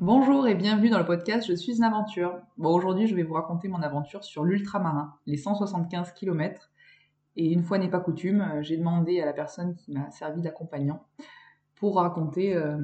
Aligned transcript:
Bonjour 0.00 0.48
et 0.48 0.54
bienvenue 0.54 0.88
dans 0.88 0.98
le 0.98 1.04
podcast 1.04 1.46
Je 1.46 1.52
suis 1.52 1.76
une 1.76 1.84
aventure. 1.84 2.40
Bon, 2.56 2.74
aujourd'hui, 2.74 3.06
je 3.06 3.14
vais 3.14 3.22
vous 3.22 3.34
raconter 3.34 3.68
mon 3.68 3.82
aventure 3.82 4.24
sur 4.24 4.44
l'ultramarin, 4.44 5.12
les 5.26 5.36
175 5.36 6.14
km. 6.14 6.70
Et 7.36 7.52
une 7.52 7.62
fois 7.62 7.76
n'est 7.76 7.90
pas 7.90 8.00
coutume, 8.00 8.40
euh, 8.40 8.62
j'ai 8.62 8.78
demandé 8.78 9.20
à 9.20 9.26
la 9.26 9.34
personne 9.34 9.74
qui 9.74 9.92
m'a 9.92 10.10
servi 10.10 10.40
d'accompagnant 10.40 11.04
pour 11.74 11.96
raconter 11.96 12.56
euh, 12.56 12.78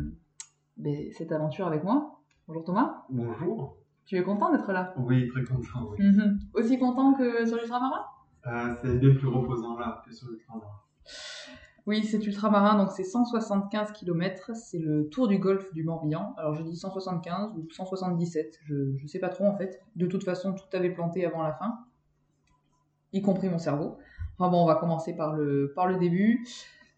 ben, 0.77 1.11
cette 1.13 1.33
aventure 1.33 1.67
avec 1.67 1.85
moi. 1.85 2.21
Bonjour 2.49 2.65
Thomas. 2.65 3.07
Bonjour. 3.09 3.79
Tu 4.05 4.19
es 4.19 4.23
content 4.23 4.53
d'être 4.53 4.71
là? 4.71 4.93
Oui, 4.99 5.27
très 5.29 5.43
content. 5.43 5.89
Oui. 5.93 6.05
Mhm. 6.05 6.39
Aussi 6.53 6.79
content 6.79 7.15
que 7.15 7.47
sur 7.47 7.57
l'ultramarin? 7.57 8.05
Euh, 8.47 8.75
c'est 8.83 8.99
bien 8.99 9.15
plus 9.15 9.29
reposant 9.29 9.79
là 9.79 10.03
que 10.07 10.13
sur 10.13 10.29
le 10.29 10.37
train. 10.37 10.61
Oui, 11.87 12.05
c'est 12.05 12.25
ultramarin, 12.27 12.77
donc 12.77 12.91
c'est 12.91 13.05
175 13.05 13.93
km, 13.93 14.51
c'est 14.57 14.81
le 14.81 15.09
tour 15.09 15.29
du 15.29 15.39
golfe 15.39 15.73
du 15.73 15.85
Morbihan. 15.85 16.35
Alors 16.37 16.55
je 16.55 16.63
dis 16.63 16.77
175 16.77 17.53
ou 17.57 17.71
177, 17.71 18.59
je 18.65 18.75
ne 18.75 19.07
sais 19.07 19.21
pas 19.21 19.29
trop 19.29 19.47
en 19.47 19.57
fait. 19.57 19.81
De 19.95 20.07
toute 20.07 20.25
façon, 20.25 20.53
tout 20.53 20.65
avait 20.73 20.91
planté 20.91 21.25
avant 21.25 21.43
la 21.43 21.53
fin, 21.53 21.79
y 23.13 23.23
compris 23.23 23.49
mon 23.49 23.59
cerveau. 23.59 23.99
Enfin 24.37 24.51
bon, 24.51 24.65
on 24.65 24.67
va 24.67 24.75
commencer 24.75 25.15
par 25.15 25.35
le, 25.35 25.73
par 25.77 25.87
le 25.87 25.97
début. 25.97 26.45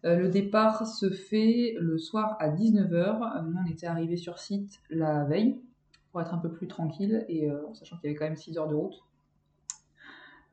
Euh, 0.05 0.15
le 0.15 0.27
départ 0.27 0.87
se 0.87 1.11
fait 1.11 1.75
le 1.79 1.99
soir 1.99 2.35
à 2.39 2.49
19h. 2.49 3.43
Nous, 3.45 3.57
on 3.63 3.69
était 3.69 3.85
arrivés 3.85 4.17
sur 4.17 4.39
site 4.39 4.79
la 4.89 5.23
veille 5.25 5.61
pour 6.11 6.21
être 6.21 6.33
un 6.33 6.39
peu 6.39 6.51
plus 6.51 6.67
tranquille 6.67 7.25
et 7.27 7.51
euh, 7.51 7.61
sachant 7.73 7.97
qu'il 7.97 8.07
y 8.07 8.09
avait 8.09 8.17
quand 8.17 8.25
même 8.25 8.37
6 8.37 8.57
heures 8.57 8.67
de 8.67 8.75
route 8.75 9.03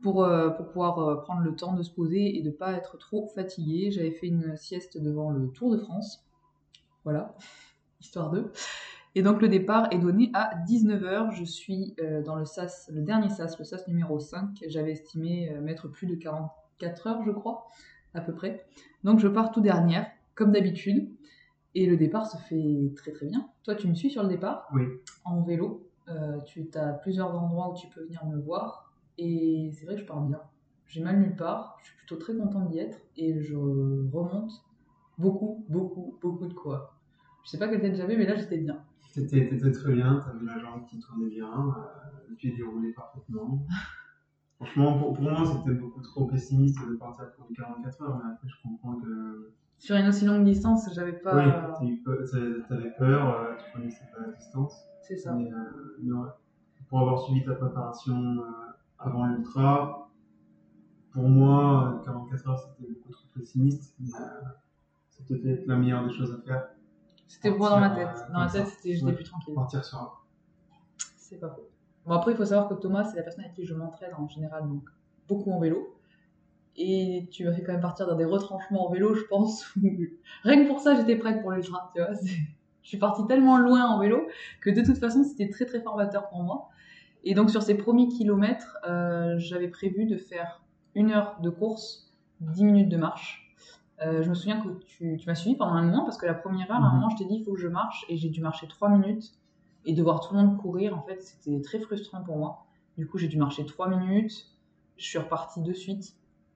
pour, 0.02 0.24
euh, 0.24 0.50
pour 0.50 0.66
pouvoir 0.68 0.98
euh, 0.98 1.16
prendre 1.16 1.42
le 1.42 1.54
temps 1.56 1.72
de 1.72 1.82
se 1.82 1.90
poser 1.90 2.36
et 2.36 2.42
de 2.42 2.50
pas 2.50 2.72
être 2.72 2.98
trop 2.98 3.26
fatigué. 3.34 3.90
J'avais 3.90 4.10
fait 4.12 4.28
une 4.28 4.56
sieste 4.56 4.98
devant 4.98 5.30
le 5.30 5.48
Tour 5.48 5.72
de 5.72 5.78
France. 5.78 6.26
Voilà, 7.04 7.34
histoire 8.00 8.30
d'eux. 8.30 8.52
Et 9.16 9.22
donc 9.22 9.40
le 9.40 9.48
départ 9.48 9.88
est 9.92 9.98
donné 9.98 10.30
à 10.34 10.50
19h. 10.68 11.32
Je 11.32 11.44
suis 11.44 11.94
euh, 12.00 12.22
dans 12.22 12.36
le 12.36 12.44
SAS, 12.44 12.90
le 12.92 13.00
dernier 13.00 13.30
SAS, 13.30 13.58
le 13.58 13.64
SAS 13.64 13.88
numéro 13.88 14.20
5. 14.20 14.62
J'avais 14.68 14.92
estimé 14.92 15.50
euh, 15.50 15.62
mettre 15.62 15.88
plus 15.88 16.06
de 16.06 16.14
44 16.16 17.06
heures, 17.06 17.22
je 17.24 17.30
crois, 17.30 17.66
à 18.12 18.20
peu 18.20 18.34
près. 18.34 18.66
Donc 19.04 19.18
je 19.18 19.26
pars 19.28 19.52
tout 19.52 19.62
dernière, 19.62 20.06
comme 20.34 20.52
d'habitude. 20.52 21.10
Et 21.74 21.86
le 21.86 21.96
départ 21.96 22.26
se 22.26 22.36
fait 22.36 22.92
très 22.94 23.10
très 23.12 23.24
bien. 23.24 23.48
Toi, 23.62 23.74
tu 23.74 23.88
me 23.88 23.94
suis 23.94 24.10
sur 24.10 24.22
le 24.22 24.28
départ 24.28 24.68
Oui. 24.74 24.84
en 25.24 25.42
vélo. 25.42 25.88
Euh, 26.08 26.38
tu 26.44 26.68
as 26.74 26.92
plusieurs 26.92 27.34
endroits 27.34 27.70
où 27.70 27.74
tu 27.74 27.88
peux 27.88 28.02
venir 28.04 28.24
me 28.26 28.38
voir. 28.38 28.85
Et 29.18 29.70
c'est 29.74 29.86
vrai 29.86 29.94
que 29.94 30.00
je 30.02 30.06
pars 30.06 30.20
bien. 30.20 30.40
J'ai 30.86 31.02
mal 31.02 31.18
nulle 31.18 31.36
part. 31.36 31.78
Je 31.80 31.86
suis 31.86 31.96
plutôt 31.96 32.16
très 32.16 32.36
contente 32.36 32.68
d'y 32.68 32.78
être. 32.78 32.98
Et 33.16 33.40
je 33.40 33.56
remonte 33.56 34.52
beaucoup, 35.18 35.64
beaucoup, 35.68 36.18
beaucoup 36.20 36.46
de 36.46 36.54
quoi. 36.54 36.94
Je 37.44 37.50
sais 37.50 37.58
pas 37.58 37.68
quelle 37.68 37.80
tête 37.80 37.96
j'avais, 37.96 38.16
mais 38.16 38.26
là 38.26 38.34
j'étais 38.34 38.58
bien. 38.58 38.84
T'étais 39.14 39.48
t'étais 39.48 39.72
très 39.72 39.94
bien, 39.94 40.20
t'avais 40.20 40.44
la 40.44 40.58
jambe 40.58 40.84
qui 40.84 40.98
tournait 40.98 41.30
bien, 41.30 41.48
euh, 41.48 42.26
le 42.28 42.34
pied 42.34 42.54
déroulé 42.54 42.92
parfaitement. 42.92 43.66
Franchement, 44.56 44.98
pour, 44.98 45.12
pour 45.12 45.22
moi, 45.22 45.44
c'était 45.44 45.74
beaucoup 45.74 46.00
trop 46.00 46.26
pessimiste 46.26 46.78
de 46.88 46.96
partir 46.96 47.30
pour 47.34 47.46
les 47.48 47.54
44 47.54 48.02
heures, 48.02 48.20
mais 48.22 48.32
après, 48.32 48.48
je 48.48 48.54
comprends 48.62 48.96
que. 48.96 49.52
Sur 49.78 49.96
une 49.96 50.08
aussi 50.08 50.24
longue 50.24 50.44
distance, 50.44 50.88
j'avais 50.94 51.12
pas. 51.12 51.78
Oui, 51.80 52.02
t'avais 52.68 52.90
peur, 52.98 53.40
euh, 53.40 53.54
tu 53.56 53.72
connaissais 53.72 54.04
pas 54.14 54.26
la 54.26 54.32
distance. 54.32 54.86
C'est 55.02 55.16
ça. 55.16 55.34
Mais, 55.34 55.52
euh, 55.52 55.98
mais 56.02 56.12
ouais, 56.12 56.28
pour 56.88 57.00
avoir 57.00 57.20
suivi 57.20 57.44
ta 57.44 57.54
préparation 57.54 58.16
euh, 58.16 58.72
avant 58.98 59.26
l'ultra, 59.26 60.10
pour 61.12 61.24
moi, 61.28 61.94
euh, 62.00 62.04
44 62.04 62.48
heures, 62.48 62.58
c'était 62.58 62.90
beaucoup 62.92 63.12
trop 63.12 63.26
pessimiste. 63.34 63.94
Mais 64.00 64.08
euh, 64.14 64.48
c'était 65.10 65.36
peut-être 65.36 65.66
la 65.66 65.76
meilleure 65.76 66.06
des 66.06 66.12
choses 66.12 66.32
à 66.32 66.42
faire. 66.46 66.68
C'était 67.26 67.50
moi 67.50 67.70
dans 67.70 67.80
ma 67.80 67.90
tête. 67.90 68.08
euh, 68.08 68.32
Dans 68.32 68.38
ma 68.40 68.46
comme 68.46 68.52
tête, 68.64 68.66
c'était 68.68 68.94
j'étais 68.94 69.06
Ouais. 69.06 69.12
plus 69.14 69.24
tranquille. 69.24 69.54
Partir 69.54 69.84
sur 69.84 69.98
un. 69.98 70.10
C'est 71.16 71.38
pas 71.40 71.48
faux. 71.50 71.68
Bon, 72.04 72.12
après, 72.12 72.32
il 72.32 72.36
faut 72.36 72.44
savoir 72.44 72.68
que 72.68 72.74
Thomas, 72.74 73.04
c'est 73.04 73.16
la 73.16 73.22
personne 73.24 73.44
avec 73.44 73.54
qui 73.56 73.64
je 73.66 73.74
m'entraîne 73.74 74.14
en 74.14 74.28
général, 74.28 74.68
donc 74.68 74.88
beaucoup 75.28 75.50
en 75.50 75.58
vélo. 75.58 75.98
Et 76.76 77.28
tu 77.32 77.44
m'as 77.44 77.52
fait 77.52 77.62
quand 77.64 77.72
même 77.72 77.80
partir 77.80 78.06
dans 78.06 78.14
des 78.16 78.26
retranchements 78.26 78.86
en 78.86 78.92
vélo, 78.92 79.14
je 79.14 79.24
pense. 79.24 79.64
Rien 80.44 80.62
que 80.64 80.68
pour 80.68 80.78
ça, 80.80 80.94
j'étais 80.94 81.16
prête 81.16 81.40
pour 81.40 81.50
l'ultra, 81.50 81.90
tu 81.94 82.00
vois. 82.02 82.10
Je 82.82 82.88
suis 82.88 82.98
partie 82.98 83.26
tellement 83.26 83.58
loin 83.58 83.84
en 83.86 83.98
vélo 83.98 84.28
que 84.60 84.70
de 84.70 84.82
toute 84.82 84.98
façon, 84.98 85.24
c'était 85.24 85.48
très 85.48 85.64
très 85.66 85.80
formateur 85.80 86.28
pour 86.28 86.42
moi. 86.44 86.68
Et 87.28 87.34
donc, 87.34 87.50
sur 87.50 87.60
ces 87.62 87.74
premiers 87.76 88.06
kilomètres, 88.06 88.78
euh, 88.88 89.34
j'avais 89.36 89.66
prévu 89.68 90.06
de 90.06 90.16
faire 90.16 90.62
une 90.94 91.10
heure 91.10 91.36
de 91.42 91.50
course, 91.50 92.14
10 92.40 92.64
minutes 92.64 92.88
de 92.88 92.96
marche. 92.96 93.52
Euh, 94.00 94.22
je 94.22 94.28
me 94.28 94.34
souviens 94.34 94.60
que 94.60 94.68
tu, 94.84 95.16
tu 95.18 95.26
m'as 95.26 95.34
suivi 95.34 95.56
pendant 95.56 95.72
un 95.72 95.82
moment 95.82 96.04
parce 96.04 96.18
que 96.18 96.26
la 96.26 96.34
première 96.34 96.70
heure, 96.70 96.76
à 96.76 96.86
un 96.86 96.88
Mhm. 96.90 96.94
moment, 96.94 97.10
je 97.10 97.16
t'ai 97.16 97.24
dit 97.24 97.34
il 97.40 97.44
faut 97.44 97.54
que 97.54 97.60
je 97.60 97.66
marche 97.66 98.06
et 98.08 98.16
j'ai 98.16 98.28
dû 98.28 98.40
marcher 98.40 98.68
3 98.68 98.88
minutes 98.90 99.32
et 99.86 99.92
de 99.92 100.02
voir 100.04 100.20
tout 100.20 100.34
le 100.34 100.40
monde 100.40 100.56
courir, 100.56 100.96
en 100.96 101.02
fait, 101.02 101.20
c'était 101.20 101.60
très 101.62 101.80
frustrant 101.80 102.22
pour 102.22 102.36
moi. 102.36 102.66
Du 102.96 103.08
coup, 103.08 103.18
j'ai 103.18 103.28
dû 103.28 103.38
marcher 103.38 103.66
3 103.66 103.88
minutes, 103.88 104.46
je 104.96 105.04
suis 105.04 105.18
repartie 105.18 105.62
de 105.62 105.72
suite, 105.72 106.14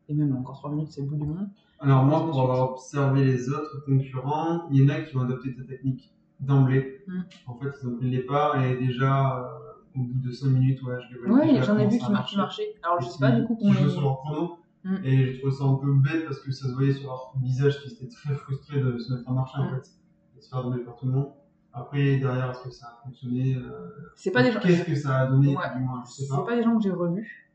et 0.09 0.15
même 0.15 0.37
encore 0.37 0.57
3 0.59 0.71
minutes, 0.71 0.93
c'est 0.93 1.01
le 1.01 1.09
bout 1.09 1.17
du 1.17 1.27
monde. 1.27 1.49
Alors 1.81 2.05
moi, 2.05 2.25
pour 2.25 2.41
avoir 2.43 2.71
observé 2.73 3.25
les 3.25 3.49
autres 3.49 3.85
concurrents, 3.87 4.69
il 4.71 4.83
y 4.83 4.85
en 4.85 4.89
a 4.89 5.01
qui 5.01 5.17
ont 5.17 5.23
adopté 5.23 5.53
ta 5.57 5.65
technique 5.65 6.13
d'emblée. 6.39 7.03
Mm. 7.09 7.21
En 7.49 7.55
fait, 7.57 7.69
ils 7.83 7.89
ont 7.89 7.97
pris 7.97 8.05
le 8.05 8.11
départ 8.19 8.63
et 8.63 8.77
déjà, 8.77 9.39
euh, 9.41 9.70
au 9.97 10.01
bout 10.03 10.19
de 10.21 10.31
5 10.33 10.47
minutes, 10.49 10.83
ouais, 10.83 10.95
je 11.09 11.15
les 11.15 11.21
voyais 11.27 11.53
Ouais, 11.59 11.63
j'en 11.63 11.79
ai 11.79 11.87
vu 11.87 11.99
qui 11.99 12.11
marchaient. 12.11 12.75
Alors, 12.83 13.01
je 13.01 13.09
sais 13.09 13.19
pas 13.19 13.33
du 13.33 13.45
coup 13.45 13.57
jouaient 13.61 13.83
ils- 13.87 13.91
sur 13.91 14.01
leur 14.03 14.19
chrono. 14.19 14.57
Mm. 14.85 14.97
Et 15.05 15.17
j'ai 15.27 15.39
trouvé 15.39 15.53
ça 15.53 15.65
un 15.65 15.75
peu 15.75 15.93
bête 15.95 16.25
parce 16.25 16.41
que 16.41 16.51
ça 16.53 16.69
se 16.69 16.73
voyait 16.73 16.95
sur 16.95 17.09
leur 17.09 17.33
visage 17.43 17.83
qu'ils 17.83 17.93
étaient 17.93 18.09
très 18.09 18.35
frustrés 18.35 18.81
de 18.81 18.97
se 18.99 19.13
mettre 19.13 19.29
à 19.29 19.33
marcher 19.33 19.59
en 19.59 19.65
Mm. 19.67 19.75
fait, 19.75 19.91
de 20.37 20.41
se 20.43 20.49
faire 20.49 20.63
donner 20.65 20.83
par 20.83 20.97
tout 20.97 21.07
le 21.07 21.13
monde. 21.13 21.29
Après, 21.73 22.17
derrière, 22.17 22.51
est-ce 22.51 22.63
que 22.65 22.71
ça 22.71 22.87
a 22.87 23.03
fonctionné 23.05 23.57
euh, 23.57 23.91
C'est 24.17 24.31
pas 24.31 24.43
des 24.43 24.51
gens. 24.53 24.61
Qu'est-ce 24.61 24.85
que 24.85 24.95
ça 24.95 25.19
a 25.19 25.27
donné 25.27 25.49
Ouais. 25.57 25.63
du 25.77 25.83
moins, 25.85 26.03
je 26.07 26.11
sais 26.11 26.23
C'est 26.25 26.29
pas. 26.29 26.45
pas 26.45 26.57
des 26.57 26.63
gens 26.63 26.77
que 26.77 26.83
j'ai 26.83 26.91
revus. 26.91 27.50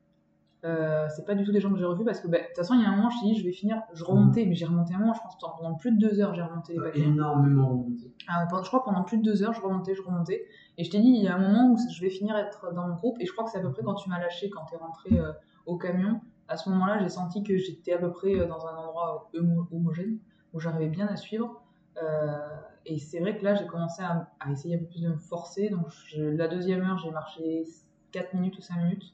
Euh, 0.65 1.07
c'est 1.15 1.25
pas 1.25 1.35
du 1.35 1.43
tout 1.43 1.51
des 1.51 1.59
gens 1.59 1.71
que 1.71 1.77
j'ai 1.77 1.85
revus 1.85 2.03
parce 2.03 2.19
que 2.19 2.27
bah, 2.27 2.39
de 2.39 2.43
toute 2.47 2.55
façon 2.55 2.73
il 2.73 2.81
y 2.81 2.85
a 2.85 2.89
un 2.89 2.95
moment 2.95 3.09
je 3.11 3.19
t'ai 3.19 3.25
dit 3.27 3.37
je 3.39 3.43
vais 3.45 3.51
finir 3.51 3.83
je 3.93 4.03
remontais 4.03 4.45
mais 4.47 4.55
j'ai 4.55 4.65
remonté 4.65 4.95
un 4.95 4.97
moment 4.97 5.13
je 5.13 5.21
pense 5.21 5.37
pendant 5.37 5.75
plus 5.75 5.91
de 5.91 5.97
deux 5.99 6.19
heures 6.21 6.33
j'ai 6.33 6.41
remonté 6.41 6.73
les 6.73 6.79
énormément 7.03 7.67
remonté. 7.69 8.11
Ah 8.27 8.47
je 8.51 8.67
crois 8.67 8.83
pendant 8.83 9.03
plus 9.03 9.17
de 9.19 9.23
deux 9.23 9.43
heures, 9.43 9.53
je 9.53 9.61
remontais, 9.61 9.93
je 9.93 10.01
remontais. 10.01 10.45
Et 10.79 10.83
je 10.83 10.89
t'ai 10.89 10.99
dit, 10.99 11.09
il 11.09 11.21
y 11.23 11.27
a 11.27 11.35
un 11.35 11.39
moment 11.39 11.71
où 11.71 11.77
je 11.77 12.01
vais 12.01 12.09
finir 12.09 12.35
être 12.35 12.73
dans 12.73 12.87
le 12.87 12.93
groupe. 12.95 13.17
Et 13.19 13.25
je 13.27 13.31
crois 13.31 13.45
que 13.45 13.51
c'est 13.51 13.59
à 13.59 13.61
peu 13.61 13.71
près 13.71 13.83
quand 13.83 13.93
tu 13.93 14.09
m'as 14.09 14.19
lâché, 14.19 14.49
quand 14.49 14.65
tu 14.65 14.73
es 14.75 14.77
rentré 14.77 15.19
euh, 15.19 15.31
au 15.67 15.77
camion. 15.77 16.19
À 16.47 16.57
ce 16.57 16.69
moment-là, 16.69 16.97
j'ai 16.99 17.09
senti 17.09 17.43
que 17.43 17.55
j'étais 17.57 17.93
à 17.93 17.97
peu 17.99 18.11
près 18.11 18.33
euh, 18.39 18.47
dans 18.47 18.65
un 18.65 18.75
endroit 18.75 19.29
homo- 19.35 19.67
homogène, 19.71 20.17
où 20.53 20.59
j'arrivais 20.59 20.89
bien 20.89 21.07
à 21.07 21.15
suivre. 21.15 21.61
Euh, 22.01 22.37
et 22.85 22.97
c'est 22.97 23.19
vrai 23.19 23.37
que 23.37 23.43
là, 23.43 23.53
j'ai 23.55 23.67
commencé 23.67 24.01
à, 24.03 24.29
à 24.39 24.51
essayer 24.51 24.75
un 24.75 24.79
peu 24.79 24.85
plus 24.85 25.01
de 25.03 25.09
me 25.09 25.17
forcer. 25.17 25.69
Donc 25.69 25.85
je- 26.07 26.21
la 26.23 26.47
deuxième 26.47 26.81
heure, 26.81 26.97
j'ai 26.97 27.11
marché 27.11 27.63
4 28.11 28.33
minutes 28.33 28.57
ou 28.57 28.61
5 28.61 28.77
minutes. 28.77 29.13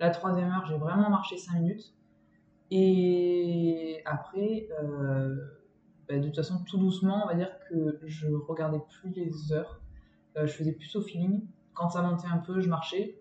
La 0.00 0.10
troisième 0.10 0.50
heure, 0.50 0.64
j'ai 0.66 0.76
vraiment 0.76 1.10
marché 1.10 1.36
5 1.36 1.60
minutes. 1.60 1.92
Et 2.70 4.00
après, 4.04 4.68
euh, 4.80 5.34
bah, 6.08 6.18
de 6.18 6.26
toute 6.26 6.36
façon, 6.36 6.62
tout 6.64 6.78
doucement, 6.78 7.24
on 7.24 7.28
va 7.28 7.34
dire 7.34 7.50
que 7.68 7.98
je 8.04 8.28
regardais 8.28 8.80
plus 9.00 9.10
les 9.10 9.52
heures. 9.52 9.80
Euh, 10.36 10.46
je 10.46 10.52
faisais 10.52 10.72
plus 10.72 10.94
au 10.96 11.02
feeling. 11.02 11.42
Quand 11.74 11.90
ça 11.90 12.02
montait 12.02 12.28
un 12.28 12.38
peu, 12.38 12.60
je 12.60 12.68
marchais. 12.68 13.18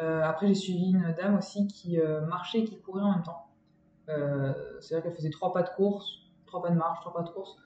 Euh, 0.00 0.22
après, 0.22 0.46
j'ai 0.48 0.54
suivi 0.54 0.92
une 0.92 1.14
dame 1.16 1.36
aussi 1.36 1.66
qui 1.66 1.98
marchait 2.26 2.60
et 2.60 2.64
qui 2.64 2.80
courait 2.80 3.02
en 3.02 3.12
même 3.12 3.22
temps. 3.22 3.48
C'est 4.80 4.94
vrai 4.94 5.02
qu'elle 5.02 5.14
faisait 5.14 5.30
trois 5.30 5.52
pas 5.52 5.62
de 5.62 5.70
course, 5.70 6.30
trois 6.46 6.62
pas 6.62 6.70
de 6.70 6.76
marche, 6.76 7.00
trois 7.00 7.12
pas 7.12 7.22
de 7.22 7.30
course. 7.30 7.56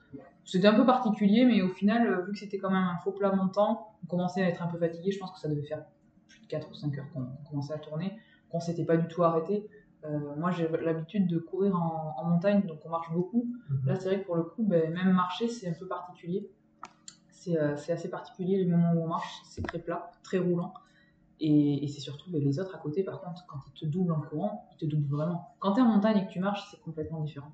C'était 0.44 0.68
un 0.68 0.74
peu 0.74 0.86
particulier, 0.86 1.44
mais 1.44 1.60
au 1.60 1.68
final, 1.68 2.24
vu 2.24 2.32
que 2.32 2.38
c'était 2.38 2.58
quand 2.58 2.70
même 2.70 2.84
un 2.84 2.98
faux 2.98 3.10
plat 3.10 3.32
montant, 3.32 3.96
on 4.04 4.06
commençait 4.06 4.42
à 4.42 4.48
être 4.48 4.62
un 4.62 4.68
peu 4.68 4.78
fatigué. 4.78 5.10
Je 5.10 5.18
pense 5.18 5.32
que 5.32 5.40
ça 5.40 5.48
devait 5.48 5.66
faire 5.66 5.84
plus 6.28 6.40
de 6.40 6.46
4 6.46 6.70
ou 6.70 6.74
5 6.74 6.98
heures 6.98 7.10
qu'on 7.12 7.26
commençait 7.48 7.74
à 7.74 7.78
tourner, 7.78 8.16
qu'on 8.50 8.60
s'était 8.60 8.84
pas 8.84 8.96
du 8.96 9.08
tout 9.08 9.22
arrêté. 9.22 9.68
Euh, 10.04 10.36
moi, 10.36 10.50
j'ai 10.50 10.68
l'habitude 10.68 11.26
de 11.26 11.38
courir 11.38 11.74
en, 11.74 12.14
en 12.16 12.24
montagne, 12.24 12.62
donc 12.66 12.78
on 12.84 12.90
marche 12.90 13.12
beaucoup. 13.12 13.46
Là, 13.84 13.96
c'est 13.96 14.08
vrai 14.08 14.20
que 14.20 14.26
pour 14.26 14.36
le 14.36 14.44
coup, 14.44 14.62
ben, 14.62 14.92
même 14.92 15.12
marcher, 15.12 15.48
c'est 15.48 15.68
un 15.68 15.72
peu 15.72 15.86
particulier. 15.86 16.50
C'est 17.30 17.58
euh, 17.58 17.76
c'est 17.76 17.92
assez 17.92 18.10
particulier 18.10 18.58
les 18.58 18.66
moments 18.70 18.92
où 18.94 19.04
on 19.04 19.08
marche, 19.08 19.42
c'est 19.44 19.62
très 19.62 19.78
plat, 19.78 20.10
très 20.22 20.38
roulant. 20.38 20.74
Et, 21.38 21.84
et 21.84 21.88
c'est 21.88 22.00
surtout 22.00 22.30
ben, 22.30 22.42
les 22.42 22.58
autres 22.60 22.74
à 22.74 22.78
côté, 22.78 23.02
par 23.02 23.20
contre, 23.20 23.46
quand 23.46 23.58
ils 23.66 23.80
te 23.80 23.86
doublent 23.86 24.12
en 24.12 24.20
courant, 24.20 24.68
ils 24.72 24.76
te 24.76 24.84
doublent 24.86 25.08
vraiment. 25.14 25.54
Quand 25.58 25.72
tu 25.72 25.80
es 25.80 25.82
en 25.82 25.86
montagne 25.86 26.18
et 26.18 26.26
que 26.26 26.32
tu 26.32 26.40
marches, 26.40 26.66
c'est 26.70 26.80
complètement 26.80 27.20
différent. 27.20 27.52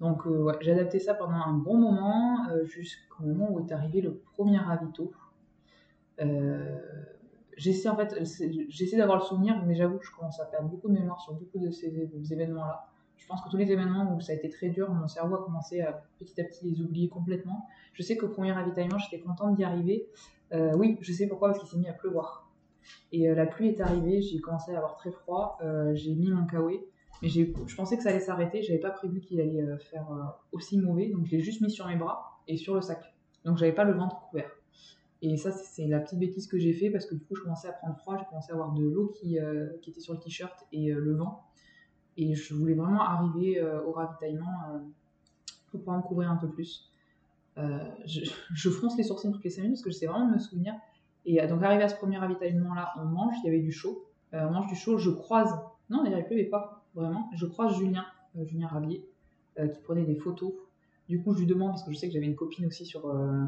Donc, 0.00 0.26
euh, 0.26 0.44
ouais, 0.44 0.54
j'ai 0.60 0.72
adapté 0.72 0.98
ça 0.98 1.14
pendant 1.14 1.36
un 1.36 1.52
bon 1.52 1.76
moment, 1.76 2.48
euh, 2.50 2.64
jusqu'au 2.64 3.24
moment 3.24 3.50
où 3.52 3.60
est 3.60 3.72
arrivé 3.72 4.00
le 4.00 4.22
premier 4.34 4.58
ravito. 4.58 5.12
Euh, 6.20 6.78
j'essaie 7.60 7.88
en 7.88 7.96
fait, 7.96 8.10
j'essaie 8.68 8.96
d'avoir 8.96 9.18
le 9.18 9.24
souvenir, 9.24 9.62
mais 9.66 9.74
j'avoue 9.74 9.98
que 9.98 10.06
je 10.06 10.12
commence 10.12 10.40
à 10.40 10.46
perdre 10.46 10.68
beaucoup 10.68 10.88
de 10.88 10.94
mémoire 10.94 11.20
sur 11.20 11.34
beaucoup 11.34 11.58
de 11.58 11.70
ces 11.70 12.32
événements-là. 12.32 12.86
Je 13.16 13.26
pense 13.26 13.42
que 13.42 13.50
tous 13.50 13.58
les 13.58 13.70
événements 13.70 14.14
où 14.16 14.20
ça 14.20 14.32
a 14.32 14.34
été 14.34 14.48
très 14.48 14.70
dur, 14.70 14.90
mon 14.90 15.06
cerveau 15.06 15.34
a 15.36 15.44
commencé 15.44 15.82
à 15.82 15.92
petit 16.18 16.40
à 16.40 16.44
petit 16.44 16.64
les 16.70 16.80
oublier 16.80 17.08
complètement. 17.08 17.66
Je 17.92 18.02
sais 18.02 18.16
qu'au 18.16 18.28
premier 18.28 18.52
ravitaillement, 18.52 18.96
j'étais 18.98 19.20
contente 19.22 19.56
d'y 19.56 19.64
arriver. 19.64 20.08
Euh, 20.52 20.72
oui, 20.74 20.96
je 21.02 21.12
sais 21.12 21.26
pourquoi, 21.28 21.48
parce 21.48 21.60
qu'il 21.60 21.68
s'est 21.68 21.76
mis 21.78 21.88
à 21.88 21.92
pleuvoir. 21.92 22.50
Et 23.12 23.28
euh, 23.28 23.34
la 23.34 23.46
pluie 23.46 23.68
est 23.68 23.80
arrivée, 23.80 24.22
j'ai 24.22 24.40
commencé 24.40 24.72
à 24.74 24.78
avoir 24.78 24.96
très 24.96 25.10
froid, 25.12 25.58
euh, 25.62 25.94
j'ai 25.94 26.14
mis 26.14 26.30
mon 26.30 26.46
kawaii, 26.46 26.80
mais 27.20 27.28
j'ai- 27.28 27.52
je 27.66 27.76
pensais 27.76 27.96
que 27.98 28.02
ça 28.02 28.08
allait 28.08 28.20
s'arrêter, 28.20 28.62
j'avais 28.62 28.78
pas 28.80 28.90
prévu 28.90 29.20
qu'il 29.20 29.38
allait 29.40 29.62
faire 29.90 30.06
aussi 30.52 30.78
mauvais, 30.80 31.08
donc 31.10 31.26
je 31.26 31.32
l'ai 31.32 31.40
juste 31.40 31.60
mis 31.60 31.70
sur 31.70 31.86
mes 31.86 31.96
bras 31.96 32.40
et 32.48 32.56
sur 32.56 32.74
le 32.74 32.80
sac. 32.80 33.02
Donc 33.44 33.58
j'avais 33.58 33.74
pas 33.74 33.84
le 33.84 33.92
ventre 33.92 34.18
couvert. 34.30 34.50
Et 35.22 35.36
ça, 35.36 35.52
c'est 35.52 35.86
la 35.86 36.00
petite 36.00 36.18
bêtise 36.18 36.46
que 36.46 36.58
j'ai 36.58 36.72
fait 36.72 36.90
parce 36.90 37.06
que 37.06 37.14
du 37.14 37.24
coup, 37.24 37.34
je 37.36 37.42
commençais 37.42 37.68
à 37.68 37.72
prendre 37.72 37.96
froid, 37.96 38.16
j'ai 38.18 38.24
commencé 38.26 38.50
à 38.52 38.54
avoir 38.54 38.72
de 38.72 38.82
l'eau 38.82 39.08
qui, 39.08 39.38
euh, 39.38 39.68
qui 39.82 39.90
était 39.90 40.00
sur 40.00 40.14
le 40.14 40.20
t-shirt 40.20 40.66
et 40.72 40.92
le 40.92 41.14
vent. 41.14 41.44
Et 42.16 42.34
je 42.34 42.54
voulais 42.54 42.74
vraiment 42.74 43.02
arriver 43.02 43.62
au 43.62 43.92
ravitaillement 43.92 44.82
pour 45.70 45.80
pouvoir 45.80 45.98
me 45.98 46.02
couvrir 46.02 46.30
un 46.30 46.36
peu 46.36 46.48
plus. 46.48 46.90
Je, 47.56 48.30
je, 48.52 48.70
fronce 48.70 48.96
les 48.98 49.04
sourcils 49.04 49.30
toutes 49.30 49.44
les 49.44 49.50
5 49.50 49.62
minutes 49.62 49.76
parce 49.76 49.84
que 49.84 49.90
j'essaie 49.90 50.06
vraiment 50.06 50.26
de 50.26 50.34
me 50.34 50.38
souvenir. 50.38 50.74
Et 51.24 51.46
donc, 51.46 51.62
arrivé 51.62 51.82
à 51.82 51.88
ce 51.88 51.96
premier 51.96 52.18
ravitaillement-là, 52.18 52.92
on 52.98 53.04
mange, 53.04 53.34
il 53.42 53.46
y 53.46 53.48
avait 53.48 53.62
du 53.62 53.72
chaud. 53.72 54.04
on 54.32 54.50
mange 54.50 54.66
du 54.66 54.74
chaud, 54.74 54.98
je 54.98 55.10
croise, 55.10 55.54
non, 55.88 56.02
d'ailleurs, 56.02 56.18
il 56.18 56.26
pleuvait 56.26 56.44
pas, 56.44 56.84
vraiment. 56.94 57.30
Je 57.34 57.46
croise 57.46 57.76
Julien, 57.76 58.04
Julien 58.44 58.66
Rabier, 58.66 59.06
qui 59.56 59.80
prenait 59.82 60.04
des 60.04 60.16
photos 60.16 60.52
du 61.10 61.20
coup, 61.20 61.34
je 61.34 61.40
lui 61.40 61.46
demande, 61.46 61.70
parce 61.70 61.82
que 61.82 61.92
je 61.92 61.98
sais 61.98 62.06
que 62.06 62.14
j'avais 62.14 62.26
une 62.26 62.36
copine 62.36 62.66
aussi 62.66 62.86
sur, 62.86 63.04
euh, 63.06 63.44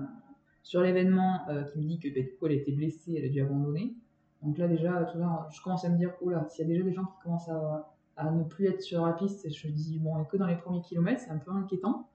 sur 0.62 0.81
l'événement 0.81 1.49
euh, 1.49 1.64
qui 1.64 1.79
me 1.79 1.85
dit 1.85 1.99
que 1.99 2.09
bah, 2.09 2.20
du 2.20 2.35
coup, 2.37 2.47
elle 2.47 2.53
a 2.53 2.56
été 2.56 2.73
blessée, 2.73 3.14
elle 3.17 3.25
a 3.25 3.29
dû 3.29 3.41
abandonner. 3.41 3.94
Donc 4.43 4.59
là, 4.59 4.69
déjà, 4.69 5.05
tout 5.05 5.19
je 5.50 5.62
commence 5.62 5.85
à 5.85 5.88
me 5.88 5.97
dire, 5.97 6.12
oula, 6.20 6.47
s'il 6.49 6.67
y 6.67 6.69
a 6.69 6.73
déjà 6.73 6.85
des 6.85 6.93
gens 6.93 7.05
qui 7.05 7.23
commencent 7.23 7.49
à, 7.49 8.31
ne 8.31 8.44
plus 8.44 8.67
être 8.67 8.82
sur 8.82 9.05
la 9.06 9.12
piste, 9.12 9.53
je 9.53 9.69
me 9.69 9.73
dis, 9.73 9.99
bon, 9.99 10.20
et 10.20 10.26
que 10.26 10.37
dans 10.37 10.47
les 10.47 10.56
premiers 10.56 10.82
kilomètres, 10.82 11.20
c'est 11.20 11.31
un 11.31 11.38
peu 11.38 11.50
inquiétant. 11.53 12.09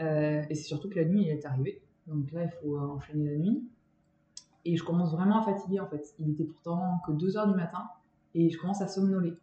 Euh, 0.00 0.42
et 0.48 0.54
c'est 0.54 0.64
surtout 0.64 0.88
que 0.88 0.96
la 0.96 1.04
nuit, 1.04 1.22
il 1.22 1.28
est 1.28 1.44
arrivé. 1.46 1.82
Donc 2.06 2.30
là, 2.32 2.44
il 2.44 2.50
faut 2.50 2.78
enchaîner 2.78 3.30
la 3.30 3.36
nuit. 3.36 3.62
Et 4.64 4.76
je 4.76 4.84
commence 4.84 5.12
vraiment 5.12 5.40
à 5.40 5.44
fatiguer, 5.44 5.80
en 5.80 5.86
fait. 5.86 6.14
Il 6.18 6.30
était 6.30 6.44
pourtant 6.44 7.00
que 7.06 7.12
2 7.12 7.36
heures 7.36 7.48
du 7.48 7.54
matin, 7.54 7.88
et 8.34 8.50
je 8.50 8.58
commence 8.58 8.80
à 8.82 8.88
somnoler. 8.88 9.34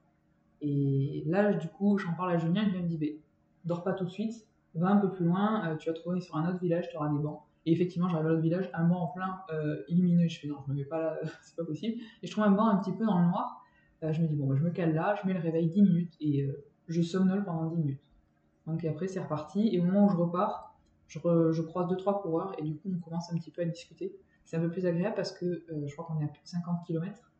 Et 0.61 1.23
là, 1.25 1.53
du 1.53 1.67
coup, 1.67 1.97
j'en 1.97 2.13
parle 2.13 2.33
à 2.33 2.37
Julien, 2.37 2.63
il 2.63 2.81
me 2.81 2.87
dit, 2.87 2.97
bah, 2.97 3.07
dors 3.65 3.83
pas 3.83 3.93
tout 3.93 4.05
de 4.05 4.09
suite, 4.09 4.45
va 4.75 4.89
un 4.89 4.97
peu 4.97 5.09
plus 5.09 5.25
loin, 5.25 5.67
euh, 5.67 5.75
tu 5.77 5.89
vas 5.89 5.95
trouver 5.95 6.21
sur 6.21 6.35
un 6.35 6.49
autre 6.49 6.59
village, 6.59 6.89
tu 6.89 6.97
auras 6.97 7.09
des 7.09 7.19
bancs. 7.19 7.41
Et 7.65 7.71
effectivement, 7.71 8.07
j'arrive 8.07 8.27
à 8.27 8.29
l'autre 8.29 8.41
village, 8.41 8.69
un 8.73 8.85
banc 8.85 9.01
en 9.01 9.07
plein 9.07 9.41
euh, 9.51 9.83
illuminé. 9.87 10.29
Je 10.29 10.39
fais 10.39 10.47
non, 10.47 10.57
je 10.65 10.71
me 10.71 10.77
mets 10.77 10.85
pas 10.85 10.99
là, 10.99 11.19
c'est 11.41 11.55
pas 11.55 11.65
possible. 11.65 12.01
Et 12.21 12.27
je 12.27 12.31
trouve 12.31 12.43
un 12.43 12.51
banc 12.51 12.67
un 12.67 12.77
petit 12.77 12.91
peu 12.91 13.05
dans 13.05 13.19
le 13.19 13.27
noir. 13.27 13.63
Euh, 14.03 14.13
je 14.13 14.21
me 14.21 14.27
dis, 14.27 14.35
bon, 14.35 14.47
bah, 14.47 14.55
je 14.57 14.63
me 14.63 14.71
cale 14.71 14.93
là, 14.93 15.15
je 15.21 15.27
mets 15.27 15.33
le 15.33 15.39
réveil 15.39 15.67
10 15.67 15.81
minutes 15.81 16.13
et 16.21 16.47
je 16.87 17.01
somnole 17.01 17.43
pendant 17.43 17.65
10 17.65 17.77
minutes. 17.77 18.11
Donc 18.65 18.83
après, 18.85 19.07
c'est 19.07 19.19
reparti. 19.19 19.69
Et 19.73 19.79
au 19.79 19.83
moment 19.83 20.05
où 20.05 20.09
je 20.09 20.15
repars, 20.15 20.75
je, 21.07 21.19
je 21.51 21.61
croise 21.61 21.87
2-3 21.91 22.21
coureurs 22.21 22.53
et 22.57 22.63
du 22.63 22.75
coup, 22.75 22.89
on 22.95 22.99
commence 22.99 23.31
un 23.33 23.37
petit 23.37 23.51
peu 23.51 23.61
à 23.61 23.65
discuter. 23.65 24.15
C'est 24.45 24.57
un 24.57 24.61
peu 24.61 24.69
plus 24.69 24.85
agréable 24.85 25.15
parce 25.15 25.31
que 25.31 25.65
je 25.69 25.93
crois 25.93 26.05
qu'on 26.05 26.19
est 26.21 26.25
à 26.25 26.27
plus 26.27 26.41
de 26.41 26.47
50 26.47 26.85
km, 26.87 27.31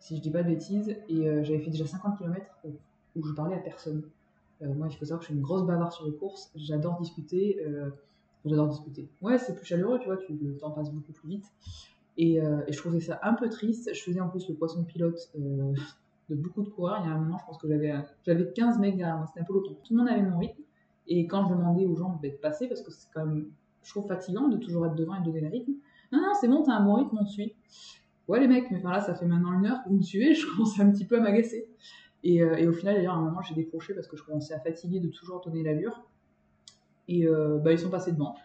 si 0.00 0.16
je 0.16 0.22
dis 0.22 0.30
pas 0.30 0.42
de 0.42 0.48
bêtises. 0.48 0.96
Et 1.08 1.44
j'avais 1.44 1.60
fait 1.60 1.70
déjà 1.70 1.86
50 1.86 2.18
km 2.18 2.46
où 3.14 3.24
je 3.24 3.32
parlais 3.32 3.54
à 3.54 3.60
personne. 3.60 4.04
Euh, 4.62 4.72
moi, 4.74 4.88
il 4.90 4.96
faut 4.96 5.04
savoir 5.04 5.20
que 5.20 5.24
je 5.24 5.30
suis 5.30 5.34
une 5.34 5.42
grosse 5.42 5.66
bavarde 5.66 5.92
sur 5.92 6.06
les 6.06 6.14
courses. 6.14 6.50
J'adore 6.54 6.98
discuter. 7.00 7.60
Euh, 8.44 8.50
j'adore 8.50 8.68
discuter. 8.68 9.08
Ouais, 9.22 9.38
c'est 9.38 9.54
plus 9.54 9.64
chaleureux, 9.64 9.98
tu 9.98 10.06
vois, 10.06 10.18
le 10.28 10.56
temps 10.56 10.70
passe 10.70 10.90
beaucoup 10.90 11.12
plus 11.12 11.28
vite. 11.28 11.46
Et, 12.16 12.40
euh, 12.40 12.62
et, 12.66 12.72
je 12.72 12.78
trouvais 12.78 13.00
ça 13.00 13.18
un 13.22 13.34
peu 13.34 13.48
triste. 13.48 13.90
Je 13.92 14.00
faisais 14.00 14.20
en 14.20 14.28
plus 14.28 14.48
le 14.48 14.54
poisson 14.54 14.84
pilote 14.84 15.18
de 15.34 16.34
beaucoup 16.34 16.62
de 16.62 16.68
coureurs. 16.68 17.00
Il 17.02 17.08
y 17.08 17.12
a 17.12 17.14
un 17.14 17.18
moment, 17.18 17.38
je 17.38 17.44
pense 17.46 17.58
que 17.58 17.68
j'avais, 17.68 17.92
j'avais 18.24 18.52
15 18.52 18.78
mecs 18.78 18.96
derrière 18.96 19.16
moi. 19.16 19.26
C'était 19.26 19.40
un 19.40 19.44
peu 19.44 19.54
l'automne. 19.54 19.76
Tout 19.82 19.94
le 19.94 19.98
monde 19.98 20.08
avait 20.08 20.22
mon 20.22 20.38
rythme. 20.38 20.62
Et 21.06 21.26
quand 21.26 21.48
je 21.48 21.54
demandais 21.54 21.84
aux 21.84 21.96
gens 21.96 22.18
de 22.22 22.28
passer, 22.30 22.68
parce 22.68 22.82
que 22.82 22.90
c'est 22.90 23.08
quand 23.12 23.26
même, 23.26 23.46
je 23.82 23.90
trouve 23.90 24.06
fatigant 24.06 24.48
de 24.48 24.56
toujours 24.56 24.86
être 24.86 24.94
devant 24.94 25.16
et 25.16 25.20
de 25.20 25.24
donner 25.24 25.40
le 25.40 25.48
rythme. 25.48 25.72
Non, 26.12 26.20
non, 26.20 26.32
c'est 26.40 26.48
bon, 26.48 26.62
t'as 26.62 26.72
un 26.72 26.84
bon 26.84 26.94
rythme, 26.94 27.18
on 27.20 27.24
te 27.24 27.30
suit. 27.30 27.54
Ouais, 28.28 28.40
les 28.40 28.48
mecs, 28.48 28.70
mais 28.70 28.78
enfin 28.78 28.90
là, 28.90 29.00
ça 29.00 29.14
fait 29.14 29.26
maintenant 29.26 29.52
une 29.52 29.66
heure 29.66 29.82
que 29.84 29.90
vous 29.90 29.96
me 29.96 30.02
suivez, 30.02 30.34
je 30.34 30.46
commence 30.46 30.78
un 30.80 30.90
petit 30.90 31.04
peu 31.04 31.18
à 31.18 31.20
m'agacer. 31.20 31.68
Euh, 32.24 32.56
et, 32.56 32.66
au 32.66 32.72
final, 32.72 32.94
d'ailleurs, 32.94 33.14
à 33.14 33.18
un 33.18 33.22
moment, 33.22 33.42
j'ai 33.42 33.54
décroché 33.54 33.92
parce 33.92 34.06
que 34.06 34.16
je 34.16 34.22
commençais 34.22 34.54
à 34.54 34.60
fatiguer 34.60 35.00
de 35.00 35.08
toujours 35.08 35.42
donner 35.42 35.62
l'allure. 35.62 36.04
Et 37.08 37.26
euh, 37.26 37.58
bah, 37.58 37.72
ils 37.72 37.78
sont 37.78 37.90
passés 37.90 38.12
devant. 38.12 38.36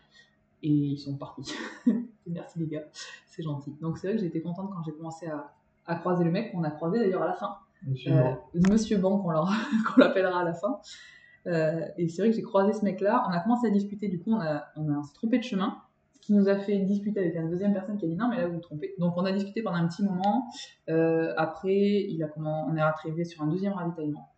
Et 0.61 0.69
ils 0.69 0.97
sont 0.97 1.15
partis. 1.15 1.53
Merci 2.27 2.59
les 2.59 2.67
gars, 2.67 2.83
c'est 3.27 3.43
gentil. 3.43 3.75
Donc 3.81 3.97
c'est 3.97 4.07
vrai 4.07 4.15
que 4.15 4.21
j'ai 4.21 4.27
été 4.27 4.41
contente 4.41 4.69
quand 4.73 4.83
j'ai 4.83 4.91
commencé 4.91 5.27
à, 5.27 5.53
à, 5.85 5.95
croiser 5.95 6.23
le 6.23 6.31
mec 6.31 6.51
qu'on 6.51 6.63
a 6.63 6.71
croisé 6.71 6.99
d'ailleurs 6.99 7.23
à 7.23 7.27
la 7.27 7.33
fin. 7.33 7.57
Monsieur 7.87 8.11
euh, 8.11 8.33
Monsieur 8.69 8.97
Banc, 8.97 9.19
qu'on 9.19 10.01
l'appellera 10.01 10.41
à 10.41 10.43
la 10.43 10.53
fin. 10.53 10.79
et 11.45 12.09
c'est 12.09 12.21
vrai 12.21 12.29
que 12.29 12.35
j'ai 12.35 12.41
croisé 12.41 12.73
ce 12.73 12.83
mec-là. 12.83 13.25
On 13.27 13.31
a 13.31 13.39
commencé 13.39 13.67
à 13.67 13.71
discuter, 13.71 14.09
du 14.09 14.19
coup, 14.19 14.33
on, 14.33 14.41
a, 14.41 14.65
on, 14.75 14.89
a, 14.89 15.01
s'est 15.03 15.13
trompé 15.13 15.37
de 15.37 15.43
chemin 15.43 15.81
qui 16.29 16.35
nous 16.35 16.47
a 16.47 16.57
fait 16.57 16.77
discuter 16.77 17.21
avec 17.21 17.35
une 17.35 17.49
deuxième 17.49 17.73
personne 17.73 17.97
qui 17.97 18.05
a 18.05 18.07
dit 18.07 18.15
non 18.15 18.27
mais 18.29 18.37
là 18.37 18.45
vous 18.45 18.53
vous 18.53 18.59
trompez. 18.59 18.93
Donc 18.99 19.15
on 19.17 19.25
a 19.25 19.31
discuté 19.31 19.63
pendant 19.63 19.77
un 19.77 19.87
petit 19.87 20.03
moment. 20.03 20.45
Euh, 20.87 21.33
après 21.37 21.73
il 21.73 22.21
a 22.21 22.27
on 22.37 22.75
est 22.77 22.81
arrivé 22.81 23.25
sur 23.25 23.41
un 23.41 23.47
deuxième 23.47 23.73
ravitaillement. 23.73 24.28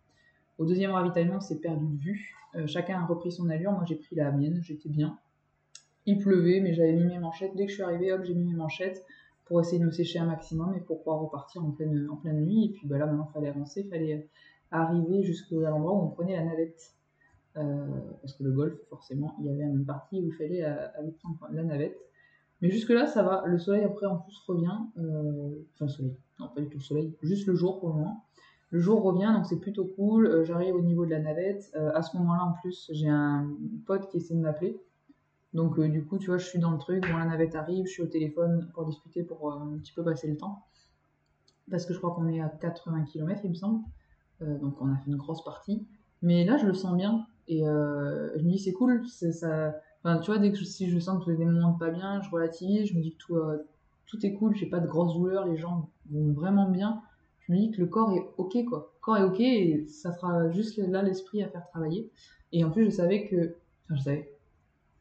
Au 0.62 0.64
deuxième 0.64 0.92
ravitaillement 0.92 1.38
on 1.38 1.40
s'est 1.40 1.58
perdu 1.58 1.84
de 1.88 2.00
vue. 2.00 2.36
Euh, 2.54 2.68
chacun 2.68 3.00
a 3.00 3.04
repris 3.04 3.32
son 3.32 3.50
allure. 3.50 3.72
Moi 3.72 3.82
j'ai 3.84 3.96
pris 3.96 4.14
la 4.14 4.30
mienne, 4.30 4.60
j'étais 4.62 4.88
bien. 4.88 5.18
Il 6.06 6.18
pleuvait 6.18 6.60
mais 6.60 6.72
j'avais 6.72 6.92
mis 6.92 7.04
mes 7.04 7.18
manchettes. 7.18 7.56
Dès 7.56 7.64
que 7.64 7.70
je 7.70 7.74
suis 7.74 7.82
arrivée 7.82 8.12
hop 8.12 8.22
j'ai 8.22 8.32
mis 8.32 8.44
mes 8.44 8.54
manchettes 8.54 9.04
pour 9.44 9.60
essayer 9.60 9.80
de 9.80 9.84
me 9.84 9.90
sécher 9.90 10.20
un 10.20 10.26
maximum 10.26 10.72
et 10.76 10.80
pour 10.80 10.98
pouvoir 10.98 11.18
repartir 11.18 11.64
en 11.64 11.72
pleine, 11.72 12.06
nuit. 12.44 12.66
Et 12.66 12.68
puis 12.68 12.86
bah, 12.86 12.96
là 12.96 13.06
maintenant 13.06 13.26
il 13.28 13.32
fallait 13.32 13.48
avancer, 13.48 13.80
il 13.80 13.88
fallait 13.88 14.28
arriver 14.70 15.24
jusqu'à 15.24 15.56
l'endroit 15.56 15.94
où 15.94 16.02
on 16.04 16.10
prenait 16.10 16.36
la 16.36 16.44
navette. 16.44 16.94
Euh, 17.56 17.86
parce 18.20 18.34
que 18.34 18.44
le 18.44 18.52
golf, 18.52 18.74
forcément, 18.88 19.34
il 19.40 19.46
y 19.46 19.50
avait 19.50 19.64
une 19.64 19.84
partie 19.84 20.20
où 20.20 20.28
il 20.28 20.32
fallait 20.32 20.62
euh, 20.62 20.86
aller 20.94 21.10
prendre 21.10 21.38
la 21.50 21.64
navette. 21.64 21.98
Mais 22.60 22.70
jusque-là, 22.70 23.06
ça 23.06 23.24
va. 23.24 23.42
Le 23.46 23.58
soleil, 23.58 23.82
après, 23.82 24.06
en 24.06 24.18
plus, 24.18 24.38
revient. 24.46 24.78
Enfin, 24.94 25.86
le 25.86 25.88
soleil. 25.88 26.16
Non, 26.38 26.48
pas 26.54 26.60
du 26.60 26.68
tout 26.68 26.78
le 26.78 26.84
soleil. 26.84 27.14
Juste 27.20 27.46
le 27.48 27.56
jour 27.56 27.80
pour 27.80 27.88
le 27.88 27.96
moment. 27.96 28.24
Le 28.72 28.80
jour 28.80 29.02
revient, 29.02 29.30
donc 29.34 29.46
c'est 29.46 29.60
plutôt 29.60 29.84
cool. 29.84 30.44
J'arrive 30.44 30.74
au 30.74 30.80
niveau 30.80 31.04
de 31.04 31.10
la 31.10 31.20
navette. 31.20 31.72
à 31.74 32.02
ce 32.02 32.16
moment-là, 32.16 32.42
en 32.42 32.52
plus, 32.52 32.90
j'ai 32.92 33.08
un 33.08 33.48
pote 33.86 34.08
qui 34.10 34.16
essaie 34.16 34.34
de 34.34 34.40
m'appeler. 34.40 34.80
Donc, 35.52 35.78
du 35.78 36.04
coup, 36.04 36.18
tu 36.18 36.26
vois, 36.26 36.38
je 36.38 36.46
suis 36.46 36.58
dans 36.58 36.70
le 36.70 36.78
truc. 36.78 37.06
Bon, 37.06 37.18
la 37.18 37.26
navette 37.26 37.54
arrive. 37.54 37.86
Je 37.86 37.92
suis 37.92 38.02
au 38.02 38.06
téléphone 38.06 38.70
pour 38.72 38.86
discuter, 38.86 39.22
pour 39.22 39.52
un 39.52 39.76
petit 39.78 39.92
peu 39.92 40.02
passer 40.02 40.26
le 40.26 40.36
temps. 40.36 40.64
Parce 41.70 41.86
que 41.86 41.92
je 41.92 41.98
crois 41.98 42.12
qu'on 42.12 42.26
est 42.28 42.40
à 42.40 42.48
80 42.48 43.04
km, 43.04 43.42
il 43.44 43.50
me 43.50 43.54
semble. 43.54 43.84
donc, 44.40 44.80
on 44.80 44.90
a 44.90 44.96
fait 44.96 45.10
une 45.10 45.18
grosse 45.18 45.44
partie. 45.44 45.86
Mais 46.22 46.44
là, 46.44 46.56
je 46.56 46.66
le 46.66 46.74
sens 46.74 46.96
bien. 46.96 47.26
Et 47.48 47.66
euh, 47.66 48.30
je 48.38 48.44
me 48.44 48.50
dis, 48.50 48.58
c'est 48.58 48.72
cool, 48.72 49.06
ça. 49.06 49.74
Enfin, 50.04 50.18
tu 50.18 50.32
vois, 50.32 50.54
si 50.64 50.90
je 50.90 50.98
sens 50.98 51.24
que 51.24 51.30
j'ai 51.30 51.36
des 51.36 51.44
moments 51.44 51.72
de 51.72 51.78
pas 51.78 51.90
bien, 51.90 52.22
je 52.22 52.30
relativise, 52.30 52.88
je 52.88 52.94
me 52.94 53.02
dis 53.02 53.12
que 53.12 53.18
tout, 53.18 53.36
euh, 53.36 53.68
tout 54.06 54.24
est 54.26 54.32
cool, 54.34 54.54
j'ai 54.54 54.66
pas 54.66 54.80
de 54.80 54.86
grosses 54.86 55.14
douleurs, 55.14 55.46
les 55.46 55.56
gens 55.56 55.90
vont 56.10 56.32
vraiment 56.32 56.68
bien. 56.68 57.02
Je 57.52 57.58
me 57.58 57.60
dis 57.60 57.70
que 57.70 57.80
le 57.80 57.86
corps 57.86 58.12
est 58.12 58.26
ok, 58.38 58.64
quoi. 58.64 58.92
Le 58.94 59.00
corps 59.02 59.16
est 59.18 59.24
ok 59.24 59.40
et 59.40 59.86
ça 59.86 60.12
sera 60.12 60.50
juste 60.50 60.78
là 60.78 61.02
l'esprit 61.02 61.42
à 61.42 61.48
faire 61.48 61.66
travailler. 61.68 62.10
Et 62.52 62.64
en 62.64 62.70
plus, 62.70 62.86
je 62.86 62.90
savais 62.90 63.26
que. 63.26 63.56
Enfin, 63.84 63.96
je 63.96 64.02
savais. 64.02 64.32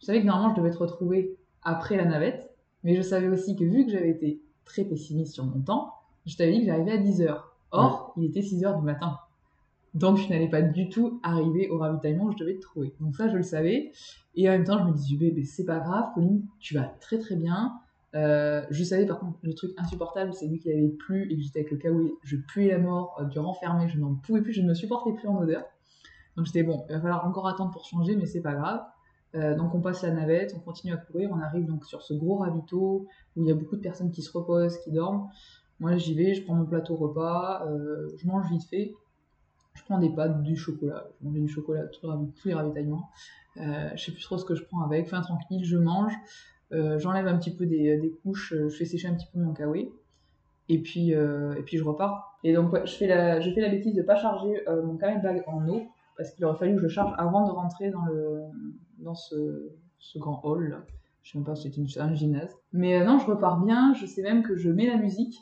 Je 0.01 0.05
savais 0.05 0.21
que 0.21 0.25
normalement, 0.25 0.53
je 0.53 0.59
devais 0.59 0.69
être 0.69 0.81
retrouvée 0.81 1.37
après 1.63 1.95
la 1.95 2.05
navette, 2.05 2.53
mais 2.83 2.95
je 2.95 3.01
savais 3.01 3.29
aussi 3.29 3.55
que 3.55 3.63
vu 3.63 3.85
que 3.85 3.91
j'avais 3.91 4.09
été 4.09 4.41
très 4.65 4.83
pessimiste 4.83 5.33
sur 5.33 5.45
mon 5.45 5.61
temps, 5.61 5.93
je 6.25 6.35
t'avais 6.35 6.51
dit 6.51 6.59
que 6.59 6.65
j'arrivais 6.65 6.91
à 6.91 6.97
10h. 6.97 7.41
Or, 7.71 8.13
il 8.17 8.25
était 8.25 8.41
6h 8.41 8.79
du 8.79 8.85
matin. 8.85 9.17
Donc 9.93 10.17
je 10.17 10.27
n'allais 10.29 10.49
pas 10.49 10.61
du 10.61 10.89
tout 10.89 11.21
arriver 11.23 11.69
au 11.69 11.77
ravitaillement 11.77 12.25
où 12.25 12.31
je 12.31 12.37
devais 12.37 12.55
te 12.55 12.61
trouver. 12.61 12.93
Donc 12.99 13.15
ça, 13.15 13.29
je 13.29 13.37
le 13.37 13.43
savais. 13.43 13.93
Et 14.35 14.49
en 14.49 14.51
même 14.51 14.65
temps, 14.65 14.79
je 14.79 14.91
me 14.91 14.93
disais, 14.93 15.15
bébé, 15.15 15.45
c'est 15.45 15.65
pas 15.65 15.79
grave, 15.79 16.09
Pauline, 16.15 16.45
tu 16.59 16.73
vas 16.73 16.83
très 16.99 17.17
très 17.17 17.35
bien. 17.35 17.79
Euh, 18.13 18.65
je 18.69 18.83
savais 18.83 19.05
par 19.05 19.19
contre, 19.19 19.39
le 19.41 19.53
truc 19.53 19.71
insupportable, 19.77 20.33
c'est 20.33 20.47
lui 20.47 20.59
qui 20.59 20.71
avait 20.71 20.89
plu 20.89 21.31
et 21.31 21.37
que 21.37 21.41
j'étais 21.41 21.59
avec 21.59 21.71
le 21.71 21.77
kawaii. 21.77 22.11
Je 22.23 22.37
puais 22.37 22.67
la 22.67 22.77
mort, 22.77 23.17
euh, 23.19 23.25
du 23.25 23.39
renfermé, 23.39 23.87
je 23.87 23.97
n'en 23.99 24.15
pouvais 24.15 24.41
plus, 24.41 24.53
je 24.53 24.61
ne 24.61 24.67
me 24.67 24.73
supportais 24.73 25.13
plus 25.13 25.27
en 25.27 25.37
odeur. 25.37 25.63
Donc 26.35 26.45
j'étais 26.45 26.63
bon, 26.63 26.85
il 26.89 26.95
va 26.95 27.01
falloir 27.01 27.25
encore 27.25 27.47
attendre 27.47 27.71
pour 27.71 27.85
changer, 27.85 28.15
mais 28.15 28.25
c'est 28.25 28.41
pas 28.41 28.53
grave. 28.53 28.81
Euh, 29.35 29.55
donc 29.55 29.73
on 29.73 29.81
passe 29.81 30.01
la 30.03 30.11
navette, 30.11 30.53
on 30.57 30.59
continue 30.59 30.93
à 30.93 30.97
courir, 30.97 31.29
on 31.31 31.39
arrive 31.39 31.65
donc 31.65 31.85
sur 31.85 32.01
ce 32.01 32.13
gros 32.13 32.37
ravito 32.37 33.07
où 33.35 33.43
il 33.43 33.47
y 33.47 33.51
a 33.51 33.55
beaucoup 33.55 33.77
de 33.77 33.81
personnes 33.81 34.11
qui 34.11 34.21
se 34.21 34.31
reposent, 34.37 34.77
qui 34.79 34.91
dorment. 34.91 35.29
Moi 35.79 35.97
j'y 35.97 36.13
vais, 36.13 36.33
je 36.33 36.43
prends 36.43 36.53
mon 36.53 36.65
plateau 36.65 36.95
repas, 36.95 37.65
je 38.17 38.27
mange 38.27 38.49
vite 38.49 38.65
fait 38.69 38.93
je 39.73 39.83
prends 39.83 39.99
des 39.99 40.09
pâtes, 40.09 40.43
du 40.43 40.55
chocolat. 40.55 41.07
Je 41.19 41.27
mange 41.27 41.39
du 41.39 41.47
chocolat 41.47 41.83
tous 41.87 42.47
les 42.47 42.53
ravitaillements. 42.53 43.09
Euh, 43.57 43.89
je 43.95 44.05
sais 44.05 44.11
plus 44.11 44.21
trop 44.21 44.37
ce 44.37 44.45
que 44.45 44.55
je 44.55 44.63
prends 44.63 44.81
avec. 44.83 45.07
Fin 45.07 45.21
tranquille, 45.21 45.63
je 45.63 45.77
mange. 45.77 46.13
Euh, 46.73 46.99
j'enlève 46.99 47.27
un 47.27 47.37
petit 47.37 47.55
peu 47.55 47.65
des, 47.65 48.13
couches, 48.23 48.53
je 48.55 48.69
fais 48.69 48.85
sécher 48.85 49.07
un 49.07 49.15
petit 49.15 49.27
peu 49.31 49.39
mon 49.39 49.53
kawaii. 49.53 49.89
Et 50.69 50.81
puis, 50.81 51.13
euh, 51.13 51.53
et 51.55 51.63
puis 51.63 51.77
je 51.77 51.83
repars. 51.83 52.37
Et 52.43 52.53
donc, 52.53 52.73
je, 52.85 52.93
fais 52.93 53.07
la, 53.07 53.39
je 53.41 53.51
fais 53.51 53.61
la 53.61 53.69
bêtise 53.69 53.93
de 53.93 54.01
ne 54.01 54.05
pas 54.05 54.15
charger 54.15 54.63
mon 54.83 54.95
carnet 54.95 55.21
bag 55.21 55.43
en 55.47 55.67
eau. 55.67 55.81
Parce 56.17 56.31
qu'il 56.31 56.45
aurait 56.45 56.57
fallu 56.57 56.75
que 56.75 56.81
je 56.81 56.87
charge 56.87 57.13
avant 57.17 57.45
de 57.47 57.51
rentrer 57.51 57.89
dans, 57.89 58.05
le, 58.05 58.41
dans 58.99 59.15
ce, 59.15 59.71
ce 59.99 60.19
grand 60.19 60.39
hall. 60.43 60.69
Là. 60.69 60.85
Je 61.23 61.31
sais 61.31 61.37
même 61.37 61.45
pas 61.45 61.55
si 61.55 61.71
c'est 61.71 61.99
un 61.99 62.13
gymnase. 62.13 62.55
Mais 62.73 63.03
non, 63.03 63.17
je 63.19 63.25
repars 63.25 63.59
bien. 63.63 63.93
Je 63.93 64.05
sais 64.05 64.21
même 64.21 64.43
que 64.43 64.55
je 64.55 64.69
mets 64.69 64.87
la 64.87 64.97
musique. 64.97 65.35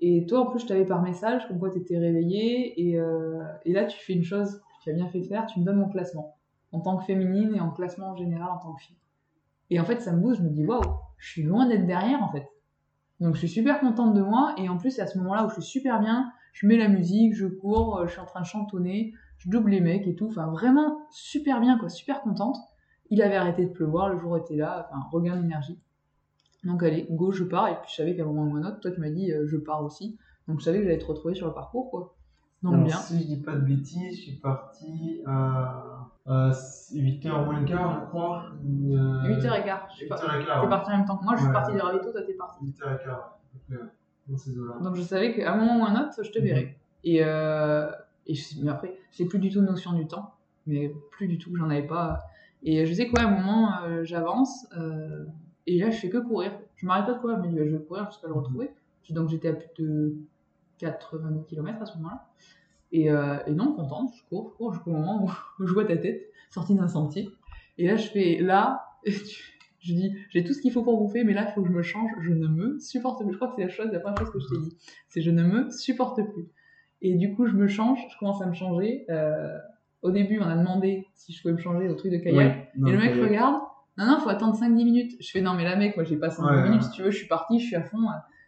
Et 0.00 0.26
toi, 0.26 0.40
en 0.40 0.46
plus, 0.46 0.60
je 0.60 0.66
t'avais 0.66 0.84
par 0.84 1.02
message, 1.02 1.46
comme 1.48 1.58
quoi 1.58 1.70
tu 1.70 1.78
étais 1.78 1.98
réveillée. 1.98 2.88
Et, 2.88 2.98
euh, 2.98 3.42
et, 3.64 3.72
là, 3.72 3.84
tu 3.84 3.98
fais 3.98 4.12
une 4.12 4.24
chose 4.24 4.58
que 4.58 4.84
tu 4.84 4.90
as 4.90 4.92
bien 4.92 5.08
fait 5.08 5.20
de 5.20 5.26
faire, 5.26 5.46
tu 5.46 5.60
me 5.60 5.64
donnes 5.64 5.78
mon 5.78 5.88
classement. 5.88 6.36
En 6.72 6.80
tant 6.80 6.98
que 6.98 7.04
féminine 7.04 7.54
et 7.54 7.60
en 7.60 7.70
classement 7.70 8.10
en 8.10 8.16
général 8.16 8.48
en 8.50 8.58
tant 8.58 8.74
que 8.74 8.82
fille. 8.82 8.96
Et 9.70 9.80
en 9.80 9.84
fait, 9.84 10.00
ça 10.00 10.12
me 10.12 10.20
booste, 10.20 10.40
je 10.40 10.44
me 10.44 10.50
dis, 10.50 10.64
waouh, 10.64 10.82
je 11.18 11.30
suis 11.30 11.42
loin 11.42 11.66
d'être 11.66 11.86
derrière, 11.86 12.22
en 12.22 12.30
fait. 12.30 12.46
Donc, 13.20 13.34
je 13.34 13.40
suis 13.40 13.48
super 13.48 13.80
contente 13.80 14.14
de 14.14 14.22
moi. 14.22 14.54
Et 14.58 14.68
en 14.68 14.76
plus, 14.76 14.98
à 14.98 15.06
ce 15.06 15.18
moment-là 15.18 15.46
où 15.46 15.48
je 15.48 15.54
suis 15.54 15.80
super 15.80 16.00
bien. 16.00 16.30
Je 16.52 16.66
mets 16.66 16.78
la 16.78 16.88
musique, 16.88 17.34
je 17.34 17.46
cours, 17.46 17.98
euh, 17.98 18.06
je 18.06 18.12
suis 18.12 18.20
en 18.20 18.24
train 18.24 18.40
de 18.40 18.46
chantonner, 18.46 19.12
je 19.36 19.50
double 19.50 19.70
les 19.70 19.80
mecs 19.80 20.06
et 20.06 20.14
tout. 20.14 20.28
Enfin, 20.28 20.46
vraiment 20.46 21.06
super 21.10 21.60
bien, 21.60 21.78
quoi, 21.78 21.90
super 21.90 22.22
contente. 22.22 22.56
Il 23.10 23.20
avait 23.20 23.36
arrêté 23.36 23.66
de 23.66 23.70
pleuvoir, 23.70 24.08
le 24.08 24.18
jour 24.18 24.36
était 24.38 24.56
là, 24.56 24.88
enfin, 24.88 25.06
regain 25.10 25.36
d'énergie. 25.36 25.78
Donc 26.66 26.82
allez, 26.82 27.06
go, 27.10 27.30
je 27.30 27.44
pars. 27.44 27.68
Et 27.68 27.74
puis 27.76 27.90
je 27.90 27.96
savais 27.96 28.16
qu'à 28.16 28.22
un 28.22 28.26
moment 28.26 28.50
ou 28.50 28.56
un 28.56 28.64
autre, 28.64 28.80
toi 28.80 28.90
tu 28.90 29.00
m'as 29.00 29.10
dit 29.10 29.32
euh, 29.32 29.46
je 29.46 29.56
pars 29.56 29.84
aussi. 29.84 30.18
Donc 30.48 30.60
je 30.60 30.64
savais 30.64 30.78
que 30.78 30.84
j'allais 30.84 30.98
te 30.98 31.06
retrouver 31.06 31.34
sur 31.34 31.46
le 31.46 31.54
parcours 31.54 31.90
quoi. 31.90 32.15
Donc 32.66 32.74
Alors, 32.74 32.86
bien. 32.86 32.96
Si 32.96 33.20
je 33.20 33.26
dis 33.26 33.36
pas 33.42 33.54
de 33.54 33.60
bêtises, 33.60 34.16
je 34.16 34.22
suis 34.22 34.36
parti 34.36 35.20
à, 35.26 36.08
à 36.26 36.50
8h 36.50 37.44
moins 37.44 37.60
le 37.60 37.66
quart, 37.66 38.00
je 38.00 38.06
crois. 38.08 38.44
Euh, 38.64 39.28
8h15. 39.28 39.78
Je 39.90 39.96
suis 39.96 40.06
pas... 40.08 40.16
8h15. 40.16 40.62
T'es 40.62 40.68
parti 40.68 40.90
en 40.92 40.96
même 40.96 41.06
temps 41.06 41.16
que 41.16 41.24
moi, 41.24 41.34
je 41.34 41.38
suis 41.40 41.46
Ouais. 41.48 41.52
partie 41.52 41.72
des 41.72 41.80
ravitaux, 41.80 42.12
toi 42.12 42.22
t'es 42.22 42.34
parti. 42.34 42.64
8h15, 42.64 42.84
à 43.10 43.38
peu 43.52 43.58
près, 43.68 43.76
ouais, 43.82 43.90
dans 44.28 44.36
ces 44.36 44.58
eaux-là. 44.58 44.74
Donc 44.82 44.96
je 44.96 45.02
savais 45.02 45.34
qu'à 45.34 45.52
un 45.52 45.56
moment 45.56 45.80
ou 45.80 45.84
un 45.86 46.00
autre, 46.02 46.22
je 46.22 46.30
te 46.30 46.38
verrais. 46.38 46.76
Et, 47.04 47.22
euh, 47.22 47.90
et 48.26 48.34
je- 48.34 48.60
mais 48.62 48.70
après, 48.70 48.96
j'ai 49.12 49.26
plus 49.26 49.38
du 49.38 49.50
tout 49.50 49.60
notion 49.60 49.92
du 49.92 50.06
temps, 50.06 50.34
mais 50.66 50.92
plus 51.12 51.28
du 51.28 51.38
tout, 51.38 51.54
j'en 51.56 51.70
avais 51.70 51.86
pas. 51.86 52.24
Et 52.62 52.84
je 52.86 52.92
sais 52.92 53.06
quoi, 53.08 53.20
à 53.20 53.26
un 53.26 53.30
moment, 53.30 53.70
euh, 53.84 54.02
j'avance, 54.02 54.66
euh, 54.76 55.24
et 55.68 55.78
là 55.78 55.90
je 55.90 55.98
fais 55.98 56.08
que 56.08 56.18
courir. 56.18 56.52
Je 56.74 56.86
m'arrête 56.86 57.06
pas 57.06 57.12
de 57.14 57.18
courir, 57.20 57.38
bah, 57.38 57.46
je 57.48 57.62
vais 57.62 57.78
courir 57.84 58.06
jusqu'à 58.10 58.26
le 58.26 58.32
retrouver. 58.32 58.70
Puis 59.04 59.14
Donc 59.14 59.28
j'étais 59.28 59.48
à 59.50 59.52
plus 59.52 59.68
de 59.78 60.16
80 60.78 61.44
km 61.48 61.82
à 61.82 61.86
ce 61.86 61.96
moment-là. 61.98 62.26
Et, 62.92 63.10
euh, 63.10 63.38
et 63.46 63.52
non, 63.52 63.72
contente, 63.72 64.12
je 64.16 64.28
cours, 64.28 64.52
je 64.52 64.56
cours 64.56 64.72
jusqu'au 64.72 64.90
moment 64.92 65.24
où 65.24 65.30
je 65.66 65.72
vois 65.72 65.84
ta 65.84 65.96
tête 65.96 66.22
sortie 66.50 66.74
d'un 66.74 66.88
sentier. 66.88 67.28
Et 67.78 67.86
là 67.86 67.96
je 67.96 68.08
fais, 68.08 68.38
là, 68.40 68.86
je 69.06 69.92
dis, 69.92 70.14
j'ai 70.30 70.44
tout 70.44 70.52
ce 70.52 70.60
qu'il 70.62 70.72
faut 70.72 70.82
pour 70.82 70.98
bouffer, 70.98 71.24
mais 71.24 71.34
là 71.34 71.46
il 71.48 71.52
faut 71.54 71.62
que 71.62 71.68
je 71.68 71.72
me 71.72 71.82
change, 71.82 72.10
je 72.20 72.32
ne 72.32 72.48
me 72.48 72.78
supporte 72.78 73.22
plus. 73.22 73.32
Je 73.32 73.36
crois 73.36 73.48
que 73.48 73.54
c'est 73.56 73.64
la 73.64 73.68
chose, 73.68 73.88
la 73.92 74.00
première 74.00 74.18
chose 74.18 74.30
que 74.30 74.38
je 74.40 74.46
t'ai 74.48 74.60
dit 74.60 74.76
c'est 75.08 75.20
je 75.20 75.30
ne 75.30 75.42
me 75.42 75.70
supporte 75.70 76.20
plus. 76.32 76.46
Et 77.02 77.14
du 77.14 77.34
coup, 77.34 77.46
je 77.46 77.52
me 77.52 77.68
change, 77.68 77.98
je 78.10 78.18
commence 78.18 78.40
à 78.40 78.46
me 78.46 78.54
changer. 78.54 79.04
Euh, 79.10 79.58
au 80.02 80.10
début, 80.10 80.40
on 80.40 80.46
a 80.46 80.56
demandé 80.56 81.06
si 81.14 81.32
je 81.32 81.42
pouvais 81.42 81.52
me 81.52 81.58
changer 81.58 81.88
au 81.88 81.94
truc 81.94 82.10
de 82.10 82.16
kayak. 82.16 82.70
Non, 82.76 82.88
et 82.88 82.92
le 82.92 82.98
mec 82.98 83.14
regarde, 83.14 83.60
non, 83.98 84.06
non, 84.06 84.18
faut 84.18 84.30
attendre 84.30 84.58
5-10 84.58 84.84
minutes. 84.84 85.12
Je 85.20 85.30
fais, 85.30 85.40
non, 85.42 85.54
mais 85.54 85.64
là, 85.64 85.76
mec, 85.76 85.96
moi, 85.96 86.04
j'ai 86.04 86.16
pas 86.16 86.28
5-10 86.28 86.44
Ouais, 86.44 86.62
minutes, 86.62 86.82
ouais. 86.82 86.88
si 86.88 86.90
tu 86.92 87.02
veux, 87.02 87.10
je 87.10 87.18
suis 87.18 87.28
partie, 87.28 87.60
je 87.60 87.66
suis 87.66 87.76
à 87.76 87.82
fond. 87.82 87.98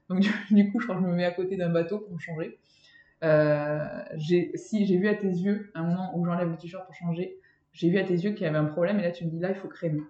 Donc, 0.08 0.20
du, 0.50 0.70
coup, 0.72 0.80
je 0.80 0.86
crois 0.86 0.96
que 0.96 1.02
je 1.02 1.06
me 1.06 1.14
mets 1.14 1.24
à 1.24 1.30
côté 1.32 1.56
d'un 1.56 1.68
bateau 1.70 1.98
pour 1.98 2.12
me 2.14 2.18
changer. 2.18 2.58
Euh, 3.24 3.78
j'ai, 4.16 4.52
si, 4.54 4.86
j'ai 4.86 4.96
vu 4.96 5.08
à 5.08 5.14
tes 5.14 5.26
yeux, 5.28 5.70
à 5.74 5.80
un 5.80 5.84
moment 5.86 6.16
où 6.16 6.24
j'enlève 6.24 6.48
le 6.50 6.56
t-shirt 6.56 6.84
pour 6.86 6.94
changer, 6.94 7.38
j'ai 7.72 7.90
vu 7.90 7.98
à 7.98 8.04
tes 8.04 8.14
yeux 8.14 8.30
qu'il 8.32 8.42
y 8.42 8.46
avait 8.46 8.58
un 8.58 8.64
problème, 8.64 8.98
et 9.00 9.02
là, 9.02 9.10
tu 9.10 9.24
me 9.24 9.30
dis, 9.30 9.38
là, 9.38 9.50
il 9.50 9.56
faut 9.56 9.68
crémer. 9.68 10.02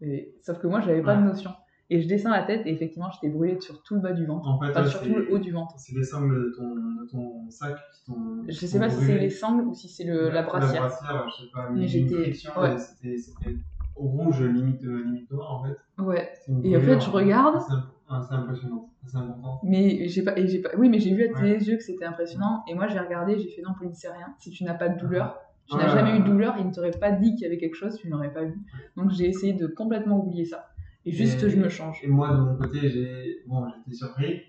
Et- 0.00 0.34
sauf 0.42 0.58
que 0.58 0.66
moi, 0.66 0.80
j'avais 0.80 1.02
pas 1.02 1.14
Ouais. 1.16 1.22
de 1.22 1.26
notion. 1.28 1.50
Et 1.90 2.02
je 2.02 2.08
descends 2.08 2.30
la 2.30 2.42
tête, 2.42 2.66
et 2.66 2.70
effectivement, 2.72 3.08
j'étais 3.10 3.30
brûlée 3.30 3.58
sur 3.62 3.82
tout 3.82 3.94
le 3.94 4.00
bas 4.00 4.12
du 4.12 4.26
ventre. 4.26 4.46
En 4.46 4.60
fait, 4.60 4.70
Enfin, 4.72 4.84
sur 4.84 5.00
tout 5.02 5.08
le 5.14 5.32
haut 5.32 5.38
du 5.38 5.52
ventre. 5.52 5.74
c'est 5.78 5.94
les 5.96 6.04
sangles 6.04 6.34
de 6.34 6.52
ton, 6.54 6.74
de 6.74 7.06
ton 7.10 7.50
sac 7.50 7.76
qui 7.94 8.04
t'ont. 8.12 8.44
Je 8.46 8.52
sais 8.66 8.78
pas 8.78 8.90
si 8.90 9.02
c'est 9.06 9.18
les 9.18 9.30
sangles 9.30 9.64
ou 9.66 9.72
si 9.74 9.88
c'est 9.88 10.04
la 10.04 10.42
brassière. 10.42 10.82
La 10.82 10.88
brassière, 10.88 11.28
je 11.30 11.44
sais 11.44 11.50
pas, 11.50 11.70
Mais 11.70 11.80
mais, 11.80 11.86
j'étais- 11.88 12.16
ouais. 12.58 12.76
c'était 12.78 13.16
c'était 13.16 13.56
rouge, 13.94 14.42
limite, 14.42 14.84
euh, 14.84 15.02
limite 15.02 15.30
noir 15.30 15.54
en 15.54 15.64
fait. 15.64 15.76
Ouais. 16.02 16.30
Et 16.62 16.76
en 16.76 16.80
fait, 16.80 17.00
je 17.00 17.08
regarde. 17.10 17.62
Ah, 18.10 18.20
c'est 18.26 18.34
impressionnant, 18.34 18.90
c'est 19.06 19.16
important. 19.18 19.60
Mais 19.64 20.08
j'ai 20.08 20.22
pas, 20.22 20.34
j'ai 20.36 20.60
pas, 20.62 20.70
oui, 20.78 20.88
mais 20.88 20.98
j'ai 20.98 21.14
vu 21.14 21.24
à 21.24 21.28
tes 21.28 21.42
Ouais. 21.42 21.58
yeux 21.58 21.76
que 21.76 21.82
c'était 21.82 22.06
impressionnant. 22.06 22.62
Et 22.68 22.74
moi, 22.74 22.88
j'ai 22.88 22.98
regardé, 22.98 23.38
j'ai 23.38 23.48
fait 23.50 23.60
non, 23.62 23.74
Pauline, 23.76 23.94
c'est 23.94 24.10
rien. 24.10 24.34
Si 24.38 24.50
tu 24.50 24.64
n'as 24.64 24.74
pas 24.74 24.88
de 24.88 24.98
douleur, 24.98 25.38
tu 25.68 25.76
n'as 25.76 25.88
jamais 25.88 26.16
eu 26.16 26.20
de 26.20 26.24
douleur, 26.24 26.56
il 26.58 26.66
ne 26.66 26.72
t'aurait 26.72 26.90
pas 26.92 27.12
dit 27.12 27.34
qu'il 27.34 27.42
y 27.42 27.46
avait 27.46 27.58
quelque 27.58 27.74
chose, 27.74 27.96
tu 27.98 28.08
n'aurais 28.08 28.32
pas 28.32 28.44
vu. 28.44 28.54
Donc 28.96 29.10
j'ai 29.10 29.26
essayé 29.28 29.52
de 29.52 29.66
complètement 29.66 30.18
oublier 30.24 30.46
ça. 30.46 30.64
Et 31.04 31.12
juste, 31.12 31.42
Et- 31.42 31.50
je 31.50 31.56
me 31.58 31.68
change. 31.68 32.00
Et 32.02 32.06
moi, 32.08 32.32
de 32.34 32.40
mon 32.40 32.56
côté, 32.56 32.88
j'ai 32.88 33.36
bon, 33.46 33.66
j'étais 33.84 33.96
surpris 33.96 34.40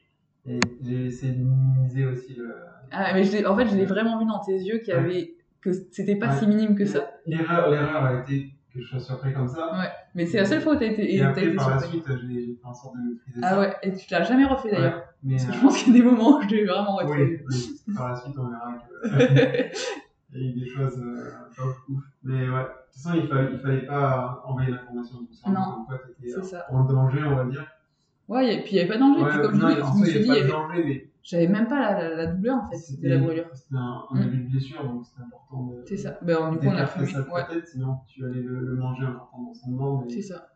et 0.46 0.78
j'ai 0.82 1.06
essayé 1.08 1.34
de 1.34 1.44
minimiser 1.44 2.06
aussi 2.06 2.34
le. 2.36 2.56
Ah, 2.92 3.14
mais 3.14 3.24
je 3.24 3.46
en 3.46 3.56
fait, 3.58 3.68
je 3.68 3.76
l'ai 3.76 3.86
vraiment 3.86 4.18
vu 4.20 4.26
dans 4.26 4.40
tes 4.40 4.56
yeux 4.58 4.80
qu'il 4.80 4.94
y 4.94 4.98
avait, 4.98 5.34
que 5.62 5.72
c'était 5.92 6.16
pas 6.16 6.28
Ouais. 6.30 6.40
si 6.40 6.48
minime 6.48 6.76
que 6.76 6.86
ça. 6.86 7.12
L'erreur, 7.26 7.70
l'erreur 7.70 8.04
a 8.06 8.22
été 8.22 8.54
que 8.80 8.86
je 8.86 8.90
sois 8.90 9.00
surpris 9.00 9.34
comme 9.34 9.48
ça. 9.48 9.72
Ouais. 9.78 9.90
Mais 10.16 10.26
c'est 10.26 10.38
la 10.38 10.46
seule 10.46 10.62
fois 10.62 10.74
où 10.74 10.76
t'as 10.78 10.86
été, 10.88 11.16
et 11.16 11.22
après, 11.22 11.46
été 11.46 11.56
par 11.56 11.70
la 11.70 11.80
suite, 11.80 12.04
j'ai 12.08 12.56
fait 12.56 12.66
en 12.66 12.74
sorte 12.74 12.96
de 12.96 13.02
maîtriser 13.14 13.40
Ah 13.44 13.50
ça. 13.52 13.60
ouais, 13.60 13.76
et 13.84 13.94
tu 13.94 14.06
l'as 14.12 14.24
jamais 14.24 14.46
refait 14.46 14.72
d'ailleurs. 14.72 14.96
Ouais, 14.96 15.04
Mais 15.24 15.36
Parce 15.36 15.46
que 15.48 15.54
je 15.54 15.58
euh, 15.58 15.62
pense 15.62 15.84
qu'il 15.84 15.94
y 15.96 16.00
a 16.00 16.00
des 16.04 16.06
moments 16.10 16.38
où 16.38 16.42
je 16.42 16.48
l'ai 16.48 16.66
vraiment 16.66 16.98
oui, 16.98 17.04
refait. 17.06 17.44
oui, 17.50 17.80
par 17.96 18.10
la 18.10 18.16
suite, 18.16 18.36
on 18.38 18.48
verra 18.48 18.74
que. 18.74 19.72
Il 20.32 20.44
y 20.44 20.46
a 20.48 20.52
eu 20.52 20.60
des 20.60 20.68
choses 20.70 21.00
euh, 21.04 21.64
ouf, 21.66 21.76
ouf. 21.90 22.04
Mais 22.24 22.48
ouais, 22.48 22.62
de 22.62 22.68
toute 22.94 23.02
façon, 23.02 23.16
il 23.20 23.28
fallait, 23.28 23.50
il 23.52 23.60
fallait 23.60 23.86
pas 23.88 24.44
envoyer 24.46 24.70
l'information 24.70 25.18
tout 25.26 25.34
ça. 25.34 25.50
Non, 25.50 25.88
c'est 26.24 26.44
ça. 26.46 26.66
en 26.70 26.84
danger, 26.84 27.24
on 27.24 27.36
va 27.36 27.46
dire. 27.46 27.66
Ouais, 28.28 28.54
et 28.58 28.62
puis 28.62 28.74
il 28.74 28.76
n'y 28.76 28.80
avait 28.82 28.90
pas 28.90 28.96
de 28.96 29.00
danger. 29.00 29.24
Ouais, 29.24 29.30
puis 29.32 29.42
comme 29.42 29.56
je 29.56 29.60
non, 29.60 29.70
dis, 29.70 29.76
je 29.76 29.82
me 29.82 30.06
il 30.06 30.12
suis 30.12 30.20
y 30.20 30.24
dit, 30.24 30.30
avait 30.32 30.42
pas 30.42 30.46
de 30.48 30.52
danger, 30.52 30.84
mais 30.86 31.08
j'avais 31.30 31.48
même 31.48 31.68
pas 31.68 31.80
la, 31.80 32.10
la- 32.10 32.16
la 32.16 32.26
douleur 32.28 32.58
en 32.58 32.70
fait 32.70 32.78
c'était 32.78 33.08
de 33.10 33.14
la 33.14 33.18
brûlure. 33.20 33.46
c'était 33.54 33.76
un, 33.76 34.02
un 34.12 34.16
Mm. 34.20 34.24
début 34.24 34.44
de 34.46 34.50
blessure, 34.50 34.84
donc 34.84 35.06
c'était 35.06 35.22
important 35.22 35.68
de. 35.68 35.84
C'est 35.86 35.98
ça. 35.98 36.18
Ben, 36.24 36.52
du 36.52 36.58
coup, 36.58 36.66
on 36.68 36.76
a 36.76 36.86
crémé. 36.86 37.08
ça 37.12 37.22
Ouais, 37.32 37.48
tête, 37.48 37.68
sinon 37.68 37.98
tu 38.08 38.26
allais 38.26 38.42
le, 38.42 38.60
le 38.62 38.76
manger 38.76 39.06
en 39.06 39.44
dans 39.44 39.54
son. 39.54 40.02
Mais... 40.06 40.10
c'est 40.10 40.22
ça. 40.22 40.48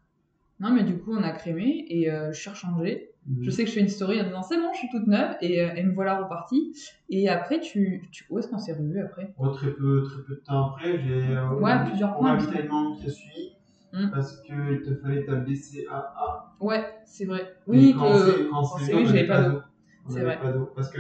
Non, 0.59 0.71
mais 0.71 0.83
du 0.83 0.97
coup, 0.97 1.11
on 1.13 1.23
a 1.23 1.31
crémé 1.31 1.85
et 1.89 2.11
euh, 2.11 2.31
je 2.31 2.39
suis 2.39 2.49
rechangée. 2.49 3.09
Mhm. 3.27 3.43
Je 3.43 3.49
sais 3.51 3.63
que 3.63 3.69
je 3.69 3.75
fais 3.75 3.81
une 3.81 3.87
story 3.89 4.19
en 4.21 4.25
disant 4.25 4.43
c'est 4.43 4.57
bon, 4.57 4.71
je 4.73 4.77
suis 4.79 4.89
toute 4.89 5.07
neuve 5.07 5.35
et, 5.41 5.61
euh, 5.61 5.73
et 5.75 5.83
me 5.83 5.93
voilà 5.93 6.21
repartie. 6.21 6.73
Et 7.09 7.29
après, 7.29 7.59
tu, 7.59 8.01
tu... 8.11 8.25
où 8.29 8.39
est-ce 8.39 8.47
qu'on 8.47 8.57
s'est 8.57 8.73
revus 8.73 8.99
après? 9.01 9.33
Oh, 9.37 9.49
très, 9.49 9.71
peu, 9.71 10.03
très 10.03 10.21
peu 10.23 10.35
de 10.35 10.41
temps 10.45 10.67
après, 10.71 10.99
j'ai 10.99 11.35
euh, 11.35 11.49
Ouais, 11.55 11.85
plusieurs 11.85 12.15
au 12.17 12.19
points, 12.19 12.33
ravitaillement 12.33 12.95
qui 12.95 13.07
a 13.07 13.09
suivi 13.11 13.49
Mm. 13.95 14.09
parce 14.11 14.41
qu'il 14.41 14.81
te 14.83 14.95
fallait 14.95 15.23
ta 15.23 15.35
BCAA. 15.35 16.55
Ouais, 16.59 16.83
c'est 17.05 17.25
vrai. 17.25 17.43
Oui, 17.67 17.93
quand 17.97 18.11
que 18.11 18.17
c'est- 18.17 18.47
quand 18.49 18.63
c'est 18.63 18.93
oui, 18.95 19.01
on 19.03 19.05
j'avais 19.05 19.27
pas 19.27 19.41
d'eau. 19.49 19.59
On 20.05 20.09
C'est 20.11 20.19
avait 20.19 20.35
vrai. 20.35 20.39
pas 20.41 20.51
d'eau. 20.51 20.69
Parce 20.75 20.89
que 20.91 20.99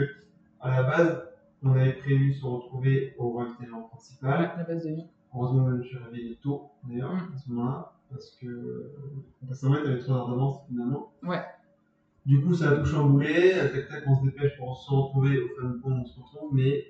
à 0.61 0.69
la 0.71 0.83
base, 0.83 1.23
on 1.63 1.71
avait 1.71 1.93
prévu 1.93 2.33
se 2.33 2.45
retrouver 2.45 3.15
au 3.17 3.33
ravitaillement 3.33 3.83
principal. 3.83 4.51
La 4.57 4.63
base 4.63 4.83
de 4.85 4.89
vie. 4.91 5.05
Heureusement, 5.35 5.67
je 5.69 5.75
me 5.75 5.83
suis 5.83 5.97
réveillé 5.97 6.37
tôt 6.41 6.69
d'ailleurs 6.83 7.13
Mm. 7.13 7.33
à 7.33 7.37
ce 7.37 7.49
moment-là 7.51 7.93
parce 8.11 8.31
que 8.39 8.91
parce 9.47 9.61
qu'en 9.61 9.73
fait, 9.73 9.83
t'avais 9.83 9.99
3 9.99 10.15
heures 10.15 10.29
d'avance 10.29 10.59
finalement. 10.67 11.11
Ouais. 11.23 11.41
Du 12.25 12.41
coup, 12.41 12.53
ça 12.53 12.69
a 12.69 12.75
tout 12.77 12.85
chamboulé. 12.85 13.51
Tac 13.73 13.89
tac, 13.89 14.03
on 14.07 14.15
se 14.15 14.23
dépêche 14.23 14.57
pour 14.57 14.77
se 14.77 14.89
retrouver 14.91 15.39
au 15.41 15.47
fameux 15.59 15.79
pont, 15.79 15.91
on 15.91 16.05
se 16.05 16.19
retrouve, 16.19 16.53
mais 16.53 16.85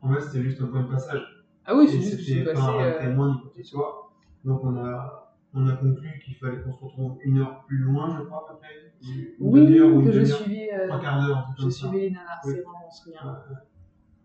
en 0.00 0.12
fait, 0.14 0.20
c'était 0.22 0.42
juste 0.42 0.62
un 0.62 0.68
point 0.68 0.82
de 0.84 0.88
passage. 0.90 1.44
Ah 1.66 1.76
oui, 1.76 1.86
c'est 1.88 1.98
juste 2.00 2.12
que 2.12 2.18
je 2.18 2.22
suis 2.22 2.32
c'était 2.38 2.44
passée. 2.54 2.66
pas 2.66 2.72
un 2.72 3.14
euh, 3.14 3.34
ce 3.56 3.62
soit. 3.62 4.10
Donc, 4.44 4.64
on 4.64 4.76
a, 4.76 5.27
on 5.54 5.66
a 5.66 5.76
conclu 5.76 6.20
qu'il 6.24 6.34
fallait 6.36 6.60
qu'on 6.62 6.72
se 6.72 6.84
retrouve 6.84 7.18
une 7.24 7.38
heure 7.38 7.64
plus 7.66 7.78
loin, 7.78 8.16
je 8.18 8.22
crois, 8.24 8.44
à 8.48 8.52
peu 8.52 8.58
près. 8.58 8.68
Une 9.02 9.26
Oui, 9.40 9.60
demi-heure 9.66 9.88
ou 9.94 10.00
une 10.00 10.06
que 10.06 10.12
je 10.12 10.20
demi-heure. 10.20 10.38
suivais. 10.38 10.70
euh, 10.74 10.86
Trois 10.88 11.00
quarts 11.00 11.26
d'heure, 11.26 11.48
Je 11.58 11.68
suivais 11.70 11.98
les 12.00 12.10
nanas, 12.10 12.40
Oui. 12.44 12.52
c'est 12.56 12.62
bon, 12.64 12.70
on 12.86 12.90
se 12.90 13.02
souvient. 13.04 13.38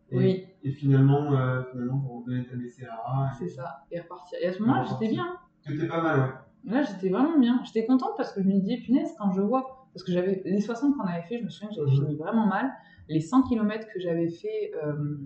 Et, 0.10 0.18
Oui. 0.18 0.46
et 0.63 0.72
finalement, 0.72 1.34
euh, 1.34 1.63
finalement, 1.72 2.00
pour 2.00 2.24
donner 2.25 2.46
ta 2.46 2.56
BCAA, 2.56 3.32
C'est 3.39 3.48
ça. 3.50 3.84
Et 3.92 4.00
repartir. 4.00 4.38
Et 4.42 4.48
à 4.48 4.53
ce 4.53 4.60
moment-là, 4.62 4.84
j'étais 4.84 5.12
bien. 5.12 5.38
C'était 5.65 5.88
pas 5.88 6.01
mal, 6.01 6.20
ouais. 6.20 6.72
Là, 6.72 6.82
j'étais 6.84 7.10
vraiment 7.10 7.39
bien. 7.39 7.62
J'étais 7.65 7.86
contente 7.86 8.12
parce 8.18 8.32
que 8.34 8.42
je 8.44 8.48
me 8.48 8.53
disais, 8.60 8.77
punaise, 8.77 9.13
quand 9.18 9.32
je 9.32 9.42
vois. 9.42 9.88
Parce 9.94 10.03
que 10.03 10.12
j'avais 10.12 10.42
les 10.46 10.60
60 10.62 10.96
qu'on 10.98 11.03
avait 11.06 11.22
fait, 11.24 11.38
je 11.39 11.44
me 11.44 11.50
souviens 11.50 11.70
que 11.70 11.75
j'avais 11.75 11.92
Mhm. 11.92 11.96
fini 12.06 12.15
vraiment 12.15 12.48
mal. 12.48 12.72
Les 13.10 13.20
100 13.22 13.44
km 13.44 13.86
que 13.94 14.00
j'avais 14.00 14.30
fait, 14.30 14.72
euh, 14.84 15.18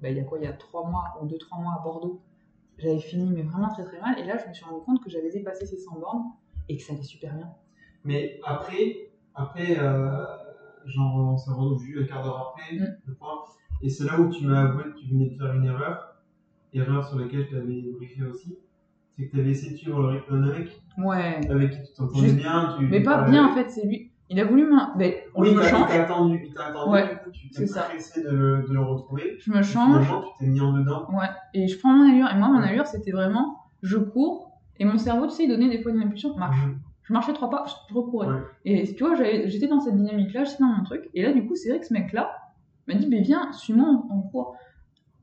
bah, 0.00 0.10
il 0.10 0.16
y 0.16 0.20
a 0.20 0.24
quoi? 0.24 0.38
Il 0.38 0.44
y 0.44 0.46
a 0.46 0.52
3 0.52 0.88
mois 0.88 1.18
ou 1.20 1.26
2-3 1.26 1.58
mois 1.60 1.76
à 1.78 1.82
Bordeaux, 1.82 2.20
j'avais 2.78 2.98
fini, 3.00 3.30
mais 3.34 3.42
vraiment 3.42 3.68
très 3.68 3.84
très 3.84 4.00
mal. 4.00 4.18
Et 4.18 4.24
là, 4.24 4.36
je 4.42 4.48
me 4.48 4.54
suis 4.54 4.64
rendu 4.64 4.84
compte 4.84 5.02
que 5.02 5.10
j'avais 5.10 5.30
dépassé 5.30 5.66
ces 5.66 5.76
100 5.78 5.98
bornes 5.98 6.24
et 6.68 6.76
que 6.76 6.82
ça 6.82 6.92
allait 6.94 7.02
super 7.02 7.34
bien. 7.34 7.50
Mais 8.04 8.38
après, 8.44 9.10
après 9.34 9.78
euh, 9.78 10.24
genre, 10.86 11.32
on 11.32 11.36
s'est 11.36 11.50
revu 11.52 12.02
un 12.02 12.06
quart 12.06 12.22
d'heure 12.22 12.54
après, 12.54 12.76
Mm. 12.76 12.96
je 13.06 13.12
crois. 13.14 13.44
Et 13.82 13.88
c'est 13.88 14.04
là 14.04 14.18
où 14.20 14.28
tu 14.30 14.44
m'as 14.46 14.62
avoué 14.62 14.84
que 14.84 14.98
tu 14.98 15.06
venais 15.08 15.28
de 15.30 15.36
faire 15.36 15.52
une 15.54 15.64
erreur. 15.64 16.16
Erreur 16.72 17.06
sur 17.06 17.18
laquelle 17.18 17.46
je 17.46 17.56
t'avais 17.56 17.82
briefé 17.96 18.22
aussi. 18.24 18.58
C'est 19.16 19.26
que 19.26 19.30
tu 19.32 19.40
avais 19.40 19.50
essayé 19.50 19.72
de 19.72 19.76
suivre 19.76 20.00
le 20.00 20.08
rythme 20.18 20.40
d'un 20.40 20.58
mec 20.58 20.80
Ouais. 20.98 21.40
avec 21.50 21.70
qui 21.72 21.82
tu 21.82 21.92
t'entendais 21.94 22.28
Juste- 22.28 22.36
bien. 22.36 22.76
Tu, 22.78 22.86
Mais 22.86 23.02
pas 23.02 23.22
bien 23.28 23.48
en 23.48 23.54
fait, 23.54 23.68
c'est 23.70 23.86
lui. 23.86 24.07
Il 24.30 24.38
a 24.40 24.44
voulu 24.44 24.64
me. 24.64 24.98
Ben, 24.98 25.14
Oui, 25.34 25.48
me 25.48 25.54
il 25.54 25.60
t'a- 25.60 25.68
change. 25.68 25.88
il 25.90 25.96
t'a 25.96 26.02
attendu, 26.04 26.42
il 26.46 26.54
t'a 26.54 26.66
attendu, 26.66 26.90
Ouais, 26.92 27.08
du 27.08 27.16
coup, 27.20 27.30
tu 27.30 27.48
t'es 27.50 27.64
pressé 27.66 28.22
de 28.22 28.28
le, 28.30 28.62
de 28.68 28.72
le 28.74 28.80
retrouver. 28.80 29.36
Je 29.40 29.50
me 29.50 29.62
change. 29.62 30.06
Tu 30.38 30.44
t'es 30.44 30.50
mis 30.50 30.60
en 30.60 30.72
dedans. 30.72 31.06
Ouais, 31.10 31.28
et 31.54 31.66
je 31.66 31.78
prends 31.78 31.92
mon 31.92 32.08
allure. 32.10 32.28
Et 32.30 32.36
moi, 32.36 32.48
mon 32.48 32.60
allure, 32.60 32.86
c'était 32.86 33.10
vraiment, 33.12 33.58
je 33.82 33.96
cours, 33.96 34.52
et 34.78 34.84
mon 34.84 34.98
cerveau, 34.98 35.26
tu 35.26 35.32
sais, 35.32 35.44
il 35.44 35.48
donnait 35.48 35.68
des 35.70 35.82
fois 35.82 35.92
une 35.92 36.00
impulsion, 36.02 36.36
marche. 36.36 36.58
Mhm. 36.66 36.78
Je 37.02 37.12
marchais 37.14 37.32
trois 37.32 37.48
pas, 37.48 37.64
je 37.88 37.94
recourais. 37.94 38.26
Ouais. 38.28 38.40
Et 38.66 38.94
tu 38.94 39.02
vois, 39.02 39.14
j'étais 39.14 39.66
dans 39.66 39.80
cette 39.80 39.96
dynamique-là, 39.96 40.44
j'étais 40.44 40.62
dans 40.62 40.66
mon 40.68 40.84
truc. 40.84 41.08
Et 41.14 41.22
là, 41.22 41.32
du 41.32 41.46
coup, 41.46 41.56
c'est 41.56 41.70
vrai 41.70 41.80
que 41.80 41.86
ce 41.86 41.94
mec-là 41.94 42.30
m'a 42.86 42.94
dit, 42.94 43.08
mais 43.08 43.22
viens, 43.22 43.50
suis-moi 43.52 43.86
en, 44.10 44.20
cours. 44.20 44.56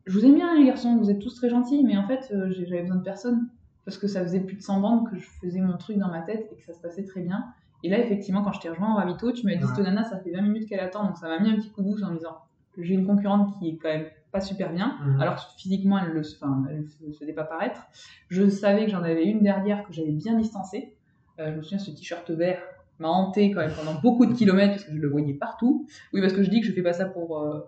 Je 0.07 0.17
vous 0.17 0.25
aime 0.25 0.33
bien, 0.33 0.55
les 0.57 0.65
garçons, 0.65 0.97
vous 0.97 1.11
êtes 1.11 1.19
tous 1.19 1.35
très 1.35 1.47
gentils, 1.49 1.83
mais 1.83 1.95
en 1.95 2.07
fait, 2.07 2.27
euh, 2.33 2.51
j'avais 2.51 2.81
besoin 2.81 2.97
de 2.97 3.03
personne. 3.03 3.49
Parce 3.85 3.99
que 3.99 4.07
ça 4.07 4.21
faisait 4.23 4.39
plus 4.39 4.55
de 4.55 4.63
100 4.63 4.79
bandes 4.81 5.07
que 5.11 5.15
je 5.15 5.27
faisais 5.41 5.59
mon 5.61 5.77
truc 5.77 5.97
dans 5.99 6.07
ma 6.09 6.21
tête 6.21 6.49
et 6.51 6.55
que 6.55 6.63
ça 6.63 6.73
se 6.73 6.81
passait 6.81 7.03
très 7.05 7.21
bien. 7.21 7.45
Et 7.85 7.89
là, 7.89 7.99
effectivement, 7.99 8.41
quand 8.41 8.51
je 8.51 8.59
t'ai 8.59 8.69
rejoint 8.69 8.93
au 8.93 8.97
Ravito, 8.97 9.31
tu 9.31 9.45
m'as 9.45 9.53
dit, 9.53 9.63
Ouais. 9.63 9.69
cette 9.75 9.83
nana, 9.85 10.03
ça 10.03 10.17
fait 10.19 10.31
20 10.31 10.41
minutes 10.41 10.67
qu'elle 10.67 10.79
attend, 10.79 11.03
donc 11.05 11.17
ça 11.17 11.27
m'a 11.27 11.37
mis 11.39 11.51
un 11.51 11.55
petit 11.57 11.69
coup 11.69 11.83
de 11.83 11.89
douce 11.91 12.01
en 12.01 12.09
me 12.09 12.15
disant, 12.17 12.37
j'ai 12.79 12.95
une 12.95 13.05
concurrente 13.05 13.59
qui 13.59 13.69
est 13.69 13.77
quand 13.77 13.89
même 13.89 14.07
pas 14.31 14.41
super 14.41 14.73
bien. 14.73 14.97
Mhm. 15.05 15.21
Alors 15.21 15.35
que 15.35 15.41
physiquement, 15.57 15.99
elle 15.99 16.09
ne 16.09 16.13
le 16.15 17.13
faisait 17.13 17.33
pas 17.33 17.43
paraître. 17.43 17.83
Je 18.29 18.49
savais 18.49 18.85
que 18.85 18.91
j'en 18.91 19.03
avais 19.03 19.25
une 19.25 19.43
derrière 19.43 19.83
que 19.85 19.93
j'avais 19.93 20.11
bien 20.13 20.35
distancée. 20.35 20.97
Euh, 21.39 21.51
je 21.51 21.57
me 21.57 21.61
souviens, 21.61 21.77
ce 21.77 21.91
t-shirt 21.91 22.29
vert 22.31 22.57
m'a 22.97 23.09
hanté 23.09 23.51
quand 23.51 23.59
même 23.61 23.73
pendant 23.77 23.93
beaucoup 24.01 24.25
de 24.25 24.33
kilomètres 24.33 24.73
parce 24.75 24.85
que 24.85 24.95
je 24.95 24.99
le 24.99 25.07
voyais 25.09 25.33
partout. 25.35 25.85
Oui, 26.11 26.21
parce 26.21 26.33
que 26.33 26.41
je 26.41 26.49
dis 26.49 26.61
que 26.61 26.65
je 26.65 26.71
fais 26.73 26.81
pas 26.81 26.93
ça 26.93 27.05
pour, 27.05 27.37
euh, 27.39 27.59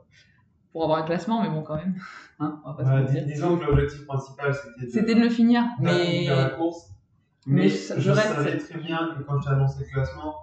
pour 0.71 0.83
avoir 0.83 0.97
un 0.99 1.03
classement, 1.03 1.43
mais 1.43 1.49
bon, 1.49 1.61
quand 1.61 1.75
même. 1.75 1.95
Hein, 2.39 2.61
on 2.65 2.69
va 2.71 2.75
pas 2.75 2.83
se 2.83 2.89
Bah, 2.89 2.99
mentir. 3.01 3.23
dis- 3.25 3.33
disons 3.33 3.57
que 3.57 3.65
l'objectif 3.65 4.05
principal, 4.05 4.53
c'était 4.91 5.15
de, 5.15 5.21
le 5.21 5.29
finir, 5.29 5.63
mais 5.79 6.25
faire 6.25 6.37
la 6.37 6.49
course. 6.51 6.91
Mais 7.47 7.61
Mais, 7.63 7.69
je- 7.69 7.99
je, 7.99 8.11
reste- 8.11 8.27
savais 8.35 8.57
très 8.57 8.77
bien 8.79 9.15
que 9.17 9.23
quand 9.23 9.39
je 9.39 9.47
t'ai 9.47 9.53
annoncé 9.53 9.79
le 9.83 9.85
classement, 9.93 10.35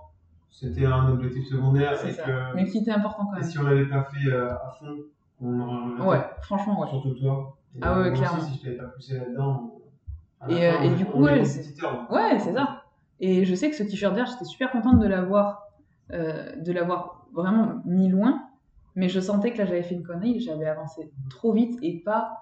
c'était 0.51 0.87
un 0.87 1.09
objectif 1.11 1.47
secondaire 1.47 1.93
et 2.07 2.15
que 2.15 2.55
Mais 2.57 2.67
qui 2.67 2.79
était 2.79 2.91
important 2.93 3.27
quand 3.27 3.37
et 3.37 3.41
même. 3.41 3.49
si 3.51 3.59
on 3.59 3.63
l'avait 3.65 3.87
pas 3.89 4.05
fait 4.05 4.29
euh, 4.31 4.51
à 4.55 4.71
fond, 4.79 4.97
on 5.41 5.87
regretté. 5.91 6.03
Ouais, 6.09 6.25
franchement, 6.43 6.81
ouais. 6.81 6.89
Surtout 6.89 7.15
toi. 7.15 7.57
Et 7.77 7.81
Ah 7.83 8.01
ouais, 8.01 8.13
clairement. 8.13 8.39
Aussi, 8.39 8.53
si 8.53 8.59
je 8.59 8.63
t'avais 8.65 8.77
pas 8.77 8.85
poussé 8.87 9.19
là-dedans. 9.19 9.73
Et, 10.49 10.55
fin, 10.55 10.61
euh, 10.61 10.81
et 10.83 10.89
on- 10.91 10.97
du 10.97 11.05
coup, 11.07 11.19
ouais, 11.23 11.43
donc. 11.43 12.11
Ouais, 12.11 12.39
c'est 12.39 12.53
ça. 12.53 12.83
Et 13.21 13.45
je 13.45 13.55
sais 13.55 13.71
que 13.71 13.77
ce 13.77 13.83
t-shirt 13.83 14.15
vert, 14.15 14.27
j'étais 14.27 14.45
super 14.45 14.71
contente 14.71 14.99
de 15.01 15.07
l'avoir, 15.07 15.63
euh, 16.13 16.55
de 16.57 16.73
l'avoir 16.73 17.27
vraiment 17.33 17.81
mis 17.85 18.09
loin. 18.09 18.43
Mais 18.97 19.09
je 19.09 19.19
sentais 19.21 19.53
que 19.53 19.59
là, 19.59 19.65
j'avais 19.67 19.83
fait 19.83 19.95
une 19.97 20.05
connerie, 20.05 20.39
j'avais 20.41 20.67
avancé 20.67 21.11
trop 21.31 21.53
vite 21.53 21.77
et 21.83 21.99
pas. 22.05 22.41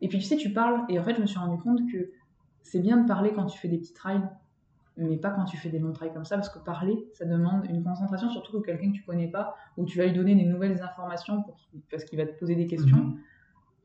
Et 0.00 0.08
puis 0.08 0.18
tu 0.18 0.24
sais, 0.24 0.36
tu 0.36 0.52
parles, 0.52 0.82
et 0.88 0.98
en 0.98 1.04
fait, 1.04 1.14
je 1.14 1.20
me 1.20 1.26
suis 1.26 1.38
rendu 1.38 1.62
compte 1.62 1.80
que 1.92 2.10
c'est 2.62 2.80
bien 2.80 2.98
de 2.98 3.06
parler 3.08 3.32
quand 3.32 3.46
tu 3.46 3.58
fais 3.58 3.68
des 3.68 3.78
petits 3.78 3.94
trails, 3.94 4.22
mais 4.96 5.16
pas 5.16 5.30
quand 5.30 5.44
tu 5.44 5.56
fais 5.56 5.70
des 5.70 5.78
longs 5.78 5.92
trails 5.92 6.12
comme 6.12 6.24
ça, 6.24 6.36
parce 6.36 6.48
que 6.50 6.58
parler, 6.58 7.08
ça 7.14 7.24
demande 7.24 7.64
une 7.66 7.82
concentration, 7.82 8.28
surtout 8.30 8.60
que 8.60 8.66
quelqu'un 8.66 8.90
que 8.90 8.96
tu 8.96 9.02
connais 9.04 9.28
pas, 9.28 9.54
où 9.76 9.84
tu 9.84 9.98
vas 9.98 10.04
lui 10.06 10.12
donner 10.12 10.34
des 10.34 10.44
nouvelles 10.44 10.80
informations 10.82 11.42
pour 11.42 11.56
parce 11.90 12.04
qu'il 12.04 12.18
va 12.18 12.26
te 12.26 12.38
poser 12.38 12.54
des 12.56 12.66
questions. 12.66 12.96
Mhm. 12.98 13.18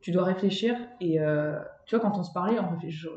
Tu 0.02 0.12
dois 0.12 0.24
réfléchir, 0.24 0.76
et 1.00 1.20
euh, 1.20 1.60
tu 1.86 1.96
vois, 1.96 2.04
quand 2.08 2.18
on 2.20 2.24
se 2.24 2.34
parlait, 2.34 2.60
on, 2.60 2.78
je- 2.88 3.10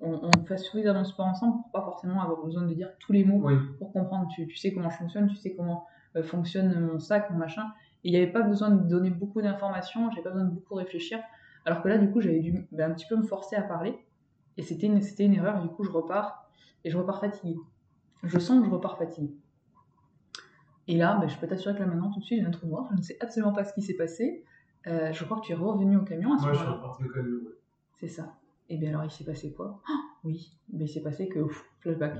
on, 0.00 0.12
on 0.22 0.44
fait 0.44 0.58
suffisamment 0.58 1.02
de 1.02 1.06
sport 1.06 1.26
ensemble 1.26 1.62
pour 1.62 1.70
pas 1.70 1.82
forcément 1.82 2.20
avoir 2.22 2.42
besoin 2.44 2.62
de 2.62 2.74
dire 2.74 2.90
tous 2.98 3.12
les 3.12 3.24
mots 3.24 3.40
Oui. 3.44 3.54
pour 3.78 3.92
comprendre. 3.92 4.28
Tu, 4.34 4.46
tu 4.46 4.56
sais 4.56 4.72
comment 4.72 4.90
je 4.90 4.96
fonctionne, 4.96 5.28
tu 5.28 5.36
sais 5.36 5.54
comment 5.54 5.86
euh, 6.16 6.22
fonctionne 6.22 6.78
mon 6.80 6.98
sac, 6.98 7.30
mon 7.30 7.38
machin. 7.38 7.64
Et 8.02 8.08
il 8.08 8.10
n'y 8.10 8.16
avait 8.18 8.32
pas 8.32 8.42
besoin 8.42 8.70
de 8.70 8.86
donner 8.88 9.10
beaucoup 9.10 9.40
d'informations, 9.40 10.10
j'avais 10.10 10.22
pas 10.22 10.30
besoin 10.30 10.48
de 10.48 10.52
beaucoup 10.54 10.74
réfléchir. 10.74 11.20
Alors 11.64 11.82
que 11.82 11.88
là, 11.88 11.96
du 11.96 12.10
coup, 12.10 12.20
j'avais 12.20 12.40
dû 12.40 12.66
ben, 12.72 12.90
un 12.90 12.94
petit 12.94 13.06
peu 13.06 13.16
me 13.16 13.22
forcer 13.22 13.56
à 13.56 13.62
parler. 13.62 13.96
Et 14.56 14.62
c'était 14.62 14.86
une, 14.86 15.00
c'était 15.02 15.24
une 15.24 15.34
erreur. 15.34 15.60
Du 15.60 15.68
coup, 15.68 15.84
je 15.84 15.90
repars 15.90 16.48
et 16.84 16.90
je 16.90 16.96
repars 16.98 17.20
fatiguée. 17.20 17.56
Je 18.22 18.38
sens 18.38 18.60
que 18.60 18.66
je 18.66 18.70
repars 18.70 18.96
fatiguée. 18.98 19.34
Et 20.86 20.96
là, 20.96 21.16
ben, 21.20 21.28
je 21.28 21.36
peux 21.38 21.46
t'assurer 21.46 21.74
que 21.74 21.80
là 21.80 21.86
maintenant, 21.86 22.10
tout 22.12 22.20
de 22.20 22.24
suite, 22.24 22.40
j'ai 22.40 22.46
un 22.46 22.50
trou 22.50 22.66
noir. 22.66 22.86
Je 22.92 22.96
ne 22.96 23.02
sais 23.02 23.16
absolument 23.20 23.52
pas 23.52 23.64
ce 23.64 23.72
qui 23.72 23.82
s'est 23.82 23.94
passé. 23.96 24.44
Euh, 24.86 25.12
je 25.12 25.24
crois 25.24 25.40
que 25.40 25.46
tu 25.46 25.52
es 25.52 25.54
revenu 25.54 25.96
au 25.96 26.02
camion 26.02 26.34
à 26.34 26.38
ce 26.38 26.42
Moi, 26.44 26.52
je 26.52 26.58
suis 26.58 26.66
moment-là. 26.66 26.82
reparti 26.82 27.04
au 27.04 27.08
camion. 27.08 27.36
ouais. 27.36 27.52
C'est 28.00 28.08
ça. 28.08 28.34
Et 28.68 28.76
bien 28.76 28.90
alors, 28.90 29.04
il 29.04 29.10
s'est 29.10 29.24
passé 29.24 29.52
quoi? 29.54 29.80
Ah, 29.88 29.92
Oui, 30.24 30.58
ben, 30.68 30.84
il 30.84 30.88
s'est 30.88 31.02
passé 31.02 31.28
que, 31.28 31.46
flashback, 31.80 32.16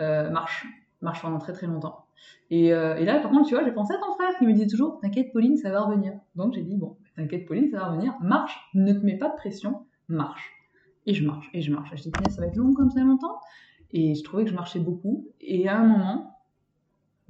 Euh, 0.00 0.30
marche, 0.30 0.66
marche 1.00 1.22
pendant 1.22 1.38
très 1.38 1.52
très 1.52 1.66
longtemps. 1.66 2.06
Et, 2.50 2.72
euh, 2.72 2.96
et 2.96 3.04
là, 3.04 3.20
par 3.20 3.30
contre, 3.30 3.48
tu 3.48 3.54
vois, 3.54 3.64
j'ai 3.64 3.72
pensé 3.72 3.94
à 3.94 3.98
ton 3.98 4.14
frère 4.14 4.36
qui 4.38 4.46
me 4.46 4.52
disait 4.52 4.66
toujours, 4.66 4.98
t'inquiète 5.00 5.32
Pauline, 5.32 5.56
ça 5.56 5.70
va 5.70 5.82
revenir. 5.82 6.12
Donc 6.36 6.54
j'ai 6.54 6.62
dit, 6.62 6.76
bon, 6.76 6.96
t'inquiète 7.16 7.46
Pauline, 7.46 7.68
ça 7.70 7.78
va 7.78 7.86
revenir, 7.90 8.14
marche, 8.20 8.58
ne 8.74 8.92
te 8.92 9.04
mets 9.04 9.16
pas 9.18 9.28
de 9.28 9.34
pression, 9.36 9.86
marche. 10.08 10.52
Et 11.08 11.14
je 11.14 11.26
marche, 11.26 11.48
et 11.54 11.62
je 11.62 11.72
marche. 11.72 11.90
Je 11.96 12.02
dis, 12.02 12.12
ça 12.28 12.42
va 12.42 12.48
être 12.48 12.56
long 12.56 12.74
comme 12.74 12.90
ça 12.90 13.00
longtemps. 13.00 13.40
Et 13.92 14.14
je 14.14 14.22
trouvais 14.22 14.44
que 14.44 14.50
je 14.50 14.54
marchais 14.54 14.78
beaucoup. 14.78 15.26
Et 15.40 15.66
à 15.66 15.78
un 15.78 15.86
moment, 15.86 16.38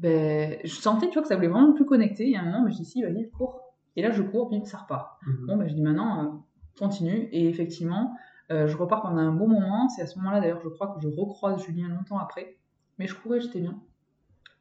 ben, 0.01 0.59
je 0.65 0.75
sentais, 0.75 1.07
tu 1.07 1.13
vois, 1.13 1.23
que 1.23 1.29
ça 1.29 1.37
voulait 1.37 1.47
vraiment 1.47 1.73
plus 1.73 1.87
connecter. 1.87 2.33
Et 2.33 2.37
à 2.37 2.41
un 2.41 2.45
moment, 2.47 2.63
ben, 2.65 2.73
je 2.73 2.77
dis, 2.79 2.85
si, 2.85 3.03
vas-y, 3.05 3.31
cours. 3.31 3.61
Et 3.95 4.03
là, 4.03 4.11
je 4.11 4.21
cours, 4.23 4.49
puis 4.49 4.61
ça 4.65 4.79
repart. 4.79 5.21
Mhm. 5.25 5.47
Bon, 5.47 5.57
bah, 5.57 5.69
je 5.69 5.75
dis 5.75 5.83
maintenant, 5.83 6.25
euh, 6.25 6.29
continue. 6.77 7.29
Et 7.31 7.49
effectivement, 7.49 8.17
euh, 8.51 8.67
je 8.67 8.77
repars 8.77 9.01
pendant 9.01 9.19
un 9.19 9.31
bon 9.31 9.47
moment. 9.47 9.89
C'est 9.91 10.03
à 10.03 10.07
ce 10.07 10.19
moment-là, 10.19 10.41
d'ailleurs, 10.41 10.61
je 10.61 10.69
crois 10.69 10.89
que 10.89 11.01
je 11.01 11.07
recroise 11.07 11.65
Julien 11.65 11.89
longtemps 11.89 12.19
après. 12.19 12.57
Mais 12.99 13.07
je 13.07 13.15
courais, 13.15 13.41
j'étais 13.41 13.61
bien. 13.61 13.79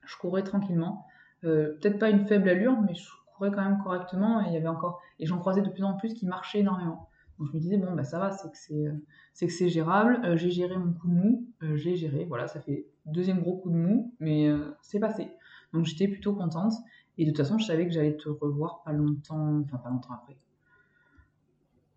Je 0.03 0.15
courais 0.17 0.43
tranquillement. 0.43 1.07
Euh, 1.43 1.75
Peut-être 1.81 1.97
pas 1.97 2.11
une 2.11 2.27
faible 2.27 2.49
allure, 2.49 2.79
mais 2.81 2.93
je 2.93 3.09
courais 3.35 3.49
quand 3.49 3.63
même 3.63 3.81
correctement. 3.83 4.41
Et 4.41 4.49
il 4.49 4.53
y 4.53 4.57
avait 4.57 4.67
encore. 4.67 5.01
Et 5.17 5.25
j'en 5.25 5.39
croisais 5.39 5.63
de 5.63 5.69
plus 5.69 5.83
en 5.83 5.95
plus 5.95 6.13
qui 6.13 6.27
marchaient 6.27 6.59
énormément. 6.59 7.09
Donc 7.37 7.49
je 7.49 7.53
me 7.53 7.59
disais, 7.59 7.77
bon, 7.77 7.93
bah 7.93 8.03
ça 8.03 8.19
va, 8.19 8.31
c'est 8.31 8.49
que 8.49 8.57
c'est, 8.57 8.87
euh, 8.87 8.93
c'est 9.33 9.47
que 9.47 9.53
c'est 9.53 9.69
gérable. 9.69 10.19
Euh, 10.23 10.37
j'ai 10.37 10.49
géré 10.49 10.77
mon 10.77 10.93
coup 10.93 11.07
de 11.07 11.13
mou. 11.13 11.47
Euh, 11.61 11.75
j'ai 11.75 11.95
géré. 11.95 12.25
Voilà, 12.25 12.47
ça 12.47 12.59
fait 12.59 12.87
deuxième 13.05 13.41
gros 13.41 13.57
coup 13.57 13.69
de 13.69 13.75
mou. 13.75 14.15
Mais 14.19 14.47
euh, 14.47 14.75
c'est 14.81 14.99
passé. 14.99 15.31
Donc 15.73 15.85
j'étais 15.85 16.07
plutôt 16.07 16.33
contente. 16.33 16.73
Et 17.17 17.25
de 17.25 17.31
toute 17.31 17.37
façon, 17.37 17.57
je 17.57 17.65
savais 17.65 17.85
que 17.85 17.93
j'allais 17.93 18.17
te 18.17 18.29
revoir 18.29 18.81
pas 18.83 18.91
longtemps. 18.91 19.61
Enfin, 19.63 19.77
pas 19.77 19.89
longtemps 19.89 20.13
après. 20.13 20.37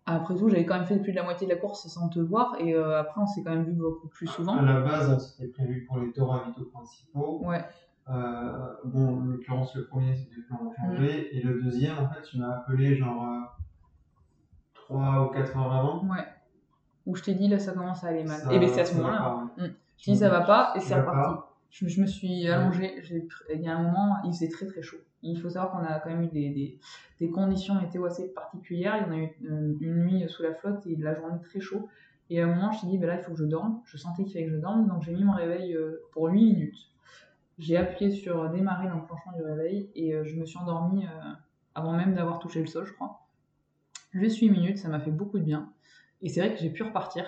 Après 0.05 0.35
tout, 0.35 0.49
j'avais 0.49 0.65
quand 0.65 0.75
même 0.75 0.85
fait 0.87 0.99
plus 0.99 1.11
de 1.11 1.17
la 1.17 1.23
moitié 1.23 1.47
de 1.47 1.53
la 1.53 1.59
course 1.59 1.87
sans 1.87 2.09
te 2.09 2.19
voir, 2.19 2.55
et 2.59 2.73
après 2.73 3.21
on 3.21 3.27
s'est 3.27 3.43
quand 3.43 3.51
même 3.51 3.63
vu 3.63 3.71
beaucoup 3.71 4.09
plus 4.09 4.25
souvent. 4.25 4.57
À 4.57 4.61
la 4.63 4.81
base, 4.81 5.35
c'était 5.37 5.49
prévu 5.49 5.85
pour 5.85 5.99
les 5.99 6.11
tours 6.11 6.29
ravitaux 6.29 6.65
principaux. 6.65 7.39
Ouais, 7.45 7.63
bon, 8.07 9.07
en 9.07 9.25
l'occurrence, 9.25 9.75
le 9.75 9.85
premier, 9.85 10.15
c'était 10.15 10.37
le 10.37 10.43
plan 10.43 10.73
changé. 10.75 11.29
Mm. 11.31 11.37
Et 11.37 11.41
le 11.43 11.61
deuxième, 11.61 11.99
en 11.99 12.09
fait, 12.09 12.23
tu 12.23 12.39
m'as 12.39 12.49
appelé 12.49 12.95
genre 12.95 13.55
3 14.91 15.25
ou 15.25 15.29
4 15.33 15.57
heures 15.57 15.73
avant. 15.73 16.03
ouais. 16.07 16.25
Où 17.07 17.15
je 17.15 17.23
t'ai 17.23 17.33
dit 17.33 17.47
là 17.47 17.57
ça 17.59 17.71
commence 17.73 18.03
à 18.03 18.07
aller 18.09 18.23
mal. 18.23 18.39
Ça- 18.39 18.53
et 18.53 18.59
bien 18.59 18.67
c'est 18.67 18.81
à 18.81 18.85
ce 18.85 18.95
moment-là. 18.97 19.19
Je 19.97 20.05
t'ai 20.05 20.11
dit 20.11 20.17
ça 20.17 20.29
va 20.29 20.41
pas, 20.41 20.73
et 20.75 20.79
c'est 20.79 20.93
reparti. 21.01 21.19
Je, 21.71 21.87
je 21.87 22.01
me 22.01 22.05
suis 22.05 22.47
allongée, 22.47 22.95
j'ai 23.01 23.27
il 23.53 23.61
y 23.61 23.67
a 23.69 23.75
un 23.77 23.81
moment, 23.83 24.17
il 24.25 24.31
faisait 24.33 24.49
très 24.49 24.65
très 24.65 24.81
chaud. 24.81 24.97
Il 25.23 25.39
faut 25.39 25.49
savoir 25.49 25.71
qu'on 25.71 25.85
a 25.85 25.99
quand 25.99 26.09
même 26.09 26.23
eu 26.23 26.27
des, 26.27 26.49
des, 26.49 26.79
des 27.19 27.29
conditions 27.29 27.75
météo 27.75 28.05
assez 28.05 28.33
particulières. 28.33 28.97
Il 28.97 29.03
y 29.03 29.09
en 29.09 29.13
a 29.13 29.17
eu 29.19 29.29
euh, 29.49 29.73
une 29.79 29.95
nuit 30.05 30.25
sous 30.29 30.41
la 30.43 30.53
flotte 30.55 30.85
et 30.87 30.95
la 30.97 31.13
journée 31.13 31.39
très 31.41 31.59
chaud. 31.59 31.87
Et 32.29 32.41
à 32.41 32.45
un 32.45 32.47
moment, 32.47 32.71
je 32.71 32.75
me 32.75 32.79
suis 32.79 32.87
dit, 32.87 32.97
ben 32.97 33.07
là, 33.07 33.15
il 33.17 33.21
faut 33.23 33.31
que 33.31 33.37
je 33.37 33.45
dorme. 33.45 33.81
Je 33.85 33.97
sentais 33.97 34.23
qu'il 34.23 34.33
fallait 34.33 34.45
que 34.47 34.51
je 34.53 34.57
dorme, 34.57 34.87
donc 34.87 35.03
j'ai 35.03 35.13
mis 35.13 35.23
mon 35.23 35.33
réveil 35.33 35.75
euh, 35.75 36.01
pour 36.11 36.25
8 36.27 36.41
minutes. 36.43 36.77
J'ai 37.59 37.77
appuyé 37.77 38.11
sur 38.11 38.49
démarrer 38.49 38.87
l'enclenchement 38.89 39.33
du 39.33 39.43
réveil 39.43 39.91
et 39.95 40.13
euh, 40.15 40.23
je 40.25 40.35
me 40.37 40.45
suis 40.45 40.57
endormie 40.57 41.05
avant 41.75 41.91
même 41.93 42.15
d'avoir 42.15 42.39
touché 42.39 42.59
le 42.59 42.67
sol, 42.67 42.85
je 42.85 42.93
crois. 42.93 43.20
Juste 44.13 44.37
8 44.39 44.49
minutes, 44.49 44.77
ça 44.77 44.89
m'a 44.89 44.99
fait 44.99 45.11
beaucoup 45.11 45.39
de 45.39 45.43
bien. 45.43 45.71
Et 46.21 46.29
c'est 46.29 46.41
vrai 46.41 46.53
que 46.53 46.59
j'ai 46.59 46.69
pu 46.69 46.83
repartir. 46.83 47.25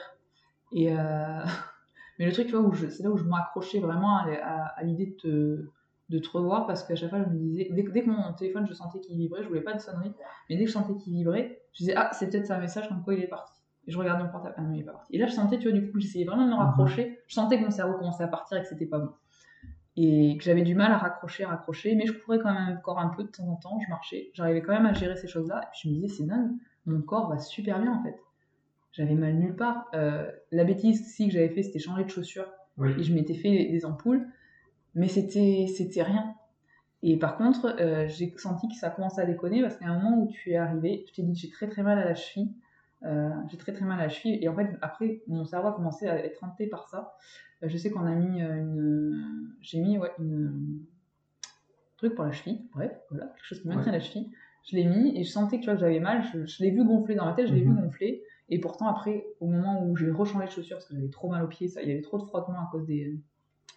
Et 0.71 0.91
euh, 0.91 1.43
Mais 2.19 2.25
le 2.27 2.31
truc, 2.31 2.47
tu 2.47 2.53
vois, 2.53 2.61
où 2.61 2.73
c'est 2.75 3.03
là 3.03 3.09
où 3.11 3.17
je 3.17 3.23
m'accrochais 3.23 3.79
vraiment 3.79 4.17
à, 4.17 4.27
à- 4.33 4.65
à 4.79 4.83
l'idée 4.83 5.07
de 5.07 5.15
te, 5.15 5.69
de 6.09 6.19
te 6.19 6.29
revoir 6.29 6.67
parce 6.67 6.83
qu'à 6.83 6.95
chaque 6.95 7.09
fois, 7.09 7.23
je 7.23 7.29
me 7.29 7.37
disais, 7.39 7.69
dès, 7.71 7.83
que- 7.83 7.91
dès 7.91 8.03
que 8.03 8.09
mon 8.09 8.33
téléphone, 8.33 8.67
je 8.67 8.73
sentais 8.73 8.99
qu'il 8.99 9.17
vibrait, 9.17 9.43
je 9.43 9.47
voulais 9.47 9.61
pas 9.61 9.73
de 9.73 9.79
sonnerie, 9.79 10.13
mais 10.49 10.55
dès 10.57 10.63
que 10.65 10.69
je 10.69 10.73
sentais 10.73 10.95
qu'il 10.97 11.13
vibrait, 11.13 11.61
je 11.73 11.79
disais, 11.79 11.95
ah, 11.95 12.09
c'est 12.13 12.29
peut-être 12.29 12.45
ça 12.47 12.57
un 12.57 12.59
message 12.61 12.87
comme 12.89 13.03
quoi 13.03 13.15
il 13.15 13.23
est 13.23 13.27
parti. 13.27 13.53
Et 13.87 13.91
je 13.91 13.97
regardais 13.97 14.23
mon 14.23 14.29
portable, 14.29 14.55
ah 14.57 14.61
non, 14.61 14.73
il 14.73 14.81
est 14.81 14.83
pas 14.83 14.93
parti. 14.93 15.15
Et 15.15 15.19
là, 15.19 15.25
je 15.27 15.33
sentais, 15.33 15.57
tu 15.59 15.69
vois, 15.69 15.77
du 15.79 15.91
coup, 15.91 15.99
j'essayais 15.99 16.25
vraiment 16.25 16.45
de 16.45 16.51
me 16.51 16.55
raccrocher, 16.55 17.19
je 17.27 17.33
sentais 17.33 17.57
que 17.59 17.63
mon 17.65 17.71
cerveau 17.71 17.97
commençait 17.97 18.23
à 18.23 18.27
partir 18.27 18.57
et 18.57 18.61
que 18.61 18.67
c'était 18.67 18.85
pas 18.85 18.99
bon. 18.99 19.09
Et 19.95 20.37
que 20.37 20.43
j'avais 20.43 20.63
du 20.63 20.73
mal 20.75 20.91
à 20.91 20.97
raccrocher, 20.97 21.43
à 21.43 21.49
raccrocher, 21.49 21.95
mais 21.95 22.07
je 22.07 22.13
courais 22.13 22.39
quand 22.39 22.51
même 22.53 22.77
encore 22.77 22.99
un 22.99 23.09
peu 23.09 23.23
de 23.23 23.29
temps 23.29 23.47
en 23.47 23.55
temps, 23.57 23.79
je 23.85 23.89
marchais, 23.89 24.31
j'arrivais 24.33 24.61
quand 24.63 24.73
même 24.73 24.87
à 24.87 24.93
gérer 24.93 25.15
ces 25.15 25.27
choses-là, 25.27 25.61
et 25.63 25.67
puis 25.71 25.81
je 25.83 25.89
me 25.89 25.93
disais, 25.95 26.07
c'est 26.07 26.25
dingue, 26.27 26.51
mon 26.85 27.01
corps 27.01 27.29
va 27.29 27.39
super 27.39 27.79
bien 27.81 27.93
en 27.93 28.03
fait. 28.03 28.17
J'avais 28.91 29.15
mal 29.15 29.35
nulle 29.35 29.55
part. 29.55 29.87
Euh, 29.95 30.31
la 30.51 30.63
bêtise 30.63 31.05
si 31.07 31.27
que 31.27 31.33
j'avais 31.33 31.49
fait, 31.49 31.63
c'était 31.63 31.79
changer 31.79 32.03
de 32.03 32.09
chaussures 32.09 32.51
Oui. 32.77 32.91
et 32.99 33.03
je 33.03 33.13
m'étais 33.13 33.33
fait 33.33 33.65
des 33.65 33.85
ampoules, 33.85 34.27
mais 34.95 35.07
c'était 35.07 35.67
c'était 35.75 36.03
rien. 36.03 36.35
Et 37.01 37.17
par 37.17 37.35
contre, 37.37 37.75
euh, 37.79 38.07
j'ai 38.07 38.33
senti 38.37 38.69
que 38.69 38.75
ça 38.75 38.89
commençait 38.89 39.21
à 39.21 39.25
déconner 39.25 39.61
parce 39.61 39.75
qu'à 39.77 39.87
un 39.87 39.99
moment 40.01 40.21
où 40.21 40.27
tu 40.29 40.51
es 40.51 40.55
arrivé, 40.55 41.03
je 41.07 41.13
t'ai 41.13 41.23
dit 41.23 41.35
j'ai 41.35 41.49
très 41.49 41.67
très 41.67 41.83
mal 41.83 41.99
à 41.99 42.05
la 42.05 42.15
cheville, 42.15 42.53
euh, 43.03 43.29
j'ai 43.49 43.57
très 43.57 43.73
très 43.73 43.83
mal 43.83 43.99
à 43.99 44.03
la 44.03 44.09
cheville, 44.09 44.37
et 44.41 44.47
en 44.47 44.55
fait 44.55 44.69
après 44.81 45.21
mon 45.27 45.43
cerveau 45.43 45.67
a 45.67 45.73
commencé 45.73 46.07
à 46.07 46.23
être 46.23 46.41
hanté 46.43 46.67
par 46.67 46.87
ça. 46.87 47.15
Euh, 47.61 47.67
je 47.67 47.77
sais 47.77 47.89
qu'on 47.91 48.05
a 48.05 48.15
mis 48.15 48.39
une, 48.41 49.53
j'ai 49.59 49.79
mis 49.81 49.97
ouais 49.97 50.11
une 50.19 50.85
truc 51.97 52.15
pour 52.15 52.23
la 52.25 52.31
cheville, 52.31 52.61
bref 52.73 52.91
voilà 53.09 53.25
quelque 53.27 53.45
chose 53.45 53.61
qui 53.61 53.67
maintient 53.67 53.91
la 53.91 53.99
cheville. 53.99 54.31
Je 54.63 54.75
l'ai 54.77 54.85
mis 54.85 55.17
et 55.17 55.23
je 55.23 55.29
sentais 55.31 55.57
que, 55.57 55.61
tu 55.63 55.65
vois, 55.65 55.75
que 55.75 55.81
j'avais 55.81 55.99
mal, 55.99 56.23
je, 56.33 56.45
je 56.45 56.63
l'ai 56.63 56.71
vu 56.71 56.83
gonfler 56.85 57.15
dans 57.15 57.25
ma 57.25 57.33
tête, 57.33 57.47
je 57.47 57.53
l'ai 57.53 57.63
Mhm. 57.65 57.75
vu 57.75 57.81
gonfler. 57.81 58.23
Et 58.49 58.59
pourtant, 58.59 58.87
après, 58.87 59.25
au 59.39 59.47
moment 59.47 59.83
où 59.85 59.95
j'ai 59.95 60.09
rechangé 60.11 60.45
de 60.45 60.51
chaussures, 60.51 60.77
parce 60.77 60.85
que 60.87 60.95
j'avais 60.95 61.09
trop 61.09 61.29
mal 61.29 61.43
aux 61.43 61.47
pieds, 61.47 61.67
ça, 61.67 61.81
il 61.81 61.89
y 61.89 61.91
avait 61.91 62.01
trop 62.01 62.17
de 62.17 62.23
frottement 62.25 62.59
à 62.59 62.69
cause, 62.71 62.85
des, 62.85 63.17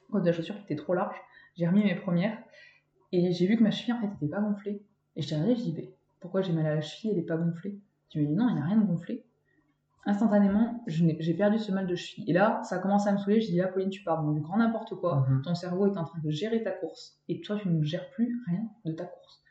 à 0.08 0.12
cause 0.12 0.22
de 0.22 0.26
la 0.26 0.32
chaussure 0.32 0.54
qui 0.56 0.62
était 0.62 0.76
trop 0.76 0.94
large, 0.94 1.16
j'ai 1.56 1.66
remis 1.66 1.84
mes 1.84 1.94
premières. 1.94 2.38
Et 3.12 3.32
j'ai 3.32 3.46
vu 3.46 3.56
que 3.56 3.62
ma 3.62 3.70
cheville, 3.70 3.94
en 3.94 4.00
fait, 4.00 4.08
n'était 4.08 4.28
pas 4.28 4.40
gonflée. 4.40 4.82
Et 5.16 5.22
je 5.22 5.28
t'ai 5.28 5.34
regardé, 5.36 5.56
je 5.56 5.62
dis, 5.62 5.74
mais 5.76 5.92
pourquoi 6.20 6.42
j'ai 6.42 6.52
mal 6.52 6.66
à 6.66 6.74
la 6.74 6.80
cheville, 6.80 7.10
elle 7.10 7.16
n'est 7.16 7.22
pas 7.22 7.36
gonflée? 7.36 7.78
Tu 8.10 8.20
me 8.20 8.26
dis, 8.26 8.32
non, 8.34 8.48
il 8.48 8.54
n'y 8.56 8.60
a 8.60 8.64
rien 8.64 8.76
de 8.76 8.84
gonflé. 8.86 9.24
Instantanément, 10.08 10.84
j'ai 10.86 11.34
perdu 11.34 11.58
ce 11.58 11.72
mal 11.72 11.86
de 11.88 11.96
cheville. 11.96 12.30
Et 12.30 12.32
là, 12.32 12.60
ça 12.62 12.76
a 12.76 12.78
commencé 12.78 13.08
à 13.08 13.12
me 13.12 13.18
saouler. 13.18 13.40
Je 13.40 13.48
dis, 13.50 13.56
là, 13.56 13.66
Pauline, 13.66 13.90
tu 13.90 14.04
pars 14.04 14.22
dans 14.22 14.30
du 14.32 14.40
grand 14.40 14.56
n'importe 14.58 14.94
quoi. 14.94 15.26
Mhm. 15.28 15.42
Ton 15.42 15.54
cerveau 15.56 15.86
est 15.92 15.96
en 15.98 16.04
train 16.04 16.20
de 16.20 16.30
gérer 16.30 16.62
ta 16.62 16.70
course. 16.70 17.18
Et 17.28 17.40
toi, 17.40 17.56
tu 17.60 17.68
ne 17.68 17.82
gères 17.82 18.08
plus 18.10 18.40
rien 18.46 18.62
de 18.84 18.92
ta 18.92 19.04
course. 19.04 19.42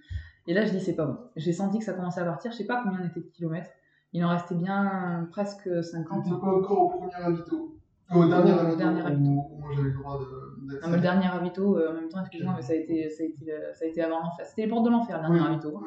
Et 0.47 0.53
là, 0.53 0.65
je 0.65 0.71
dis, 0.71 0.79
c'est 0.79 0.95
pas 0.95 1.05
bon. 1.05 1.17
J'ai 1.36 1.53
senti 1.53 1.79
que 1.79 1.86
ça 1.86 1.93
commençait 1.93 2.21
à 2.21 2.25
partir. 2.25 2.51
Je 2.51 2.58
sais 2.58 2.65
pas 2.65 2.81
combien 2.84 2.99
on 3.03 3.08
était 3.08 3.19
de 3.21 3.25
kilomètres. 3.34 3.69
Il 4.13 4.23
en 4.23 4.29
restait 4.29 4.55
bien 4.55 5.27
presque 5.31 5.69
50. 5.84 6.23
T'étais 6.23 6.36
pas 6.36 6.47
encore 6.47 6.81
au 6.84 6.89
premier 6.89 7.12
ravito. 7.13 7.75
Au 8.13 8.25
dernier 8.27 8.51
Au 8.53 8.55
ravito. 8.55 8.75
dernier 8.77 9.01
moi 9.01 9.69
j'avais 9.75 9.88
le 9.89 9.93
droit 9.95 10.19
de- 10.19 10.79
Non, 10.88 10.91
le 10.95 10.99
dernier 11.01 11.27
ravito, 11.27 11.77
euh, 11.77 11.89
en 11.89 11.93
même 11.93 12.08
temps, 12.10 12.21
excuse-moi, 12.21 12.53
mais 12.55 12.62
ça 12.62 12.73
a 12.73 12.75
été, 12.75 13.10
ça 13.10 13.23
a 13.23 13.25
été, 13.25 13.51
euh, 13.51 13.73
ça 13.73 13.86
a 13.86 13.88
été 13.88 14.01
avant 14.03 14.19
l'enfer. 14.19 14.45
C'était 14.45 14.62
les 14.63 14.67
portes 14.67 14.86
de 14.86 14.91
l'enfer, 14.91 15.17
le 15.17 15.23
dernier 15.39 15.65
ouais. 15.65 15.81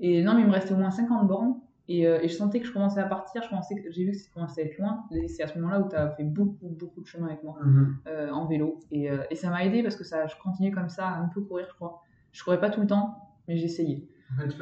Et 0.00 0.22
non, 0.24 0.34
mais 0.34 0.40
il 0.42 0.46
me 0.48 0.52
restait 0.52 0.74
au 0.74 0.76
moins 0.76 0.90
50 0.90 1.26
bornes. 1.28 1.54
Et, 1.88 2.06
euh, 2.08 2.18
et 2.20 2.26
je 2.28 2.34
sentais 2.34 2.58
que 2.58 2.66
je 2.66 2.72
commençais 2.72 2.98
à 3.00 3.06
partir. 3.06 3.42
Je 3.44 3.48
pensais 3.48 3.76
que 3.80 3.92
j'ai 3.92 4.04
vu 4.04 4.10
que 4.10 4.16
ça 4.18 4.28
commençait 4.34 4.62
à 4.62 4.64
être 4.64 4.76
loin. 4.78 5.04
Et 5.12 5.28
c'est 5.28 5.44
à 5.44 5.46
ce 5.46 5.56
moment-là 5.58 5.80
où 5.80 5.88
tu 5.88 5.94
as 5.94 6.10
fait 6.10 6.24
beaucoup, 6.24 6.68
beaucoup 6.68 7.00
de 7.00 7.06
chemin 7.06 7.28
avec 7.28 7.44
moi 7.44 7.56
Mhm. 7.64 7.96
euh, 8.08 8.30
en 8.32 8.46
vélo. 8.46 8.80
Et, 8.90 9.08
euh, 9.08 9.18
et 9.30 9.36
ça 9.36 9.48
m'a 9.48 9.64
aidé 9.64 9.84
parce 9.84 9.94
que 9.94 10.02
ça, 10.02 10.26
je 10.26 10.34
continuais 10.42 10.72
comme 10.72 10.88
ça 10.88 11.06
à 11.06 11.18
un 11.20 11.28
peu 11.28 11.40
courir, 11.42 11.66
je 11.70 11.74
crois. 11.76 12.02
Je 12.32 12.42
courais 12.42 12.58
pas 12.58 12.70
tout 12.70 12.80
le 12.80 12.88
temps, 12.88 13.16
mais 13.48 13.56
j'essayais. 13.56 14.06
En 14.32 14.40
fait, 14.40 14.46
il 14.46 14.52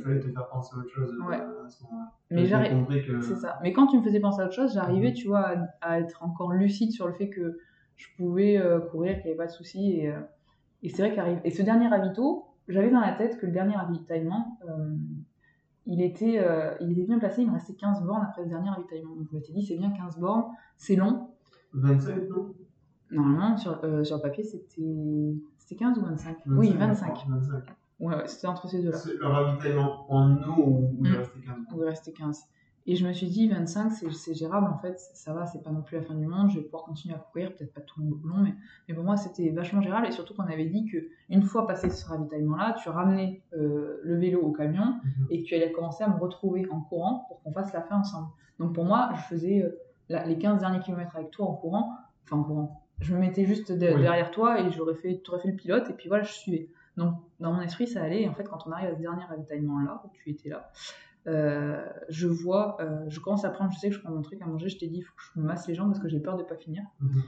fallait, 0.00 0.20
te 0.20 0.28
faire- 0.30 0.48
penser 0.48 0.74
à 0.74 0.78
autre 0.78 0.88
chose 0.90 1.12
euh, 1.12 1.28
Ouais. 1.28 1.36
à 1.36 1.68
ce 1.68 1.84
moment-là. 1.84 2.12
Mais 2.30 2.46
j'arrive. 2.46 2.86
que. 2.86 3.20
C'est 3.20 3.36
ça. 3.36 3.58
Mais 3.62 3.72
quand 3.74 3.86
tu 3.88 3.98
me 3.98 4.02
faisais 4.02 4.20
penser 4.20 4.40
à 4.40 4.46
autre 4.46 4.54
chose, 4.54 4.72
j'arrivais, 4.72 5.08
Mhm. 5.10 5.14
tu 5.14 5.28
vois, 5.28 5.48
à, 5.48 5.66
à 5.82 6.00
être 6.00 6.22
encore 6.22 6.52
lucide 6.52 6.92
sur 6.92 7.06
le 7.06 7.12
fait 7.12 7.28
que 7.28 7.58
je 7.96 8.06
pouvais 8.16 8.56
euh, 8.58 8.80
courir, 8.80 9.16
qu'il 9.16 9.24
n'y 9.26 9.30
avait 9.30 9.36
pas 9.36 9.46
de 9.46 9.50
souci. 9.52 9.98
Et, 10.00 10.10
euh, 10.10 10.18
Et 10.82 10.88
c'est 10.88 11.02
vrai 11.06 11.14
qu'arrive. 11.14 11.40
Et 11.44 11.50
ce 11.50 11.62
dernier 11.62 11.86
ravito, 11.88 12.46
j'avais 12.68 12.90
dans 12.90 13.00
la 13.00 13.12
tête 13.12 13.38
que 13.38 13.46
le 13.46 13.52
dernier 13.52 13.76
ravitaillement, 13.76 14.58
euh, 14.68 14.96
il, 15.86 16.00
était, 16.02 16.38
euh, 16.40 16.74
il 16.80 16.90
était 16.92 17.04
bien 17.04 17.18
placé. 17.18 17.42
Il 17.42 17.48
me 17.48 17.52
restait 17.52 17.74
15 17.74 18.02
bornes 18.02 18.22
après 18.22 18.42
le 18.42 18.48
dernier 18.48 18.70
ravitaillement. 18.70 19.14
Donc 19.14 19.28
je 19.30 19.36
m'étais 19.36 19.52
dit, 19.52 19.64
c'est 19.64 19.76
bien 19.76 19.90
15 19.90 20.18
bornes, 20.18 20.44
c'est 20.76 20.96
long. 20.96 21.28
27, 21.74 22.28
non? 22.30 22.54
Normalement, 23.10 23.56
sur, 23.58 23.78
euh, 23.84 24.02
sur 24.04 24.16
le 24.16 24.22
papier, 24.22 24.42
c'était 24.42 25.34
c'était 25.58 25.76
15 25.76 25.98
ou 25.98 26.02
25 26.06 26.38
Oui, 26.46 26.72
25. 26.72 27.14
25. 27.28 27.62
Ouais, 28.02 28.14
ouais, 28.16 28.26
c'était 28.26 28.48
entre 28.48 28.68
ces 28.68 28.82
deux-là. 28.82 28.96
C'est 28.98 29.14
le 29.14 29.26
ravitaillement 29.26 30.06
en 30.12 30.36
eau 30.42 30.62
où 30.66 30.90
il 31.04 31.10
Mm. 31.10 31.16
restait 31.16 31.40
15 31.40 31.56
où 31.74 31.82
il 31.82 31.84
restait 31.88 32.12
15. 32.12 32.42
Et 32.84 32.96
je 32.96 33.06
me 33.06 33.12
suis 33.12 33.28
dit, 33.28 33.48
25, 33.48 33.90
c'est 33.92 34.10
c'est 34.12 34.34
gérable 34.34 34.66
en 34.66 34.76
fait, 34.78 34.98
ça 34.98 35.32
va, 35.32 35.46
c'est 35.46 35.62
pas 35.62 35.70
non 35.70 35.82
plus 35.82 35.98
la 35.98 36.02
fin 36.02 36.16
du 36.16 36.26
monde, 36.26 36.50
je 36.50 36.56
vais 36.58 36.64
pouvoir 36.64 36.82
continuer 36.82 37.14
à 37.14 37.18
courir, 37.18 37.54
peut-être 37.54 37.72
pas 37.72 37.80
tout 37.80 38.00
le 38.00 38.08
long, 38.28 38.38
mais, 38.42 38.54
mais 38.88 38.94
pour 38.94 39.04
moi 39.04 39.16
c'était 39.16 39.50
vachement 39.50 39.80
gérable. 39.82 40.08
Et 40.08 40.10
surtout 40.10 40.34
qu'on 40.34 40.42
avait 40.48 40.64
dit 40.66 40.84
que 40.86 40.96
une 41.28 41.42
fois 41.44 41.64
passé 41.68 41.90
ce 41.90 42.04
ravitaillement-là, 42.08 42.74
tu 42.82 42.88
ramenais 42.88 43.40
euh, 43.56 44.00
le 44.02 44.16
vélo 44.18 44.40
au 44.40 44.50
camion 44.50 44.96
Mhm. 45.04 45.26
et 45.30 45.42
que 45.42 45.46
tu 45.48 45.54
allais 45.54 45.70
commencer 45.70 46.02
à 46.02 46.08
me 46.08 46.18
retrouver 46.18 46.66
en 46.72 46.80
courant 46.80 47.24
pour 47.28 47.40
qu'on 47.42 47.52
fasse 47.52 47.72
la 47.72 47.82
fin 47.82 48.00
ensemble. 48.00 48.26
Donc 48.58 48.74
pour 48.74 48.84
moi, 48.84 49.10
je 49.14 49.20
faisais 49.32 49.62
euh, 49.62 49.78
la- 50.08 50.26
les 50.26 50.36
15 50.36 50.58
derniers 50.58 50.80
kilomètres 50.80 51.14
avec 51.14 51.30
toi 51.30 51.46
en 51.46 51.54
courant, 51.54 51.92
enfin 52.24 52.38
en 52.38 52.42
courant. 52.42 52.82
Je 53.00 53.14
me 53.14 53.20
mettais 53.20 53.44
juste 53.44 53.70
de- 53.70 53.94
Oui. 53.94 54.02
derrière 54.02 54.32
toi 54.32 54.60
et 54.60 54.72
j'aurais 54.72 54.94
fait, 54.96 55.22
aurais 55.28 55.38
fait 55.40 55.50
le 55.52 55.56
pilote 55.56 55.88
et 55.88 55.92
puis 55.92 56.08
voilà, 56.08 56.24
je 56.24 56.32
suivais. 56.32 56.68
Donc 56.96 57.14
dans 57.40 57.52
mon 57.52 57.60
esprit, 57.60 57.86
ça 57.86 58.02
allait. 58.02 58.22
Et 58.22 58.28
en 58.28 58.34
fait, 58.34 58.44
quand 58.44 58.66
on 58.66 58.72
arrive 58.72 58.90
à 58.90 58.94
ce 58.94 59.00
dernier 59.00 59.24
ravitaillement-là, 59.24 60.02
où 60.04 60.10
tu 60.12 60.30
étais 60.30 60.48
là, 60.48 60.70
euh, 61.26 61.84
je 62.08 62.26
vois, 62.26 62.76
euh, 62.80 63.04
je 63.08 63.20
commence 63.20 63.44
à 63.44 63.50
prendre, 63.50 63.72
je 63.72 63.78
sais 63.78 63.88
que 63.90 63.94
je 63.94 64.00
prends 64.00 64.10
mon 64.12 64.22
truc 64.22 64.42
à 64.42 64.46
manger, 64.46 64.68
je 64.68 64.78
t'ai 64.78 64.88
dit, 64.88 64.98
il 64.98 65.02
faut 65.02 65.14
que 65.14 65.22
je 65.34 65.40
me 65.40 65.46
masse 65.46 65.66
les 65.68 65.74
jambes 65.74 65.88
parce 65.88 66.00
que 66.00 66.08
j'ai 66.08 66.20
peur 66.20 66.36
de 66.36 66.42
pas 66.42 66.56
finir. 66.56 66.82
Mhm. 67.00 67.22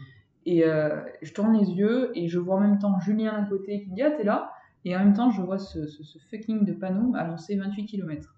Et 0.46 0.64
euh, 0.64 1.00
je 1.22 1.33
tourne 1.33 1.57
les 1.57 1.70
yeux 1.70 2.11
et 2.14 2.29
je 2.29 2.38
vois 2.38 2.57
en 2.57 2.61
même 2.61 2.79
temps 2.79 2.98
Julien 3.00 3.40
d'un 3.40 3.46
côté 3.46 3.83
qui 3.83 3.90
me 3.90 3.94
dit 3.94 4.03
Ah, 4.03 4.11
t'es 4.11 4.24
là 4.24 4.53
Et 4.85 4.94
en 4.94 4.98
même 4.98 5.14
temps, 5.14 5.31
je 5.31 5.40
vois 5.40 5.59
ce, 5.59 5.87
ce, 5.87 6.03
ce 6.03 6.18
fucking 6.18 6.66
de 6.66 6.72
panneau 6.72 7.14
annoncer 7.16 7.57
28 7.57 7.87
km. 7.87 8.35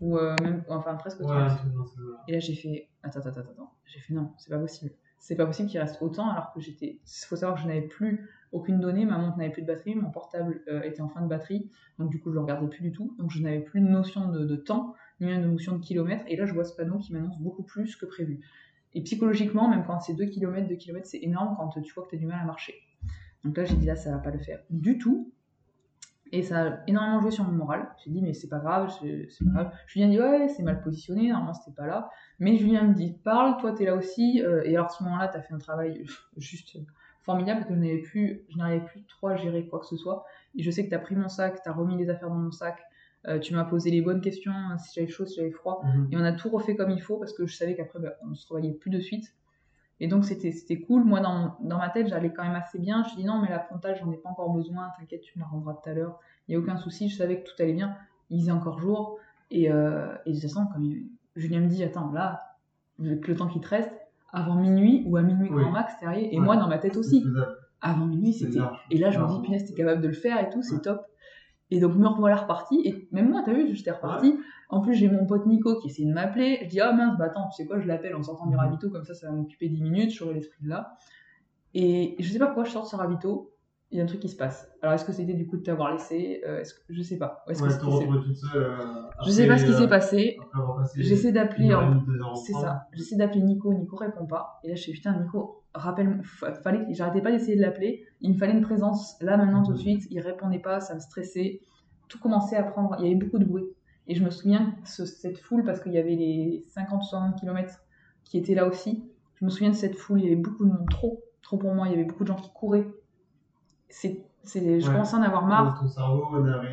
Ou 0.00 0.18
même, 0.18 0.64
enfin 0.68 0.96
presque 0.96 1.20
30. 1.20 1.30
Ouais, 1.30 1.56
c'est 1.62 1.72
dans 1.72 1.84
ce 1.84 2.00
là 2.00 2.16
Et 2.26 2.32
là, 2.32 2.38
j'ai 2.40 2.54
fait 2.54 2.88
Attends, 3.04 3.20
attends, 3.20 3.40
attends, 3.40 3.50
attends. 3.52 3.72
J'ai 3.84 4.00
fait 4.00 4.14
Non, 4.14 4.32
c'est 4.36 4.50
pas 4.50 4.58
possible. 4.58 4.92
C'est 5.22 5.36
pas 5.36 5.46
possible 5.46 5.68
qu'il 5.68 5.78
reste 5.78 6.02
autant 6.02 6.28
alors 6.28 6.52
que 6.52 6.60
j'étais. 6.60 6.98
Il 7.06 7.26
faut 7.28 7.36
savoir 7.36 7.54
que 7.56 7.62
je 7.62 7.68
n'avais 7.68 7.86
plus 7.86 8.28
aucune 8.50 8.80
donnée, 8.80 9.04
ma 9.04 9.18
montre 9.18 9.38
n'avait 9.38 9.52
plus 9.52 9.62
de 9.62 9.68
batterie, 9.68 9.94
mon 9.94 10.10
portable 10.10 10.62
euh, 10.66 10.82
était 10.82 11.00
en 11.00 11.08
fin 11.08 11.22
de 11.22 11.28
batterie, 11.28 11.70
donc 12.00 12.10
du 12.10 12.20
coup, 12.20 12.30
je 12.30 12.34
le 12.34 12.40
regardais 12.40 12.66
plus 12.66 12.82
du 12.82 12.90
tout. 12.90 13.14
Donc, 13.20 13.30
je 13.30 13.40
n'avais 13.40 13.60
plus 13.60 13.80
de 13.80 13.86
notion 13.86 14.28
de, 14.28 14.56
temps, 14.56 14.96
ni 15.20 15.28
de 15.28 15.46
notion 15.46 15.76
de 15.76 15.80
kilomètres. 15.80 16.24
Et 16.26 16.34
là, 16.34 16.44
je 16.44 16.52
vois 16.52 16.64
ce 16.64 16.74
panneau 16.74 16.98
qui 16.98 17.12
m'annonce 17.12 17.38
beaucoup 17.38 17.62
plus 17.62 17.94
que 17.94 18.04
prévu. 18.04 18.40
Et 18.94 19.02
psychologiquement, 19.02 19.68
même 19.68 19.84
quand 19.86 20.00
c'est 20.00 20.14
2 20.14 20.26
km, 20.26 20.66
2 20.66 20.74
km, 20.74 21.06
c'est 21.06 21.22
énorme 21.22 21.54
quand 21.56 21.68
tu 21.80 21.94
vois 21.94 22.02
que 22.02 22.10
tu 22.10 22.16
as 22.16 22.18
du 22.18 22.26
mal 22.26 22.40
à 22.40 22.44
marcher. 22.44 22.74
Donc 23.44 23.56
là, 23.56 23.64
j'ai 23.64 23.76
dit 23.76 23.86
là, 23.86 23.94
ça 23.94 24.10
va 24.10 24.18
pas 24.18 24.32
le 24.32 24.40
faire 24.40 24.58
du 24.70 24.98
tout. 24.98 25.32
Et 26.32 26.42
ça 26.42 26.66
a 26.66 26.78
énormément 26.86 27.20
joué 27.20 27.30
sur 27.30 27.44
mon 27.44 27.52
moral. 27.52 27.88
J'ai 28.02 28.10
dit, 28.10 28.22
mais 28.22 28.32
c'est 28.32 28.48
pas 28.48 28.58
grave, 28.58 28.90
c'est 29.00 29.44
pas 29.44 29.50
grave. 29.50 29.72
Julien 29.86 30.08
dit, 30.08 30.18
ouais, 30.18 30.48
c'est 30.48 30.62
mal 30.62 30.82
positionné, 30.82 31.28
normalement 31.28 31.52
c'était 31.52 31.76
pas 31.76 31.86
là. 31.86 32.08
Mais 32.38 32.56
Julien 32.56 32.84
me 32.84 32.94
dit, 32.94 33.12
parle, 33.22 33.58
toi 33.58 33.72
t'es 33.72 33.84
là 33.84 33.94
aussi. 33.94 34.42
Euh, 34.42 34.62
et 34.64 34.74
alors 34.74 34.86
à 34.86 34.88
ce 34.88 35.02
moment-là, 35.04 35.28
t'as 35.28 35.42
fait 35.42 35.52
un 35.52 35.58
travail 35.58 36.04
juste 36.38 36.78
formidable 37.20 37.60
parce 37.60 37.68
que 37.68 37.74
je 37.74 37.80
n'avais 37.80 38.00
plus, 38.00 38.42
je 38.48 38.56
n'arrivais 38.56 38.84
plus 38.84 39.04
trop 39.04 39.28
à 39.28 39.36
gérer 39.36 39.66
quoi 39.66 39.78
que 39.78 39.86
ce 39.86 39.96
soit. 39.96 40.24
Et 40.56 40.62
je 40.62 40.70
sais 40.70 40.84
que 40.84 40.90
t'as 40.90 40.98
pris 40.98 41.16
mon 41.16 41.28
sac, 41.28 41.60
t'as 41.62 41.72
remis 41.72 41.96
les 41.98 42.08
affaires 42.08 42.30
dans 42.30 42.34
mon 42.34 42.50
sac, 42.50 42.82
euh, 43.28 43.38
tu 43.38 43.54
m'as 43.54 43.64
posé 43.64 43.90
les 43.90 44.00
bonnes 44.00 44.20
questions, 44.20 44.52
si 44.78 44.94
j'avais 44.94 45.08
chaud, 45.10 45.26
si 45.26 45.36
j'avais 45.36 45.50
froid. 45.50 45.82
Mhm. 45.84 46.08
Et 46.12 46.16
on 46.16 46.24
a 46.24 46.32
tout 46.32 46.48
refait 46.48 46.74
comme 46.74 46.90
il 46.90 47.00
faut 47.00 47.18
parce 47.18 47.32
que 47.32 47.46
je 47.46 47.54
savais 47.54 47.76
qu'après, 47.76 48.00
bah, 48.00 48.14
on 48.28 48.34
se 48.34 48.46
revoyait 48.48 48.72
plus 48.72 48.90
de 48.90 49.00
suite. 49.00 49.34
Et 50.00 50.08
donc, 50.08 50.24
c'était 50.24 50.50
c'était 50.52 50.80
cool. 50.80 51.04
Moi, 51.04 51.20
dans, 51.20 51.56
dans 51.60 51.78
ma 51.78 51.88
tête, 51.88 52.08
j'allais 52.08 52.32
quand 52.32 52.42
même 52.42 52.54
assez 52.56 52.78
bien. 52.78 53.04
Je 53.04 53.14
dis 53.16 53.24
non, 53.24 53.40
mais 53.40 53.48
la 53.48 53.60
frontale, 53.60 53.96
j'en 53.96 54.10
ai 54.10 54.16
pas 54.16 54.30
encore 54.30 54.50
besoin. 54.50 54.88
T'inquiète, 54.98 55.20
tu 55.22 55.38
me 55.38 55.44
la 55.44 55.48
rendras 55.48 55.74
tout 55.74 55.88
à 55.88 55.92
l'heure. 55.92 56.18
Il 56.48 56.52
n'y 56.52 56.56
a 56.56 56.58
aucun 56.58 56.76
souci. 56.76 57.08
Je 57.08 57.16
savais 57.16 57.40
que 57.42 57.48
tout 57.48 57.62
allait 57.62 57.72
bien. 57.72 57.94
Il 58.30 58.40
faisait 58.40 58.50
encore 58.52 58.78
jour. 58.80 59.18
Et, 59.50 59.70
euh, 59.70 60.14
et 60.26 60.30
de 60.30 60.34
toute 60.40 60.42
façon, 60.50 60.66
comme 60.66 60.84
il- 60.84 61.06
Julien 61.36 61.60
me 61.60 61.68
dit, 61.68 61.82
attends, 61.84 62.10
là, 62.12 62.56
avec 63.00 63.26
le 63.28 63.34
temps 63.36 63.46
qui 63.46 63.60
te 63.60 63.68
reste, 63.68 63.90
avant 64.32 64.54
minuit 64.54 65.04
ou 65.06 65.16
à 65.16 65.22
minuit 65.22 65.48
Oui. 65.50 65.62
grand 65.62 65.70
max, 65.72 65.92
arrivé. 66.02 66.34
Et 66.34 66.38
Ouais. 66.38 66.44
moi, 66.44 66.56
dans 66.56 66.68
ma 66.68 66.78
tête 66.78 66.96
aussi. 66.96 67.24
Avant 67.80 68.06
minuit, 68.06 68.32
c'était. 68.32 68.58
Et 68.90 68.98
là, 68.98 69.10
je 69.10 69.18
me 69.18 69.26
dis, 69.28 69.40
punaise, 69.42 69.64
t'es 69.66 69.74
capable 69.74 70.00
de 70.02 70.08
le 70.08 70.14
faire 70.14 70.40
et 70.40 70.50
tout, 70.50 70.62
c'est 70.62 70.74
Ouais. 70.74 70.80
top. 70.80 71.06
Et 71.74 71.80
donc, 71.80 71.96
me 71.96 72.06
revoilà 72.06 72.36
reparti. 72.36 72.80
Et 72.84 73.08
même 73.12 73.30
moi, 73.30 73.42
t'as 73.44 73.54
vu, 73.54 73.74
j'étais 73.74 73.90
reparti. 73.92 74.34
En 74.68 74.80
plus, 74.82 74.94
j'ai 74.94 75.08
mon 75.08 75.24
pote 75.24 75.46
Nico 75.46 75.80
qui 75.80 75.88
essaie 75.88 76.04
de 76.04 76.12
m'appeler. 76.12 76.58
Je 76.64 76.68
dis, 76.68 76.80
ah 76.80 76.92
mince, 76.92 77.16
bah 77.18 77.24
attends, 77.26 77.48
tu 77.48 77.56
sais 77.56 77.66
quoi, 77.66 77.80
je 77.80 77.86
l'appelle 77.88 78.14
en 78.14 78.22
sortant 78.22 78.46
du 78.46 78.54
Mhm. 78.54 78.60
ravito, 78.60 78.90
comme 78.90 79.04
ça, 79.04 79.14
ça 79.14 79.28
va 79.28 79.32
m'occuper 79.32 79.68
10 79.70 79.82
minutes, 79.82 80.10
j'aurai 80.12 80.34
l'esprit 80.34 80.62
de 80.64 80.68
là. 80.68 80.96
Et 81.74 82.16
je 82.18 82.30
sais 82.30 82.38
pas 82.38 82.46
pourquoi 82.46 82.64
je 82.64 82.70
sors 82.72 82.82
de 82.82 82.88
ce 82.88 82.96
ravito, 82.96 83.51
il 83.92 83.98
y 83.98 84.00
a 84.00 84.04
un 84.04 84.06
truc 84.06 84.20
qui 84.20 84.28
se 84.28 84.36
passe. 84.36 84.68
Alors, 84.80 84.94
est-ce 84.94 85.04
que 85.04 85.12
c'était 85.12 85.34
du 85.34 85.46
coup 85.46 85.56
de 85.58 85.62
t'avoir 85.62 85.92
laissé 85.92 86.42
euh, 86.46 86.60
est-ce 86.60 86.74
que... 86.74 86.80
Je 86.88 87.02
sais 87.02 87.18
pas. 87.18 87.44
Est-ce 87.48 87.60
Ouais, 87.62 87.68
toute 87.78 87.90
seule. 88.00 88.08
euh, 88.56 89.02
Je 89.24 89.30
sais 89.30 89.46
pas 89.46 89.58
ce 89.58 89.64
qui 89.66 89.72
s'est 89.74 89.82
euh, 89.84 89.88
passé. 89.88 90.36
J'essaie 91.02 91.32
d'appeler. 91.32 91.68
en- 91.74 91.90
C'est 92.34 92.52
ça. 92.62 92.86
J'essaie 92.94 93.16
d'appeler 93.16 93.42
Nico, 93.42 93.72
Nico 93.74 93.96
répond 93.96 94.26
pas. 94.26 94.58
Et 94.64 94.68
là, 94.70 94.74
je 94.74 94.84
fais 94.84 94.92
putain, 94.92 95.18
Nico, 95.20 95.64
rappelle 95.74 96.20
fallait 96.64 96.86
j'arrêtais 96.90 97.20
pas 97.22 97.30
d'essayer 97.30 97.56
de 97.56 97.60
l'appeler. 97.60 98.06
Il 98.20 98.32
me 98.32 98.38
fallait 98.38 98.52
une 98.54 98.62
présence 98.62 99.16
là 99.20 99.36
maintenant 99.36 99.62
tout 99.62 99.72
de 99.72 99.78
suite. 99.78 100.02
Il 100.10 100.20
répondait 100.20 100.58
pas, 100.58 100.80
ça 100.80 100.94
me 100.94 101.00
stressait. 101.00 101.60
Tout 102.08 102.18
commençait 102.18 102.56
à 102.56 102.62
prendre. 102.62 102.96
Il 102.98 103.04
y 103.04 103.06
avait 103.06 103.14
beaucoup 103.22 103.38
de 103.38 103.44
bruit. 103.44 103.64
Et 104.06 104.14
je 104.14 104.24
me 104.24 104.30
souviens 104.30 104.74
ce- 104.84 105.04
cette 105.06 105.38
foule, 105.38 105.64
parce 105.64 105.80
qu'il 105.80 105.92
y 105.92 105.98
avait 105.98 106.16
les 106.16 106.64
50-60 106.74 107.38
km 107.38 107.78
qui 108.24 108.38
étaient 108.38 108.54
là 108.54 108.66
aussi. 108.66 109.04
Je 109.36 109.44
me 109.44 109.50
souviens 109.50 109.70
de 109.70 109.74
cette 109.76 109.96
foule. 109.96 110.20
Il 110.20 110.24
y 110.24 110.26
avait 110.28 110.36
beaucoup 110.36 110.64
de 110.64 110.70
monde, 110.70 110.88
trop, 110.90 111.22
trop 111.42 111.56
pour 111.58 111.74
moi. 111.74 111.86
Il 111.88 111.92
y 111.92 111.94
avait 111.94 112.04
beaucoup 112.04 112.24
de 112.24 112.28
gens 112.28 112.36
qui 112.36 112.50
couraient. 112.52 112.86
C'est, 113.94 114.20
c'est, 114.42 114.80
je 114.80 114.86
Ouais. 114.86 114.92
commençais 114.92 115.14
à 115.16 115.18
en 115.18 115.22
avoir 115.22 115.46
marre. 115.46 115.78
Ton 115.80 115.86
cerveau 115.86 116.24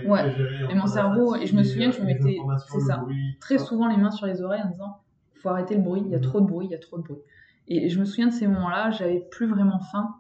Ouais. 0.06 0.36
Et 0.70 0.76
mon 0.76 0.88
cerveau, 0.88 1.36
et 1.36 1.46
je 1.46 1.56
me 1.56 1.64
souviens 1.64 1.90
que 1.92 1.98
je 1.98 2.02
me 2.02 2.08
les 2.08 2.14
mettais- 2.16 2.38
c'est 2.68 2.80
ça. 2.80 2.98
bruit, 2.98 3.38
très 3.42 3.58
ça. 3.58 3.66
souvent 3.66 3.88
les 3.88 3.98
mains 3.98 4.10
sur 4.12 4.26
les 4.26 4.42
oreilles 4.42 4.62
en 4.64 4.70
disant 4.70 4.98
faut 5.36 5.50
arrêter 5.50 5.76
le 5.76 5.82
bruit, 5.82 6.02
il 6.06 6.12
y 6.12 6.16
a 6.16 6.18
Mhm. 6.18 6.24
trop 6.24 6.42
de 6.42 6.46
bruit, 6.48 6.66
il 6.68 6.72
y 6.72 6.76
a 6.76 6.80
trop 6.80 6.98
de 6.98 7.04
bruit. 7.04 7.20
Et 7.68 7.90
je 7.90 8.00
me 8.00 8.06
souviens 8.06 8.28
de 8.28 8.32
ces 8.34 8.48
moments-là, 8.48 8.90
j'avais 8.92 9.20
plus 9.20 9.48
vraiment 9.48 9.80
faim, 9.80 10.16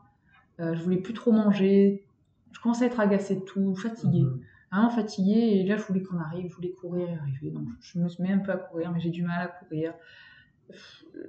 euh, 0.59 0.75
je 0.75 0.81
voulais 0.83 0.97
plus 0.97 1.13
trop 1.13 1.31
manger, 1.31 2.05
je 2.51 2.59
commençais 2.61 2.83
à 2.83 2.87
être 2.87 2.99
agacée 2.99 3.35
de 3.35 3.41
tout, 3.41 3.73
fatiguée, 3.75 4.21
Mhm. 4.23 4.39
vraiment 4.71 4.89
fatiguée, 4.89 5.59
et 5.59 5.65
là 5.65 5.77
je 5.77 5.83
voulais 5.83 6.03
qu'on 6.03 6.19
arrive, 6.19 6.49
je 6.49 6.55
voulais 6.55 6.71
courir 6.71 7.09
et 7.09 7.15
arriver, 7.17 7.49
donc 7.51 7.63
je 7.81 7.97
me 7.99 8.07
mis 8.21 8.31
un 8.31 8.39
peu 8.39 8.51
à 8.51 8.57
courir, 8.57 8.91
mais 8.91 8.99
j'ai 8.99 9.09
du 9.09 9.23
mal 9.23 9.41
à 9.41 9.47
courir. 9.47 9.93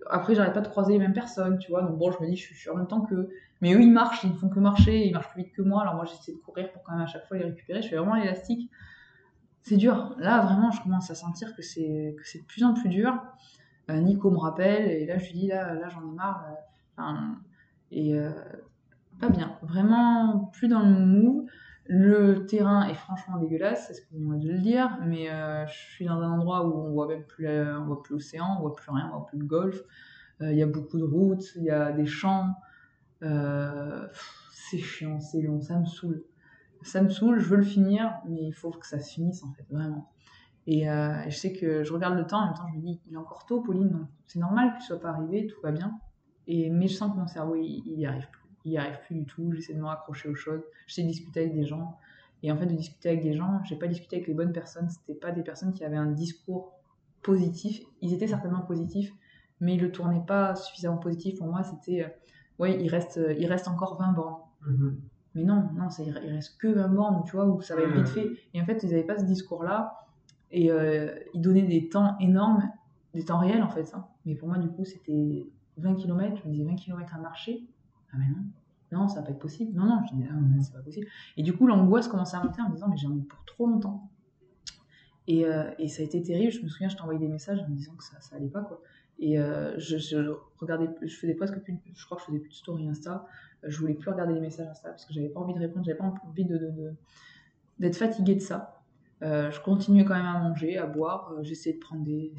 Après, 0.09 0.35
j'arrête 0.35 0.53
pas 0.53 0.61
de 0.61 0.69
croiser 0.69 0.93
les 0.95 0.99
mêmes 0.99 1.13
personnes, 1.13 1.59
tu 1.59 1.71
vois, 1.71 1.83
donc 1.83 1.99
bon, 1.99 2.11
je 2.13 2.23
me 2.23 2.29
dis, 2.29 2.37
je 2.37 2.55
suis, 2.55 2.71
en 2.71 2.77
même 2.77 2.87
temps 2.87 3.03
que. 3.03 3.29
Mais 3.61 3.75
eux, 3.75 3.81
ils 3.81 3.93
marchent, 3.93 4.25
ils 4.25 4.31
ne 4.31 4.37
font 4.37 4.49
que 4.49 4.61
marcher, 4.61 5.07
ils 5.07 5.13
marchent 5.13 5.31
plus 5.31 5.43
vite 5.43 5.53
que 5.53 5.63
moi, 5.63 5.83
alors 5.83 5.95
moi 5.95 6.05
j'essaie 6.05 6.33
de 6.33 6.39
courir 6.39 6.73
pour 6.73 6.83
quand 6.83 6.93
même 6.93 7.03
à 7.03 7.07
chaque 7.07 7.27
fois 7.27 7.37
les 7.37 7.45
récupérer, 7.45 7.83
je 7.83 7.89
fais 7.89 7.97
vraiment 7.97 8.15
l'élastique. 8.15 8.71
C'est 9.63 9.77
dur. 9.77 10.15
Là, 10.19 10.41
vraiment, 10.43 10.71
je 10.71 10.83
commence 10.83 11.11
à 11.11 11.15
sentir 11.15 11.55
que 11.55 11.63
c'est 11.63 12.15
que 12.17 12.27
c'est 12.27 12.41
de 12.41 12.45
plus 12.45 12.65
en 12.65 12.73
plus 12.73 12.89
dur. 12.89 13.23
Euh, 13.91 14.01
Nico 14.01 14.31
me 14.31 14.39
rappelle, 14.39 14.91
et 14.91 15.07
là, 15.07 15.19
je 15.19 15.27
lui 15.27 15.41
dis, 15.41 15.47
là, 15.49 15.75
là 15.75 15.89
j'en 15.89 16.11
ai 16.11 16.15
marre. 16.15 16.43
là. 16.49 16.57
Enfin, 16.97 17.39
et 17.91 18.15
euh, 18.15 18.31
pas 19.21 19.29
bien. 19.29 19.59
Vraiment, 19.63 20.51
plus 20.53 20.69
dans 20.69 20.81
le 20.81 20.91
move. 20.91 21.45
Le 21.93 22.47
terrain 22.47 22.87
est 22.87 22.95
franchement 22.95 23.37
dégueulasse, 23.39 23.91
excusez-moi 23.91 24.37
de 24.37 24.49
le 24.49 24.59
dire, 24.59 24.97
mais 25.05 25.29
euh, 25.29 25.67
je 25.67 25.73
suis 25.73 26.05
dans 26.05 26.21
un 26.21 26.31
endroit 26.31 26.65
où 26.65 26.73
on 26.73 26.93
voit 26.93 27.09
même 27.09 27.25
plus, 27.25 27.43
la- 27.47 27.81
on 27.81 27.87
voit 27.87 27.97
voit 27.97 28.03
plus 28.05 28.15
rien, 28.15 28.45
on 28.57 28.61
voit 28.61 29.27
plus 29.27 29.39
le 29.41 29.45
golfe. 29.45 29.83
Euh, 30.41 30.53
Il 30.53 30.59
y 30.59 30.63
a 30.63 30.67
beaucoup 30.67 30.99
de 30.99 31.05
routes, 31.05 31.45
il 31.57 31.65
y 31.65 31.71
a 31.71 31.91
des 31.93 32.07
champs. 32.07 32.55
Euh, 33.25 34.07
c'est 34.53 34.79
chiant, 34.79 35.21
c'est 35.21 35.43
long, 35.43 35.61
ça 35.61 35.81
me 35.81 35.87
saoule. 35.87 36.25
Ça 36.83 37.03
me 37.03 37.11
saoule, 37.11 37.41
je 37.41 37.49
veux 37.49 37.57
le 37.59 37.65
finir, 37.65 38.21
mais 38.29 38.43
il 38.45 38.53
faut 38.53 38.71
que 38.71 38.87
ça 38.87 39.01
se 39.01 39.13
finisse 39.15 39.43
en 39.45 39.53
fait, 39.55 39.67
vraiment. 39.71 40.13
Et 40.67 40.85
je 40.87 41.37
sais 41.37 41.53
que 41.53 41.85
je 41.85 41.93
regarde 41.93 42.17
le 42.17 42.27
temps, 42.27 42.41
en 42.43 42.47
même 42.47 42.55
temps 42.55 42.69
je 42.73 42.77
me 42.79 42.83
dis, 42.83 43.01
il 43.07 43.15
est 43.15 43.19
encore 43.19 43.47
tôt, 43.47 43.63
Pauline, 43.63 43.91
donc 43.91 44.09
c'est 44.27 44.39
normal 44.41 44.75
que 44.75 44.79
tu 44.81 44.85
sois 44.87 45.01
pas 45.01 45.11
arrivée, 45.11 45.47
tout 45.49 45.61
va 45.63 45.73
bien. 45.73 46.01
Et, 46.47 46.71
mais 46.71 46.89
je 46.89 46.95
sens 46.97 47.13
que 47.13 47.19
mon 47.19 47.27
cerveau, 47.27 47.57
il, 47.57 47.83
il 47.87 48.01
y 48.01 48.07
arrive 48.07 48.29
plus. 48.31 48.40
Il 48.65 48.73
y 48.73 48.79
arrive 48.79 48.99
plus 49.07 49.15
du 49.15 49.25
tout, 49.27 49.51
j'essaie 49.53 49.75
de 49.75 49.81
me 49.81 49.87
raccrocher 49.87 50.29
aux 50.29 50.35
choses, 50.35 50.63
j'essaie 50.87 51.03
de 51.03 51.09
discuter 51.09 51.41
avec 51.41 51.55
des 51.55 51.65
gens. 51.67 51.99
Et 52.43 52.51
en 52.51 52.57
fait, 52.57 52.67
de 52.67 52.75
discuter 52.75 53.11
avec 53.11 53.23
des 53.23 53.35
gens, 53.35 53.61
j'ai 53.65 53.77
pas 53.77 53.87
discuté 53.87 54.17
avec 54.17 54.29
les 54.29 54.35
bonnes 54.35 54.53
personnes, 54.53 54.89
c'était 54.89 55.19
pas 55.19 55.31
des 55.31 55.43
personnes 55.43 55.73
qui 55.73 55.85
avaient 55.85 55.97
un 55.97 56.11
discours 56.11 56.73
positif. 57.23 57.83
Ils 58.01 58.13
étaient 58.15 58.27
certainement 58.27 58.63
positifs, 58.63 59.13
mais 59.61 59.75
ils 59.75 59.81
le 59.81 59.93
tournaient 59.93 60.25
pas 60.27 60.55
suffisamment 60.55 60.97
positif. 60.97 61.39
Pour 61.39 61.49
moi, 61.49 61.63
c'était, 61.63 62.05
euh, 62.05 62.09
ouais, 62.59 62.83
il 62.83 62.89
reste, 62.89 63.19
euh, 63.19 63.35
il 63.35 63.47
reste 63.47 63.69
encore 63.69 63.99
20 63.99 64.13
bornes. 64.13 64.41
Mhm. 64.67 65.01
Mais 65.35 65.45
non, 65.45 65.69
non, 65.77 65.89
il 65.99 66.09
il 66.25 66.33
reste 66.33 66.59
que 66.59 66.67
20 66.69 66.89
bornes, 66.89 67.23
tu 67.25 67.33
vois, 67.37 67.47
où 67.47 67.61
ça 67.61 67.77
va 67.77 67.83
être 67.83 67.93
vite 67.93 68.09
fait. 68.09 68.31
Et 68.55 68.61
en 68.61 68.65
fait, 68.65 68.83
ils 68.83 68.91
n'avaient 68.91 69.05
pas 69.05 69.19
ce 69.19 69.25
discours-là. 69.25 69.97
Et 70.51 70.71
euh, 70.73 71.15
ils 71.35 71.41
donnaient 71.41 71.63
des 71.63 71.89
temps 71.89 72.17
énormes, 72.19 72.69
des 73.15 73.25
temps 73.25 73.39
réels 73.39 73.63
en 73.63 73.69
fait. 73.69 73.93
hein. 73.95 74.07
Mais 74.27 74.35
pour 74.35 74.49
moi, 74.49 74.59
du 74.59 74.69
coup, 74.69 74.85
c'était 74.85 75.47
20 75.77 75.95
km. 75.95 76.37
Je 76.43 76.49
me 76.49 76.53
disais 76.53 76.65
20 76.65 76.75
km 76.75 77.15
à 77.15 77.19
marcher. 77.19 77.63
Ah, 78.13 78.17
mais 78.19 78.29
non, 78.29 78.45
non, 78.93 79.09
ça 79.09 79.21
va 79.21 79.27
pas 79.27 79.33
être 79.33 79.39
possible. 79.39 79.77
Non, 79.77 79.85
non, 79.85 80.01
je 80.09 80.15
disais, 80.15 80.29
ah, 80.31 80.63
c'est 80.63 80.73
pas 80.73 80.81
possible. 80.81 81.07
Et 81.37 81.43
du 81.43 81.53
coup, 81.53 81.67
l'angoisse 81.67 82.09
commençait 82.09 82.37
à 82.37 82.43
monter 82.43 82.61
en 82.61 82.69
me 82.69 82.75
disant, 82.75 82.89
mais 82.89 82.97
j'en 82.97 83.17
ai 83.17 83.23
pour 83.23 83.45
trop 83.45 83.67
longtemps. 83.67 84.11
Et, 85.27 85.47
euh, 85.47 85.71
ça 85.89 86.03
a 86.03 86.05
été 86.05 86.23
terrible. 86.23 86.53
Je 86.53 86.63
me 86.63 86.69
souviens, 86.69 86.89
je 86.89 86.97
t'envoyais 86.97 87.21
des 87.21 87.29
messages 87.29 87.61
en 87.61 87.69
me 87.69 87.77
disant 87.77 87.95
que 87.95 88.05
ça, 88.05 88.21
ça 88.21 88.37
allait 88.37 88.49
pas, 88.49 88.63
quoi. 88.63 88.83
Et 89.21 89.39
euh, 89.39 89.79
je, 89.79 89.99
je 89.99 90.33
regardais, 90.59 90.89
je 91.03 91.15
faisais 91.15 91.35
presque 91.35 91.61
plus, 91.61 91.79
je 91.95 92.05
crois 92.07 92.17
que 92.17 92.23
je 92.23 92.27
faisais 92.29 92.39
plus 92.39 92.49
de 92.49 92.55
story 92.55 92.89
Insta. 92.89 93.27
Je 93.63 93.79
voulais 93.79 93.95
plus 93.95 94.11
regarder 94.11 94.33
les 94.33 94.41
messages 94.41 94.67
Insta 94.67 94.89
parce 94.89 95.05
que 95.05 95.13
j'avais 95.13 95.29
pas 95.29 95.41
envie 95.41 95.53
de 95.53 95.59
répondre, 95.59 95.85
j'avais 95.85 95.99
pas 95.99 96.05
envie 96.05 96.47
d'être 97.79 97.97
fatiguée 97.97 98.35
de 98.35 98.41
ça. 98.41 98.83
Euh, 99.23 99.51
je 99.51 99.61
continuais 99.61 100.07
quand 100.07 100.15
même 100.15 100.25
à 100.25 100.39
manger, 100.39 100.79
à 100.79 100.87
boire. 100.87 101.35
J'essayais 101.43 101.75
de 101.75 101.81
prendre 101.81 102.03
des, 102.03 102.33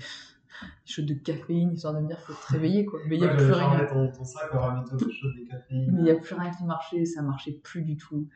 des 0.86 0.92
shots 0.92 1.02
de 1.04 1.14
caféine 1.14 1.74
histoire 1.74 1.94
de 1.94 2.00
me 2.00 2.08
dire 2.08 2.20
faut 2.20 2.34
te 2.34 2.52
réveiller 2.54 2.86
quoi. 2.86 3.00
Mais 3.08 3.16
il 3.18 3.22
y 3.22 3.26
a 3.26 3.32
Ouais, 3.32 3.38
plus 3.38 3.52
rien. 3.52 3.86
ton, 3.86 4.12
ton 4.12 4.24
sac 4.26 4.52
des. 4.52 5.48
Mais 5.72 5.86
il 6.00 6.04
n'y 6.04 6.10
a 6.12 6.16
plus 6.16 6.36
rien 6.36 6.52
qui 6.52 6.64
marchait, 6.66 7.06
ça 7.06 7.22
marchait 7.22 7.54
plus 7.64 7.82
du 7.82 7.98
tout. 7.98 8.28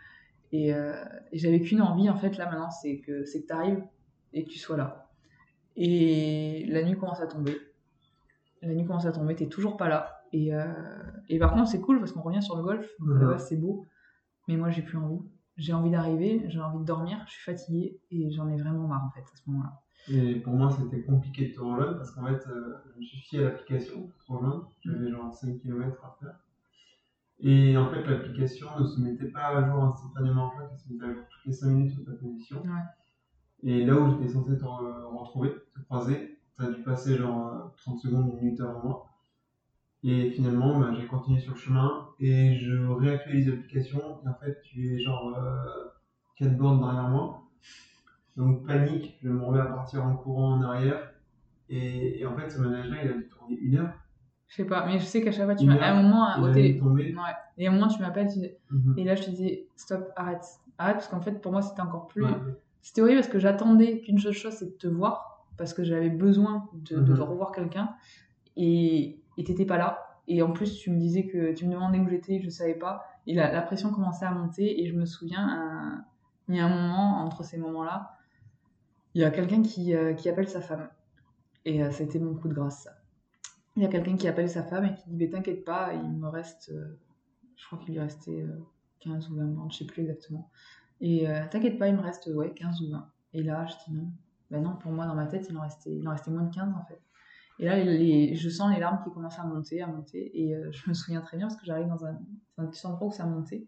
Et, 0.52 0.74
euh, 0.74 0.94
et 1.32 1.38
j'avais 1.38 1.60
qu'une 1.62 1.82
envie, 1.82 2.10
en 2.10 2.16
fait, 2.16 2.38
là 2.38 2.46
maintenant, 2.50 2.70
c'est 2.72 3.00
que 3.00 3.26
c'est 3.26 3.42
que 3.42 3.48
tu 3.48 3.54
arrives 3.54 3.84
et 4.34 4.44
que 4.46 4.50
tu 4.50 4.60
sois 4.60 4.78
là. 4.78 5.10
Et 5.76 6.66
la 6.70 6.84
nuit 6.84 6.98
commence 6.98 7.20
à 7.22 7.28
tomber. 7.28 7.58
La 8.62 8.74
nuit 8.74 8.86
commence 8.86 9.06
à 9.06 9.12
tomber, 9.12 9.36
t'es 9.36 9.48
toujours 9.48 9.76
pas 9.78 9.90
là. 9.90 10.22
Et, 10.32 10.54
euh, 10.54 10.66
et 11.30 11.38
par 11.40 11.54
contre, 11.54 11.68
c'est 11.70 11.82
cool 11.82 12.00
parce 12.00 12.12
qu'on 12.12 12.22
revient 12.22 12.42
sur 12.42 12.56
le 12.58 12.64
golf, 12.64 12.90
Mhm. 13.00 13.38
c'est 13.38 13.58
beau. 13.58 13.86
Mais 14.48 14.56
moi, 14.58 14.70
j'ai 14.70 14.82
plus 14.82 14.98
envie. 14.98 15.20
J'ai 15.58 15.74
envie 15.74 15.90
d'arriver, 15.92 16.44
j'ai 16.48 16.60
envie 16.60 16.80
de 16.80 16.84
dormir, 16.86 17.24
je 17.28 17.32
suis 17.34 17.44
fatiguée 17.44 18.00
et 18.12 18.32
j'en 18.32 18.48
ai 18.50 18.58
vraiment 18.58 18.88
marre, 18.88 19.06
en 19.06 19.12
fait, 19.12 19.22
à 19.22 19.36
ce 19.36 19.50
moment-là. 19.50 19.82
Et 20.08 20.36
pour 20.36 20.54
moi, 20.54 20.70
c'était 20.72 21.02
compliqué 21.04 21.50
de 21.50 21.54
te 21.54 21.60
rejoindre 21.62 21.98
parce 21.98 22.12
qu'en 22.12 22.26
fait, 22.26 22.48
euh, 22.48 22.76
je 22.94 23.00
me 23.00 23.04
suis 23.06 23.18
fié 23.18 23.40
à 23.40 23.44
l'application 23.44 24.08
pour 24.08 24.26
te 24.26 24.32
rejoindre. 24.34 24.72
J'avais 24.84 25.10
genre 25.10 25.34
5 25.34 25.58
km 25.62 26.04
à 26.06 26.16
faire. 26.20 26.40
Et 27.40 27.78
en 27.78 27.90
fait, 27.90 28.04
l'application 28.06 28.68
ne 28.80 28.86
se 28.86 29.00
mettait 29.00 29.28
pas 29.30 29.46
à 29.48 29.70
jour 29.70 29.84
instantanément. 29.84 30.50
Je 30.50 30.56
crois 30.56 30.68
qu'elle 30.68 30.78
se 30.80 30.90
mettait 30.92 31.06
à 31.06 31.14
jour 31.14 31.24
toutes 31.30 31.46
les 31.46 31.54
5 31.54 31.70
minutes 31.70 31.92
sur 31.94 32.06
ta 32.06 32.12
position. 32.14 32.62
Ouais. 32.64 32.82
Et 33.64 33.86
là 33.86 33.96
où 34.00 34.10
j'étais 34.12 34.30
censé 34.30 34.58
te 34.58 34.64
re- 34.64 35.04
retrouver, 35.18 35.54
te 35.76 35.80
croiser, 35.82 36.40
ça 36.58 36.66
a 36.66 36.72
dû 36.72 36.84
passer 36.84 37.18
genre 37.18 37.48
euh, 37.48 37.64
30 37.78 38.00
secondes, 38.00 38.30
une 38.30 38.38
minute 38.42 38.62
avant 38.62 38.82
moi. 38.84 39.06
Et 40.08 40.30
finalement, 40.32 40.80
bah, 40.80 40.92
j'ai 41.00 41.08
continué 41.08 41.40
sur 41.40 41.54
le 41.54 41.58
chemin 41.60 42.10
et 42.20 42.56
je 42.60 42.76
réactualise 42.88 43.48
l'application. 43.50 44.00
Et 44.24 44.30
en 44.30 44.36
fait, 44.36 44.62
tu 44.64 44.94
es 44.96 45.00
genre 45.00 45.36
4 46.38 46.56
bornes 46.58 46.80
derrière 46.80 47.10
moi. 47.10 47.42
Donc 48.38 48.66
panique, 48.68 49.18
je 49.24 49.30
me 49.30 49.44
remets 49.44 49.62
à 49.62 49.66
partir 49.66 50.04
en 50.06 50.16
courant 50.16 50.54
en 50.54 50.62
arrière. 50.62 51.12
Et, 51.70 52.20
et 52.20 52.26
en 52.26 52.36
fait, 52.36 52.50
ce 52.50 52.60
manège-là, 52.60 52.98
il 53.04 53.10
a 53.10 53.14
dû 53.14 53.28
tourner 53.28 53.58
une 53.60 53.78
heure. 53.78 53.94
Je 54.48 54.56
sais 54.58 54.66
pas, 54.66 54.86
mais 54.86 55.00
je 55.00 55.06
sais 55.06 55.24
qu'à 55.24 55.32
chaque 55.32 55.46
fois, 55.46 55.56
tu 55.56 55.66
m'as. 55.66 55.76
À 55.82 55.92
un 55.94 56.04
moment, 56.04 56.28
au 56.40 56.46
a 56.46 56.52
télé. 56.54 56.80
Ouais. 56.80 57.14
Et 57.58 57.66
à 57.68 57.72
un 57.72 57.74
moment, 57.74 57.88
tu 57.88 58.00
m'appelles, 58.02 58.28
tu 58.32 58.40
dis- 58.40 58.52
Mhm. 58.70 58.94
et 58.98 59.04
là, 59.04 59.16
je 59.16 59.24
te 59.24 59.30
disais, 59.32 59.68
stop, 59.76 60.08
arrête. 60.16 60.44
Arrête, 60.78 60.98
parce 60.98 61.08
qu'en 61.08 61.22
fait, 61.22 61.42
pour 61.42 61.52
moi, 61.52 61.64
c'était 61.64 61.82
encore 61.82 62.06
plus. 62.08 62.24
Ouais. 62.24 62.30
C'était 62.82 63.02
horrible 63.02 63.22
parce 63.22 63.32
que 63.32 63.40
j'attendais 63.40 64.02
qu'une 64.02 64.20
seule 64.20 64.34
chose, 64.34 64.54
c'est 64.54 64.66
de 64.66 64.78
te 64.78 64.88
voir, 64.88 65.48
parce 65.58 65.74
que 65.74 65.84
j'avais 65.84 66.12
besoin 66.12 66.70
de, 66.74 67.00
de 67.00 67.14
Mhm. 67.14 67.22
revoir 67.22 67.52
quelqu'un, 67.52 67.96
et 68.56 69.20
et 69.38 69.44
t'étais 69.44 69.66
pas 69.66 69.78
là. 69.78 70.08
Et 70.28 70.42
en 70.42 70.52
plus, 70.52 70.76
tu 70.78 70.92
me 70.92 70.98
disais 71.00 71.28
que 71.28 71.54
tu 71.54 71.68
me 71.68 71.74
demandais 71.74 72.00
où 72.00 72.10
j'étais, 72.10 72.42
je 72.42 72.50
savais 72.50 72.76
pas, 72.76 73.04
et 73.28 73.34
la, 73.36 73.52
la 73.52 73.62
pression 73.62 73.92
commençait 73.92 74.26
à 74.26 74.32
monter, 74.32 74.82
et 74.84 74.88
je 74.88 74.96
me 74.96 75.06
souviens, 75.06 75.48
un- 75.48 76.06
il 76.50 76.56
y 76.56 76.60
a 76.60 76.66
un 76.66 76.70
moment, 76.70 77.20
entre 77.26 77.44
ces 77.44 77.58
moments-là, 77.58 78.12
il 79.14 79.22
y 79.22 79.24
a 79.26 79.32
quelqu'un 79.32 79.62
qui, 79.64 79.96
euh, 79.96 80.14
qui 80.14 80.30
appelle 80.30 80.48
sa 80.50 80.62
femme, 80.62 80.90
et 81.66 81.84
euh, 81.84 81.92
c'était 81.92 82.20
mon 82.20 82.36
coup 82.36 82.50
de 82.50 82.54
grâce. 82.56 82.90
Il 83.78 83.84
y 83.84 83.86
a 83.86 83.90
quelqu'un 83.90 84.18
qui 84.18 84.28
appelle 84.28 84.50
sa 84.50 84.64
femme 84.64 84.86
et 84.86 84.96
qui 84.96 85.10
dit, 85.10 85.16
mais 85.18 85.30
t'inquiète 85.30 85.66
pas, 85.66 85.94
il 85.94 86.12
me 86.14 86.28
reste, 86.30 86.72
euh, 86.74 87.00
je 87.58 87.66
crois 87.68 87.80
qu'il 87.80 87.94
lui 87.96 88.02
restait 88.02 88.42
euh, 88.44 88.60
15 89.00 89.30
ou 89.32 89.36
20 89.38 89.46
bandes, 89.48 89.72
je 89.74 89.80
sais 89.80 89.86
plus 89.86 90.04
exactement. 90.04 90.50
Et 91.02 91.30
euh, 91.30 91.42
t'inquiète 91.52 91.80
pas, 91.80 91.90
il 91.90 91.96
me 91.96 92.02
reste 92.02 92.28
ouais, 92.34 92.54
15 92.54 92.82
ou 92.84 92.92
20. 92.92 93.10
Et 93.34 93.44
là, 93.44 93.66
je 93.68 93.76
dis 93.88 93.98
non. 93.98 94.12
Ben 94.52 94.64
non, 94.64 94.76
pour 94.78 94.92
moi, 94.94 95.08
dans 95.08 95.16
ma 95.16 95.28
tête, 95.28 95.48
il 95.50 95.58
en 95.58 95.62
restait, 95.62 95.92
il 95.96 96.08
en 96.08 96.12
restait 96.12 96.32
moins 96.32 96.44
de 96.44 96.56
15 96.56 96.74
en 96.76 96.86
fait. 96.86 97.02
Et 97.60 97.66
là, 97.66 97.82
les- 97.84 98.36
je 98.36 98.50
sens 98.50 98.74
les 98.74 98.80
larmes 98.80 99.00
qui 99.04 99.12
commencent 99.12 99.40
à 99.40 99.44
monter, 99.46 99.82
à 99.82 99.88
monter. 99.88 100.32
Et 100.40 100.56
euh, 100.56 100.72
je 100.72 100.90
me 100.90 100.94
souviens 100.94 101.22
très 101.22 101.38
bien 101.38 101.48
parce 101.48 101.60
que 101.60 101.66
j'arrive 101.66 101.88
dans 101.88 102.06
un, 102.06 102.18
un 102.58 102.66
petit 102.66 102.86
endroit 102.86 103.08
où 103.08 103.12
ça 103.12 103.26
montait. 103.26 103.68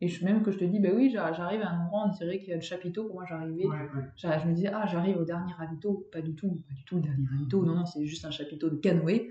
Et 0.00 0.08
je, 0.08 0.24
même 0.24 0.42
que 0.42 0.50
je 0.52 0.58
te 0.58 0.64
dis, 0.64 0.78
ben 0.78 0.94
oui, 0.94 1.10
j'a- 1.10 1.32
j'arrive 1.32 1.60
à 1.62 1.70
un 1.70 1.84
endroit, 1.84 2.04
on 2.06 2.10
dirait 2.10 2.38
qu'il 2.38 2.48
y 2.50 2.52
a 2.52 2.56
le 2.56 2.62
chapiteau. 2.62 3.04
Pour 3.06 3.14
moi, 3.16 3.24
j'arrivais. 3.28 3.66
Ouais, 3.66 3.76
ouais. 3.94 4.04
J'arrive- 4.16 4.42
Je 4.44 4.48
me 4.48 4.54
disais, 4.54 4.70
ah, 4.72 4.86
j'arrive 4.86 5.16
au 5.18 5.24
dernier 5.24 5.52
ravito. 5.54 6.08
Pas 6.12 6.20
du 6.20 6.34
tout, 6.34 6.62
pas 6.68 6.74
du 6.74 6.84
tout 6.84 6.96
le 6.96 7.02
dernier 7.02 7.26
ravito. 7.30 7.64
Non, 7.64 7.74
non, 7.74 7.84
c'est 7.86 8.04
juste 8.06 8.24
un 8.24 8.30
chapiteau 8.30 8.70
de 8.70 8.76
canoë. 8.76 9.30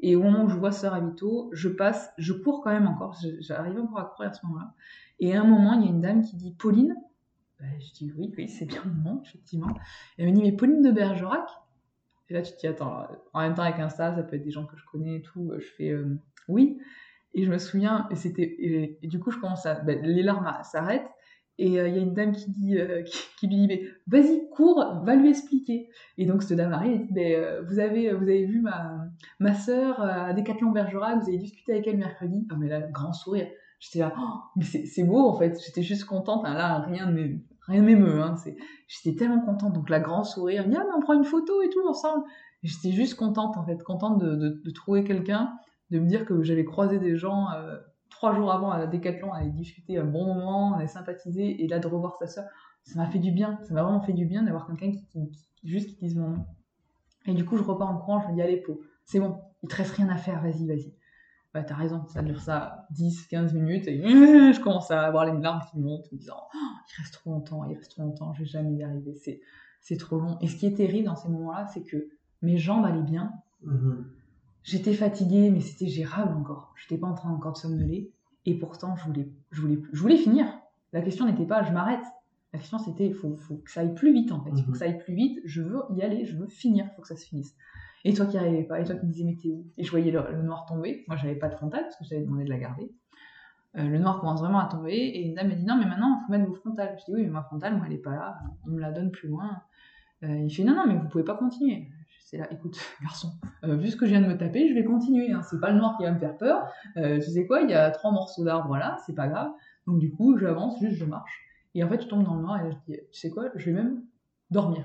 Et 0.00 0.14
au 0.14 0.22
moment 0.22 0.44
où 0.44 0.48
je 0.48 0.56
vois 0.56 0.70
ce 0.70 0.86
ravito, 0.86 1.50
je 1.52 1.68
passe, 1.68 2.12
je 2.18 2.32
cours 2.32 2.62
quand 2.62 2.70
même 2.70 2.86
encore. 2.86 3.16
J'arrive 3.40 3.78
encore 3.80 3.98
à 3.98 4.04
courir 4.04 4.30
à 4.30 4.32
ce 4.32 4.46
moment-là. 4.46 4.72
Et 5.18 5.34
à 5.34 5.40
un 5.42 5.44
moment, 5.44 5.72
il 5.74 5.84
y 5.84 5.88
a 5.88 5.90
une 5.90 6.00
dame 6.00 6.22
qui 6.22 6.36
dit, 6.36 6.52
Pauline. 6.54 6.94
Ben, 7.60 7.68
je 7.80 7.92
dis, 7.92 8.12
oui, 8.16 8.32
oui, 8.38 8.48
c'est 8.48 8.66
bien 8.66 8.82
mon 8.84 9.10
nom, 9.14 9.22
effectivement. 9.24 9.74
Elle 10.16 10.26
me 10.28 10.32
dit, 10.32 10.42
mais 10.42 10.52
Pauline 10.52 10.82
de 10.82 10.92
Bergerac? 10.92 11.48
Et 12.30 12.34
là, 12.34 12.42
tu 12.42 12.52
te 12.52 12.58
dis, 12.60 12.66
attends, 12.66 13.06
en 13.32 13.40
même 13.40 13.54
temps, 13.54 13.62
avec 13.62 13.78
Insta, 13.78 14.14
ça 14.14 14.22
peut 14.22 14.36
être 14.36 14.44
des 14.44 14.50
gens 14.50 14.66
que 14.66 14.76
je 14.76 14.84
connais 14.84 15.16
et 15.16 15.22
tout. 15.22 15.52
Je 15.58 15.66
fais, 15.76 15.90
euh, 15.90 16.18
oui. 16.48 16.78
Et 17.34 17.44
je 17.44 17.50
me 17.50 17.58
souviens, 17.58 18.06
et 18.10 18.16
c'était, 18.16 18.98
du 19.02 19.18
coup, 19.18 19.30
je 19.30 19.38
commence 19.38 19.66
à, 19.66 19.74
ben, 19.76 20.00
les 20.02 20.22
larmes 20.22 20.50
s'arrêtent. 20.62 21.08
Et 21.60 21.80
euh, 21.80 21.88
il 21.88 21.96
y 21.96 21.98
a 21.98 22.02
une 22.02 22.14
dame 22.14 22.32
qui 22.32 22.50
dit, 22.50 22.78
euh, 22.78 23.02
qui, 23.38 23.46
lui 23.46 23.56
dit, 23.56 23.66
mais 23.66 23.82
vas-y, 24.06 24.48
cours, 24.50 25.02
va 25.04 25.16
lui 25.16 25.30
expliquer. 25.30 25.88
Et 26.16 26.26
donc, 26.26 26.42
cette 26.42 26.56
dame 26.56 26.72
arrive 26.72 26.92
et 26.92 27.04
dit, 27.04 27.12
ben, 27.12 27.64
vous, 27.66 27.78
avez, 27.78 28.12
vous 28.12 28.24
avez 28.24 28.44
vu 28.44 28.60
ma, 28.60 29.08
ma 29.40 29.54
sœur 29.54 30.00
à 30.00 30.32
Décathlon 30.34 30.70
Bergerac, 30.70 31.20
vous 31.20 31.28
avez 31.28 31.38
discuté 31.38 31.72
avec 31.72 31.86
elle 31.86 31.96
mercredi. 31.96 32.46
Ah, 32.50 32.56
mais 32.58 32.68
là, 32.68 32.80
grand 32.80 33.12
sourire. 33.12 33.48
J'étais 33.80 34.00
là, 34.00 34.12
oh, 34.18 34.40
mais 34.56 34.64
c'est 34.64 35.04
beau 35.04 35.28
en 35.28 35.38
fait. 35.38 35.56
J'étais 35.64 35.82
juste 35.82 36.04
contente. 36.04 36.44
hein. 36.44 36.54
Là, 36.54 36.80
rien 36.80 37.06
ne 37.10 37.38
rien 37.68 37.82
m'émeut. 37.82 38.20
Hein. 38.20 38.34
J'étais 38.88 39.16
tellement 39.16 39.40
contente. 39.40 39.72
Donc, 39.72 39.88
la 39.88 40.00
grand 40.00 40.24
sourire, 40.24 40.66
mais 40.66 40.76
on 40.96 41.00
prend 41.00 41.14
une 41.14 41.24
photo 41.24 41.62
et 41.62 41.70
tout 41.70 41.86
ensemble. 41.86 42.24
J'étais 42.62 42.90
juste 42.90 43.14
contente 43.14 43.56
en 43.56 43.64
fait, 43.64 43.82
contente 43.84 44.18
de, 44.18 44.70
trouver 44.72 45.04
quelqu'un, 45.04 45.52
de 45.90 46.00
me 46.00 46.06
dire 46.06 46.24
que 46.24 46.42
j'avais 46.42 46.64
croisé 46.64 46.98
des 46.98 47.16
gens 47.16 47.52
euh, 47.52 47.76
trois 48.10 48.34
jours 48.34 48.50
avant 48.52 48.70
à 48.70 48.84
Décathlon, 48.86 49.30
on 49.32 49.46
discuté 49.50 49.96
un 49.96 50.04
bon 50.04 50.26
moment, 50.26 50.70
on 50.70 50.74
avait 50.74 50.88
sympathisé, 50.88 51.62
et 51.62 51.68
là 51.68 51.78
de 51.78 51.86
revoir 51.86 52.16
sa 52.18 52.26
sœur, 52.26 52.44
ça 52.82 52.98
m'a 52.98 53.06
fait 53.06 53.20
du 53.20 53.30
bien. 53.30 53.60
Ça 53.62 53.74
m'a 53.74 53.82
vraiment 53.84 54.00
fait 54.00 54.12
du 54.12 54.24
bien 54.24 54.42
d'avoir 54.42 54.66
quelqu'un 54.66 54.90
qui, 54.90 55.06
qui, 55.06 55.30
juste 55.62 55.90
qui 55.90 55.96
dise 56.06 56.16
mon 56.16 56.30
nom. 56.30 56.46
Et 57.26 57.34
du 57.34 57.44
coup, 57.44 57.56
je 57.56 57.62
repars 57.62 57.90
en 57.90 57.98
courant, 57.98 58.20
je 58.22 58.28
me 58.28 58.34
dis, 58.34 58.42
allez, 58.42 58.64
c'est 59.04 59.20
bon, 59.20 59.38
il 59.62 59.68
te 59.68 59.76
reste 59.76 59.92
rien 59.92 60.08
à 60.08 60.16
faire, 60.16 60.42
vas-y, 60.42 60.66
vas-y. 60.66 60.94
Bah, 61.54 61.62
t'as 61.64 61.74
raison, 61.76 62.06
ça 62.08 62.22
dure 62.22 62.40
ça 62.40 62.86
10, 62.90 63.26
15 63.28 63.54
minutes, 63.54 63.88
et 63.88 63.98
je 64.52 64.60
commence 64.60 64.90
à 64.90 65.00
avoir 65.02 65.24
les 65.24 65.40
larmes 65.40 65.62
qui 65.70 65.78
montent, 65.78 66.10
me 66.12 66.18
disant, 66.18 66.36
Oh, 66.54 66.58
il 66.58 67.00
reste 67.00 67.14
trop 67.14 67.30
longtemps, 67.30 67.64
il 67.64 67.76
reste 67.76 67.90
trop 67.92 68.02
longtemps, 68.02 68.34
je 68.34 68.40
vais 68.40 68.46
jamais 68.48 68.74
y 68.74 68.82
arriver, 68.82 69.14
c'est, 69.14 69.40
c'est 69.80 69.96
trop 69.96 70.18
long. 70.18 70.38
Et 70.40 70.46
ce 70.48 70.56
qui 70.56 70.66
est 70.66 70.74
terrible 70.74 71.06
dans 71.06 71.16
ces 71.16 71.28
moments-là, 71.30 71.66
c'est 71.72 71.82
que 71.82 72.08
mes 72.42 72.58
jambes 72.58 72.84
allaient 72.84 73.02
bien, 73.02 73.32
Mhm. 73.62 74.06
j'étais 74.62 74.92
fatiguée, 74.92 75.50
mais 75.50 75.60
c'était 75.60 75.88
gérable 75.88 76.32
encore. 76.36 76.72
J'étais 76.76 76.98
pas 76.98 77.08
en 77.08 77.14
train 77.14 77.30
encore 77.30 77.54
de 77.54 77.58
somnoler, 77.58 78.12
et 78.46 78.54
pourtant, 78.54 78.94
je 78.96 79.04
voulais, 79.06 79.28
je 79.50 79.60
voulais, 79.62 79.78
je 79.92 80.00
voulais 80.00 80.16
finir. 80.16 80.46
La 80.92 81.00
question 81.02 81.26
n'était 81.26 81.46
pas, 81.46 81.62
je 81.62 81.72
m'arrête. 81.72 82.04
La 82.52 82.58
question 82.58 82.78
c'était, 82.78 83.06
il 83.06 83.14
faut, 83.14 83.36
faut 83.36 83.56
que 83.56 83.70
ça 83.70 83.80
aille 83.80 83.94
plus 83.94 84.12
vite 84.12 84.32
en 84.32 84.40
fait. 84.42 84.50
Il 84.54 84.62
faut 84.62 84.68
Mhm. 84.68 84.72
que 84.72 84.78
ça 84.78 84.84
aille 84.86 84.98
plus 84.98 85.14
vite. 85.14 85.38
Je 85.44 85.60
veux 85.60 85.82
y 85.96 86.02
aller, 86.02 86.24
je 86.24 86.36
veux 86.36 86.46
finir. 86.46 86.86
Il 86.90 86.94
faut 86.94 87.02
que 87.02 87.08
ça 87.08 87.16
se 87.16 87.26
finisse. 87.26 87.54
Et 88.04 88.14
toi 88.14 88.26
qui 88.26 88.38
arrivais 88.38 88.64
pas, 88.64 88.80
et 88.80 88.84
toi 88.84 88.94
qui 88.96 89.06
disais 89.06 89.24
mais 89.24 89.36
t'es 89.40 89.48
où? 89.48 89.66
Et 89.76 89.84
je 89.84 89.90
voyais 89.90 90.10
le, 90.10 90.42
noir 90.42 90.66
tomber. 90.66 91.04
Moi 91.08 91.16
j'avais 91.16 91.34
pas 91.34 91.48
de 91.48 91.54
frontal 91.54 91.82
parce 91.82 91.96
que 91.96 92.04
j'avais 92.04 92.22
demandé 92.22 92.44
de 92.44 92.50
la 92.50 92.58
garder. 92.58 92.92
Euh, 93.76 93.86
le 93.86 93.98
noir 93.98 94.20
commence 94.20 94.40
vraiment 94.40 94.60
à 94.60 94.66
tomber 94.66 94.92
et 94.92 95.26
une 95.26 95.34
dame 95.34 95.48
me 95.48 95.54
dit 95.54 95.64
non 95.64 95.76
mais 95.76 95.86
maintenant 95.86 96.20
il 96.20 96.26
faut 96.26 96.32
mettre 96.32 96.48
vos 96.48 96.54
frontales. 96.54 96.96
Je 96.98 97.04
dis 97.04 97.14
oui 97.14 97.22
mais 97.24 97.30
ma 97.30 97.42
frontale 97.42 97.76
moi 97.76 97.86
elle 97.86 97.94
est 97.94 97.98
pas 98.02 98.14
là. 98.14 98.38
On 98.66 98.70
me 98.70 98.80
la 98.80 98.92
donne 98.92 99.10
plus 99.10 99.28
loin. 99.28 99.62
Euh, 100.24 100.38
il 100.38 100.50
fait 100.50 100.64
non 100.64 100.74
non 100.74 100.86
mais 100.86 100.94
vous 100.94 101.08
pouvez 101.08 101.24
pas 101.24 101.36
continuer. 101.36 101.88
C'est 102.20 102.38
là 102.38 102.46
écoute 102.52 102.78
garçon, 103.02 103.32
euh, 103.64 103.76
vu 103.76 103.88
ce 103.88 103.96
que 103.96 104.06
je 104.06 104.10
viens 104.10 104.20
de 104.20 104.26
me 104.26 104.36
taper 104.36 104.68
je 104.68 104.74
vais 104.74 104.84
continuer. 104.84 105.32
Hein. 105.32 105.42
C'est 105.42 105.60
pas 105.60 105.70
le 105.70 105.78
noir 105.78 105.96
qui 105.96 106.04
va 106.04 106.12
me 106.12 106.18
faire 106.18 106.36
peur. 106.36 106.66
Euh, 106.96 107.16
tu 107.16 107.30
sais 107.30 107.46
quoi? 107.46 107.62
Il 107.62 107.70
y 107.70 107.74
a 107.74 107.90
trois 107.90 108.10
morceaux 108.10 108.44
d'arbre 108.44 108.76
là 108.76 108.96
c'est 109.06 109.14
pas 109.14 109.28
grave. 109.28 109.50
Donc 109.86 109.98
du 109.98 110.10
coup 110.12 110.38
j'avance 110.38 110.78
juste 110.80 110.96
je 110.96 111.04
marche. 111.04 111.48
Et 111.74 111.84
en 111.84 111.88
fait, 111.88 112.02
je 112.02 112.08
tombe 112.08 112.24
dans 112.24 112.34
le 112.34 112.42
noir 112.42 112.64
et 112.64 112.72
je 112.72 112.76
dis, 112.86 112.98
tu 113.12 113.20
sais 113.20 113.30
quoi, 113.30 113.50
je 113.54 113.66
vais 113.66 113.72
même 113.72 114.02
dormir. 114.50 114.84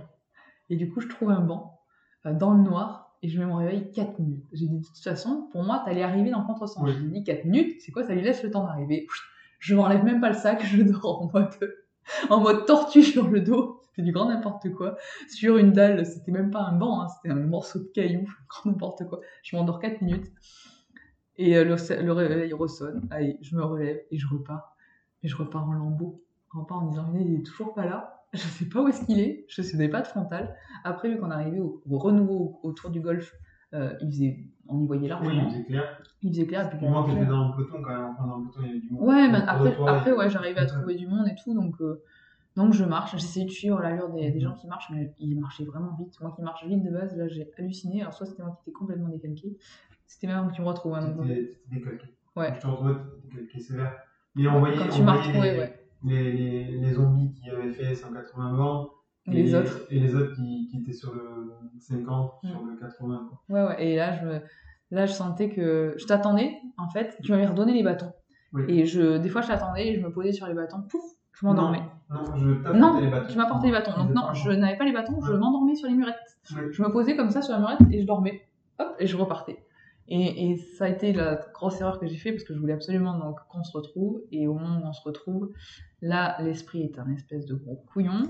Et 0.69 0.75
du 0.75 0.91
coup, 0.91 1.01
je 1.01 1.07
trouve 1.07 1.31
un 1.31 1.41
banc 1.41 1.81
dans 2.23 2.53
le 2.53 2.61
noir 2.61 3.02
et 3.23 3.29
je 3.29 3.39
mets 3.39 3.45
mon 3.45 3.55
réveil 3.55 3.89
4 3.91 4.19
minutes. 4.19 4.45
J'ai 4.51 4.67
dit, 4.67 4.79
de 4.79 4.85
toute 4.85 4.97
façon, 4.97 5.47
pour 5.51 5.63
moi, 5.63 5.81
t'allais 5.85 6.03
arriver 6.03 6.29
dans 6.29 6.41
le 6.41 6.45
contresens. 6.45 6.83
Oui. 6.83 6.91
J'ai 6.93 7.07
dit 7.07 7.23
4 7.23 7.45
minutes, 7.45 7.77
c'est 7.79 7.93
quoi, 7.93 8.03
ça 8.03 8.13
lui 8.13 8.21
laisse 8.21 8.43
le 8.43 8.51
temps 8.51 8.65
d'arriver. 8.65 9.07
Je 9.59 9.75
m'enlève 9.75 10.03
même 10.03 10.19
pas 10.19 10.27
le 10.27 10.35
sac, 10.35 10.61
je 10.65 10.83
dors 10.83 11.21
en 11.21 11.31
mode, 11.33 11.75
en 12.29 12.41
mode 12.41 12.65
tortue 12.65 13.01
sur 13.01 13.29
le 13.29 13.39
dos. 13.39 13.79
C'était 13.87 14.01
du 14.01 14.11
grand 14.11 14.27
n'importe 14.27 14.69
quoi. 14.73 14.97
Sur 15.29 15.57
une 15.57 15.71
dalle, 15.71 16.05
c'était 16.05 16.31
même 16.31 16.51
pas 16.51 16.63
un 16.63 16.73
banc, 16.73 17.01
hein, 17.01 17.07
c'était 17.07 17.33
un 17.33 17.39
morceau 17.39 17.79
de 17.79 17.89
caillou, 17.93 18.27
grand 18.49 18.71
n'importe 18.71 19.07
quoi. 19.07 19.21
Je 19.41 19.55
m'endors 19.55 19.79
4 19.79 20.01
minutes. 20.01 20.31
Et 21.37 21.57
euh, 21.57 21.63
le, 21.63 22.01
le 22.03 22.11
réveil 22.11 22.51
ressonne. 22.53 23.07
Allez, 23.09 23.37
je 23.41 23.55
me 23.55 23.63
relève 23.63 24.01
et 24.11 24.17
je 24.17 24.27
repars. 24.27 24.75
Et 25.23 25.29
je 25.29 25.37
repars 25.37 25.67
en 25.67 25.73
lambeau 25.73 26.23
en 26.53 26.61
repart 26.61 26.83
en 26.83 26.87
disant 26.87 27.13
il 27.15 27.35
est 27.35 27.43
toujours 27.43 27.73
pas 27.73 27.85
là, 27.85 28.12
je 28.37 28.39
sais 28.39 28.65
pas 28.65 28.81
où 28.81 28.87
est-ce 28.87 29.05
qu'il 29.05 29.19
est, 29.19 29.45
je 29.47 29.61
sais 29.61 29.87
pas 29.89 30.01
de 30.01 30.07
frontal. 30.07 30.55
Après, 30.83 31.09
vu 31.09 31.17
qu'on 31.19 31.31
arrivait 31.31 31.59
au, 31.59 31.81
au 31.89 31.97
renouveau 31.97 32.59
autour 32.63 32.89
du 32.89 32.99
golf, 33.01 33.33
euh, 33.73 33.93
il 34.01 34.07
faisait, 34.11 34.39
on 34.67 34.79
y 34.81 34.85
voyait 34.85 35.01
Oui, 35.03 35.07
largement, 35.07 35.49
c'est 35.49 35.63
clair. 35.65 36.01
il 36.21 36.29
faisait 36.31 36.45
clair. 36.47 36.69
Pour 36.77 36.89
moi, 36.89 37.05
t'étais 37.07 37.25
dans 37.25 37.49
le 37.49 37.55
peloton 37.55 37.81
quand 37.81 37.89
même. 37.89 38.05
Enfin, 38.11 38.27
dans 38.27 38.37
le 38.37 38.43
peloton, 38.43 38.59
il 38.63 38.67
y 38.67 38.69
avait 38.71 38.79
du 38.79 38.89
monde. 38.91 39.03
Ouais, 39.07 39.27
mais 39.29 39.37
après, 39.47 39.75
après 39.87 40.11
il- 40.11 40.13
ouais, 40.17 40.29
j'arrivais 40.29 40.59
à 40.59 40.65
trouver 40.65 40.95
du 40.95 41.07
monde 41.07 41.27
et 41.27 41.35
tout, 41.43 41.53
donc, 41.53 41.75
euh, 41.81 42.01
Donc 42.55 42.71
je 42.73 42.83
marche, 42.85 43.13
j'essayais 43.13 43.47
de 43.47 43.51
suivre 43.51 43.79
l'allure 43.81 44.09
des, 44.09 44.29
des 44.29 44.35
Mhm. 44.37 44.41
gens 44.41 44.53
qui 44.53 44.67
marchent, 44.67 44.91
mais 44.91 45.11
ils 45.17 45.35
marchaient 45.39 45.65
vraiment 45.65 45.95
vite. 45.97 46.13
Moi 46.21 46.31
qui 46.35 46.43
marche 46.43 46.63
vite 46.67 46.83
de 46.83 46.91
base, 46.91 47.17
là 47.17 47.27
j'ai 47.27 47.49
halluciné. 47.57 48.01
Alors 48.01 48.13
soit 48.13 48.27
c'était 48.27 48.43
moi 48.43 48.51
qui 48.55 48.69
étais 48.69 48.71
complètement 48.77 49.09
décalqué, 49.09 49.57
c'était 50.05 50.27
même 50.27 50.47
que 50.49 50.53
tu 50.53 50.61
me 50.61 50.67
retrouves. 50.67 50.93
hein, 50.93 51.01
donc, 51.15 51.25
T'étais 51.25 51.57
décalqué. 51.71 52.05
Ouais. 52.35 52.53
Je 52.55 52.59
te 52.61 52.67
retrouvais, 52.67 52.93
décalqué 53.23 53.59
sévère. 53.59 53.97
Mais 54.35 54.47
on 54.47 54.59
voyait, 54.59 54.77
Quand 54.77 54.87
tu 54.87 55.01
les, 55.01 55.39
ouais. 55.39 55.82
Les, 56.03 56.31
les, 56.33 56.77
les 56.77 56.91
zombies 56.93 57.33
qui 57.33 57.49
avaient 57.49 57.71
fait 57.71 57.95
180 57.95 58.51
morts. 58.53 59.03
Et 59.25 59.31
les 59.31 59.55
autres. 59.55 59.85
Et 59.89 59.99
les 59.99 60.15
autres 60.15 60.35
qui, 60.35 60.67
qui 60.69 60.79
étaient 60.81 60.91
sur 60.93 61.13
le 61.13 61.51
50, 61.79 62.31
Mm. 62.43 62.47
sur 62.49 62.63
le 62.65 62.75
80. 62.77 63.29
Quoi. 63.29 63.41
Ouais, 63.49 63.67
ouais. 63.69 63.85
Et 63.87 63.95
là 63.95 64.13
je, 64.21 64.39
là, 64.95 65.05
je 65.05 65.13
sentais 65.13 65.49
que 65.49 65.95
je 65.97 66.05
t'attendais, 66.05 66.51
en 66.77 66.89
fait. 66.89 67.17
Tu 67.23 67.31
m'avais 67.31 67.45
redonné 67.47 67.73
les 67.73 67.83
bâtons. 67.83 68.11
Oui. 68.51 68.63
Et 68.67 68.85
je... 68.85 69.17
des 69.17 69.29
fois, 69.29 69.41
je 69.41 69.47
t'attendais 69.47 69.87
et 69.89 69.95
je 69.95 70.01
me 70.01 70.11
posais 70.11 70.31
sur 70.33 70.45
les 70.47 70.53
bâtons. 70.53 70.81
Pouf, 70.89 71.01
je 71.31 71.45
m'endormais. 71.45 71.81
Non, 72.09 72.23
non, 72.23 72.35
je 72.35 72.73
Non, 72.73 72.99
les 72.99 73.07
bâtons. 73.09 73.27
tu 73.31 73.37
m'apportais 73.37 73.67
les 73.67 73.71
bâtons. 73.73 73.97
Donc 73.97 74.13
non, 74.13 74.33
je 74.33 74.51
n'avais 74.51 74.77
pas 74.77 74.83
les 74.85 74.91
bâtons, 74.93 75.19
je 75.21 75.33
m'endormais 75.33 75.75
sur 75.75 75.87
les 75.89 75.95
murettes. 75.95 76.15
Je 76.43 76.83
me 76.83 76.91
posais 76.91 77.15
comme 77.15 77.29
ça 77.31 77.41
sur 77.41 77.53
la 77.53 77.59
murette 77.59 77.79
et 77.91 78.01
je 78.01 78.05
dormais. 78.05 78.41
Hop, 78.79 78.95
et 78.99 79.07
je 79.07 79.15
repartais. 79.17 79.63
Et, 80.07 80.51
et 80.51 80.57
ça 80.57 80.85
a 80.85 80.89
été 80.89 81.13
la 81.13 81.39
grosse 81.53 81.79
erreur 81.79 81.99
que 81.99 82.07
j'ai 82.07 82.17
fait 82.17 82.31
parce 82.31 82.43
que 82.43 82.53
je 82.53 82.59
voulais 82.59 82.73
absolument 82.73 83.17
donc 83.17 83.39
qu'on 83.49 83.63
se 83.63 83.75
retrouve. 83.75 84.21
Et 84.31 84.47
au 84.47 84.53
moment 84.53 84.81
où 84.83 84.87
on 84.87 84.93
se 84.93 85.01
retrouve, 85.01 85.51
là, 86.01 86.41
l'esprit 86.41 86.83
est 86.83 86.99
un 86.99 87.09
espèce 87.11 87.45
de 87.45 87.55
gros 87.55 87.83
couillon 87.93 88.23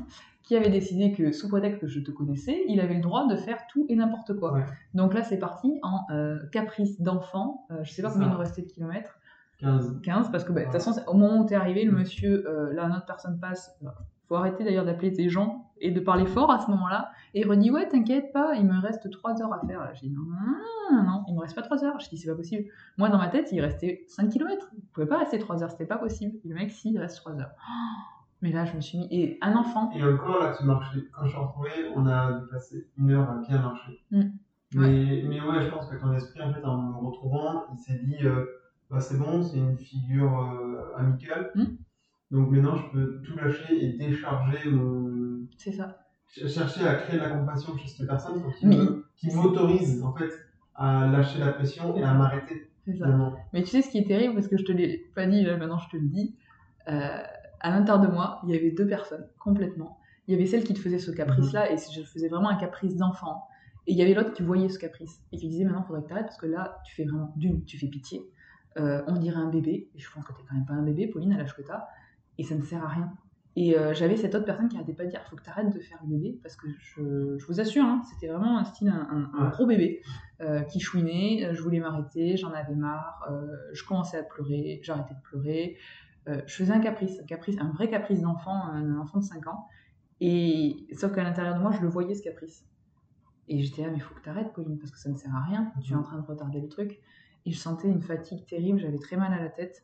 qui 0.44 0.58
avait 0.58 0.70
décidé 0.70 1.14
que, 1.14 1.32
sous 1.32 1.48
prétexte 1.48 1.80
que 1.80 1.88
je 1.88 2.02
te 2.02 2.12
connaissais, 2.12 2.64
il 2.68 2.82
avait 2.82 2.96
le 2.96 3.02
droit 3.02 3.28
de 3.28 3.36
faire 3.36 3.66
tout 3.72 3.86
et 3.90 3.96
n'importe 3.96 4.38
quoi. 4.38 4.54
Ouais. 4.54 4.66
Donc 4.94 5.14
là, 5.14 5.24
c'est 5.24 5.40
parti 5.40 5.80
en 5.82 6.02
euh, 6.12 6.38
caprice 6.52 7.02
d'enfant. 7.02 7.66
Euh, 7.72 7.84
je 7.84 7.92
sais 7.92 8.02
pas 8.02 8.12
combien 8.12 8.28
il 8.28 8.34
nous 8.34 8.38
restait 8.38 8.62
de 8.62 8.68
kilomètres. 8.68 9.18
15. 9.60 10.02
15 10.04 10.32
parce 10.32 10.44
que 10.44 10.52
bah, 10.52 10.62
de 10.62 10.66
toute 10.66 10.74
façon 10.74 10.94
au 11.08 11.14
moment 11.14 11.42
où 11.42 11.46
t'es 11.46 11.56
arrivé 11.56 11.86
le 11.86 11.92
monsieur 11.94 12.46
euh, 12.50 12.74
là 12.74 12.84
une 12.86 12.96
autre 12.96 13.06
personne 13.06 13.40
passe 13.40 13.78
bah, 13.82 13.96
faut 14.28 14.36
arrêter 14.36 14.66
d'ailleurs 14.66 14.84
d'appeler 14.84 15.14
tes 15.14 15.30
gens 15.30 15.63
et 15.80 15.92
de 15.92 16.00
parler 16.00 16.26
fort 16.26 16.52
à 16.52 16.60
ce 16.60 16.70
moment-là 16.72 17.12
et 17.34 17.42
il 17.42 17.50
redit 17.50 17.72
ouais 17.72 17.88
t'inquiète 17.88 18.32
pas 18.32 18.56
il 18.56 18.66
me 18.66 18.80
reste 18.82 19.10
3 19.10 19.42
heures 19.42 19.54
à 19.54 19.66
faire 19.66 19.90
j'ai 19.96 20.08
dit 20.08 20.14
non 20.14 20.24
non, 20.92 21.04
non 21.04 21.24
il 21.28 21.36
me 21.36 21.40
reste 21.40 21.56
pas 21.56 21.62
3 21.62 21.84
heures 21.84 22.00
je 22.00 22.10
dis 22.10 22.18
c'est 22.18 22.30
pas 22.30 22.36
possible 22.36 22.70
moi 22.98 23.10
dans 23.10 23.18
ma 23.18 23.28
tête 23.28 23.50
il 23.52 23.62
restait 23.62 24.06
5 24.08 24.30
km 24.30 24.70
il 24.76 24.84
pouvait 24.94 25.08
pas 25.08 25.18
rester 25.18 25.40
3 25.40 25.64
heures 25.64 25.72
c'était 25.72 25.86
pas 25.86 25.98
possible 25.98 26.38
et 26.44 26.48
le 26.48 26.56
mec 26.56 26.72
si 26.72 26.92
il 26.92 27.00
reste 27.00 27.18
3 27.18 27.40
heures 27.40 27.52
mais 28.42 28.52
là 28.52 28.66
je 28.66 28.76
me 28.76 28.82
suis 28.82 28.98
mis 28.98 29.08
et 29.12 29.38
un 29.42 29.56
enfant 29.56 29.90
Et 29.96 30.04
encore, 30.04 30.44
là, 30.44 30.54
tu 30.58 30.66
marchais. 30.66 31.00
Quand 31.14 31.26
je 31.26 31.30
suis 31.30 31.38
retrouvé, 31.38 31.70
on 31.96 32.06
a 32.06 32.34
dû 32.34 32.48
passer 32.48 32.88
une 32.98 33.12
heure 33.12 33.30
à 33.30 33.36
bien 33.38 33.62
marcher. 33.62 34.04
Mm. 34.12 34.22
Mais, 34.76 35.24
mais 35.28 35.42
ouais, 35.42 35.62
je 35.62 35.70
pense 35.70 35.88
que 35.88 35.96
ton 35.96 36.12
esprit, 36.14 36.42
en 36.42 36.54
fait, 36.54 36.64
en 36.66 36.78
me 36.78 37.08
retrouvant, 37.08 37.64
il 37.72 37.78
s'est 37.78 38.00
dit 38.04 38.26
euh, 38.26 38.46
bah, 38.90 39.00
c'est 39.00 39.18
bon, 39.18 39.42
c'est 39.42 39.58
une 39.58 39.78
figure 39.78 40.40
euh, 40.40 40.98
amicale. 40.98 41.52
Mm. 41.56 41.64
Donc 42.32 42.50
maintenant, 42.50 42.76
je 42.76 42.92
peux 42.92 43.22
tout 43.22 43.38
lâcher 43.38 43.86
et 43.86 43.94
décharger 43.94 44.70
mon. 44.70 45.23
C'est 45.58 45.72
ça 45.74 46.06
ch- 46.28 46.52
Chercher 46.52 46.88
à 46.88 46.96
créer 46.96 47.18
de 47.20 47.24
la 47.24 47.30
compassion 47.32 47.78
chez 47.78 47.88
cette 47.88 48.08
personne 48.08 48.42
Mais- 48.64 48.76
me- 48.76 49.06
qui 49.16 49.34
m'autorise, 49.36 50.04
en 50.04 50.14
fait, 50.14 50.30
à 50.76 51.08
lâcher 51.08 51.40
la 51.40 51.54
pression 51.54 51.96
et 51.96 52.04
à 52.04 52.14
m'arrêter. 52.14 52.70
c'est 52.86 52.92
ça 52.98 53.06
Finalement. 53.06 53.34
Mais 53.54 53.62
tu 53.64 53.70
sais 53.70 53.82
ce 53.82 53.90
qui 53.90 54.00
est 54.00 54.08
terrible, 54.08 54.34
parce 54.34 54.48
que 54.48 54.58
je 54.58 54.64
te 54.64 54.72
l'ai 54.72 54.98
pas 55.16 55.26
dit, 55.28 55.44
là 55.44 55.56
maintenant 55.58 55.78
je 55.78 55.90
te 55.90 55.98
le 55.98 56.08
dis, 56.08 56.36
euh, 56.90 57.24
à 57.60 57.70
l'intérieur 57.70 58.02
de 58.06 58.12
moi, 58.12 58.42
il 58.44 58.50
y 58.54 58.58
avait 58.58 58.72
deux 58.72 58.88
personnes, 58.88 59.26
complètement. 59.40 60.00
Il 60.28 60.34
y 60.34 60.36
avait 60.36 60.46
celle 60.48 60.64
qui 60.64 60.74
te 60.74 60.80
faisait 60.80 61.00
ce 61.00 61.12
caprice-là, 61.12 61.72
et 61.72 61.76
je 61.78 62.02
faisais 62.04 62.28
vraiment 62.30 62.50
un 62.50 62.56
caprice 62.58 62.96
d'enfant. 62.98 63.44
Et 63.88 63.92
il 63.92 63.98
y 63.98 64.02
avait 64.02 64.14
l'autre 64.14 64.32
qui 64.34 64.44
voyait 64.44 64.70
ce 64.70 64.80
caprice, 64.80 65.22
et 65.32 65.38
qui 65.38 65.48
disait 65.50 65.64
maintenant 65.66 65.82
il 65.84 65.88
faudrait 65.88 66.02
que 66.04 66.08
tu 66.08 66.14
arrêtes, 66.14 66.26
parce 66.26 66.38
que 66.38 66.46
là, 66.48 66.80
tu 66.86 66.96
fais 66.96 67.04
vraiment, 67.06 67.34
d'une, 67.38 67.64
tu 67.66 67.78
fais 67.78 67.88
pitié. 67.88 68.22
Euh, 68.78 69.02
on 69.08 69.14
dirait 69.18 69.38
un 69.40 69.50
bébé, 69.50 69.90
et 69.94 70.00
je 70.00 70.10
pense 70.12 70.24
que 70.26 70.34
t'es 70.34 70.42
quand 70.50 70.56
même 70.56 70.66
pas 70.66 70.74
un 70.74 70.82
bébé, 70.84 71.08
Pauline, 71.08 71.32
à 71.34 71.38
l'âge 71.38 71.56
que 71.56 71.62
t'as, 71.62 71.86
et 72.38 72.44
ça 72.44 72.56
ne 72.56 72.62
sert 72.64 72.84
à 72.84 72.88
rien. 72.88 73.14
Et 73.56 73.78
euh, 73.78 73.94
j'avais 73.94 74.18
cette 74.18 74.34
autre 74.34 74.46
personne 74.46 74.68
qui 74.68 74.76
arrêtait 74.78 74.94
pas 74.94 75.04
de 75.06 75.10
dire 75.10 75.22
faut 75.30 75.36
que 75.36 75.44
tu 75.44 75.50
arrêtes 75.50 75.72
de 75.72 75.80
faire 75.80 76.00
le 76.04 76.10
bébé, 76.18 76.40
parce 76.42 76.56
que 76.56 76.68
je, 76.80 77.38
je 77.38 77.46
vous 77.46 77.60
assure, 77.60 77.84
hein, 77.86 78.02
c'était 78.12 78.28
vraiment 78.28 78.58
un 78.58 78.64
style, 78.64 78.90
un, 78.90 79.08
un- 79.12 79.32
un 79.38 79.46
Ouais. 79.46 79.52
gros 79.52 79.68
bébé 79.68 80.02
euh, 80.42 80.62
qui 80.64 80.80
chouinait, 80.80 81.46
euh, 81.46 81.54
je 81.54 81.62
voulais 81.62 81.80
m'arrêter, 81.80 82.36
j'en 82.36 82.52
avais 82.52 82.74
marre, 82.74 83.24
euh, 83.30 83.46
je 83.74 83.84
commençais 83.86 84.18
à 84.18 84.24
pleurer, 84.24 84.80
j'arrêtais 84.84 85.14
de 85.14 85.22
pleurer. 85.22 85.78
Je 86.26 86.54
faisais 86.56 86.72
un 86.72 86.80
caprice, 86.80 87.20
un 87.20 87.26
caprice, 87.26 87.58
un 87.60 87.70
vrai 87.72 87.90
caprice 87.90 88.22
d'enfant, 88.22 88.56
un 88.68 88.98
enfant 88.98 89.20
de 89.20 89.26
5 89.26 89.46
ans. 89.48 89.68
Et 90.22 90.88
sauf 90.98 91.12
qu'à 91.14 91.22
l'intérieur 91.22 91.56
de 91.56 91.60
moi, 91.60 91.72
je 91.74 91.82
le 91.82 91.90
voyais 91.90 92.16
ce 92.16 92.24
caprice. 92.24 92.66
Et 93.50 93.62
j'étais 93.62 93.82
là, 93.82 93.90
mais 93.92 94.00
faut 94.00 94.16
que 94.16 94.22
tu 94.22 94.30
arrêtes, 94.30 94.54
Pauline, 94.54 94.80
parce 94.80 94.90
que 94.90 94.98
ça 94.98 95.10
ne 95.10 95.18
sert 95.18 95.36
à 95.36 95.42
rien. 95.44 95.74
Tu 95.84 95.92
es 95.92 95.96
en 95.98 96.02
train 96.02 96.18
de 96.18 96.26
retarder 96.26 96.62
le 96.62 96.70
truc. 96.70 97.02
Et 97.46 97.52
je 97.52 97.58
sentais 97.58 97.90
une 97.90 98.02
fatigue 98.02 98.46
terrible, 98.46 98.80
j'avais 98.80 99.00
très 99.00 99.18
mal 99.18 99.34
à 99.34 99.42
la 99.44 99.50
tête. 99.50 99.84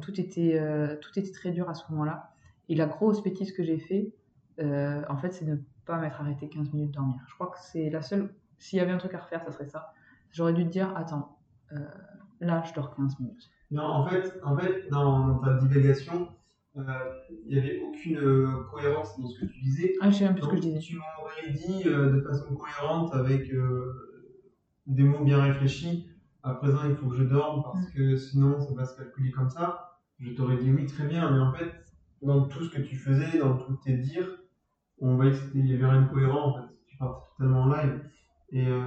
Tout, 0.00 0.18
était, 0.18 0.58
tout 1.02 1.10
était 1.18 1.30
très 1.30 1.50
dur 1.50 1.68
à 1.68 1.74
ce 1.74 1.84
moment-là. 1.92 2.32
Et 2.68 2.74
la 2.74 2.86
grosse 2.86 3.22
bêtise 3.22 3.52
que 3.52 3.62
j'ai 3.62 3.78
fait, 3.78 4.12
euh, 4.60 5.02
en 5.08 5.16
fait, 5.16 5.32
c'est 5.32 5.44
de 5.44 5.52
ne 5.52 5.58
pas 5.84 5.98
m'être 5.98 6.20
arrêté 6.20 6.48
15 6.48 6.72
minutes 6.72 6.92
dormir. 6.92 7.20
Je 7.28 7.34
crois 7.34 7.48
que 7.48 7.58
c'est 7.60 7.90
la 7.90 8.02
seule. 8.02 8.34
S'il 8.58 8.78
y 8.78 8.80
avait 8.80 8.92
un 8.92 8.98
truc 8.98 9.14
à 9.14 9.18
refaire, 9.20 9.42
ça 9.44 9.52
serait 9.52 9.66
ça. 9.68 9.92
J'aurais 10.32 10.52
dû 10.52 10.64
te 10.64 10.70
dire, 10.70 10.96
attends, 10.96 11.38
euh, 11.72 11.78
là, 12.40 12.62
je 12.66 12.72
dors 12.74 12.94
15 12.96 13.20
minutes. 13.20 13.50
Non, 13.70 13.82
en 13.84 14.06
fait, 14.06 14.32
en 14.44 14.56
fait 14.56 14.88
dans, 14.90 15.26
dans 15.28 15.38
ta 15.40 15.54
divagation, 15.54 16.28
euh, 16.76 16.82
il 17.46 17.48
n'y 17.54 17.58
avait 17.58 17.80
aucune 17.80 18.18
euh, 18.18 18.64
cohérence 18.70 19.18
dans 19.20 19.28
ce 19.28 19.40
que 19.40 19.46
tu 19.46 19.60
disais. 19.60 19.94
Ah, 20.00 20.10
je 20.10 20.16
sais 20.16 20.24
même 20.24 20.34
plus 20.34 20.42
ce 20.44 20.48
que 20.48 20.56
je 20.56 20.60
disais. 20.62 20.78
Tu 20.78 20.96
m'aurais 20.96 21.50
dit 21.52 21.82
euh, 21.88 22.12
de 22.12 22.20
façon 22.22 22.54
cohérente 22.54 23.12
avec 23.14 23.50
euh, 23.52 24.22
des 24.86 25.02
mots 25.04 25.24
bien 25.24 25.42
réfléchis. 25.42 26.08
À 26.42 26.54
présent, 26.54 26.80
il 26.88 26.94
faut 26.94 27.08
que 27.08 27.16
je 27.16 27.24
dorme 27.24 27.62
parce 27.64 27.80
Mm. 27.88 27.92
que 27.94 28.16
sinon, 28.16 28.60
ça 28.60 28.72
va 28.74 28.84
se 28.84 28.96
calculer 28.96 29.30
comme 29.32 29.48
ça. 29.50 29.98
Je 30.18 30.32
t'aurais 30.32 30.56
dit 30.58 30.70
oui, 30.72 30.86
très 30.86 31.06
bien. 31.06 31.30
Mais 31.30 31.40
en 31.40 31.52
fait, 31.52 31.72
dans 32.22 32.46
tout 32.48 32.64
ce 32.64 32.70
que 32.74 32.82
tu 32.82 32.96
faisais, 32.96 33.38
dans 33.38 33.56
tous 33.56 33.76
tes 33.84 33.96
dires, 33.96 34.28
on 35.00 35.16
voyait 35.16 35.32
qu'il 35.32 35.66
y 35.66 35.74
avait 35.74 35.86
rien 35.86 36.02
de 36.02 36.08
cohérent. 36.08 36.48
En 36.48 36.54
fait. 36.54 36.74
Tu 36.88 36.96
partais 36.96 37.20
totalement 37.36 37.62
en 37.62 37.72
live. 37.74 38.02
Et 38.50 38.66
euh, 38.66 38.86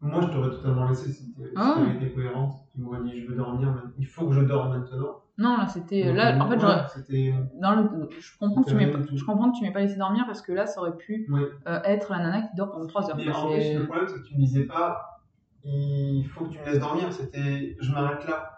moi, 0.00 0.20
je 0.22 0.28
t'aurais 0.28 0.50
totalement 0.50 0.88
laissé 0.88 1.12
si 1.12 1.32
tu 1.34 1.40
Ah. 1.56 1.74
avais 1.78 1.96
été 1.96 2.12
cohérente. 2.14 2.54
Tu 2.74 2.80
m'aurais 2.80 3.02
dit 3.02 3.20
je 3.20 3.28
veux 3.28 3.36
dormir. 3.36 3.74
Il 3.98 4.06
faut 4.06 4.26
que 4.28 4.34
je 4.34 4.40
dorme 4.42 4.78
maintenant. 4.78 5.18
Non, 5.38 5.56
là, 5.56 5.66
c'était. 5.66 6.12
Là, 6.12 6.38
en 6.42 6.48
fait, 6.48 6.56
ouais, 6.56 7.34
dans 7.60 7.74
le, 7.74 8.08
je 8.20 8.38
comprends 8.38 8.62
que 8.62 8.68
tu 8.70 8.74
pas, 8.76 8.98
je 9.14 9.24
comprends 9.24 9.50
que 9.50 9.56
tu 9.58 9.64
m'aies 9.64 9.72
pas 9.72 9.80
laissé 9.80 9.96
dormir 9.96 10.24
parce 10.26 10.42
que 10.42 10.52
là, 10.52 10.66
ça 10.66 10.80
aurait 10.80 10.96
pu 10.96 11.26
Ouais. 11.30 11.40
euh, 11.66 11.80
être 11.84 12.12
la 12.12 12.18
nana 12.18 12.42
qui 12.42 12.54
dort 12.56 12.70
pendant 12.70 12.86
3 12.86 13.10
heures. 13.10 13.16
Mais 13.16 13.30
en 13.32 13.50
le 13.50 13.84
problème, 13.86 14.08
c'est 14.08 14.20
que 14.20 14.26
tu 14.26 14.34
me 14.34 14.40
disais 14.40 14.64
pas, 14.64 15.20
il 15.64 16.24
faut 16.26 16.44
que 16.44 16.50
tu 16.52 16.58
me 16.58 16.64
laisses 16.66 16.78
dormir, 16.80 17.12
c'était 17.12 17.76
je 17.80 17.92
m'arrête 17.92 18.26
là. 18.28 18.51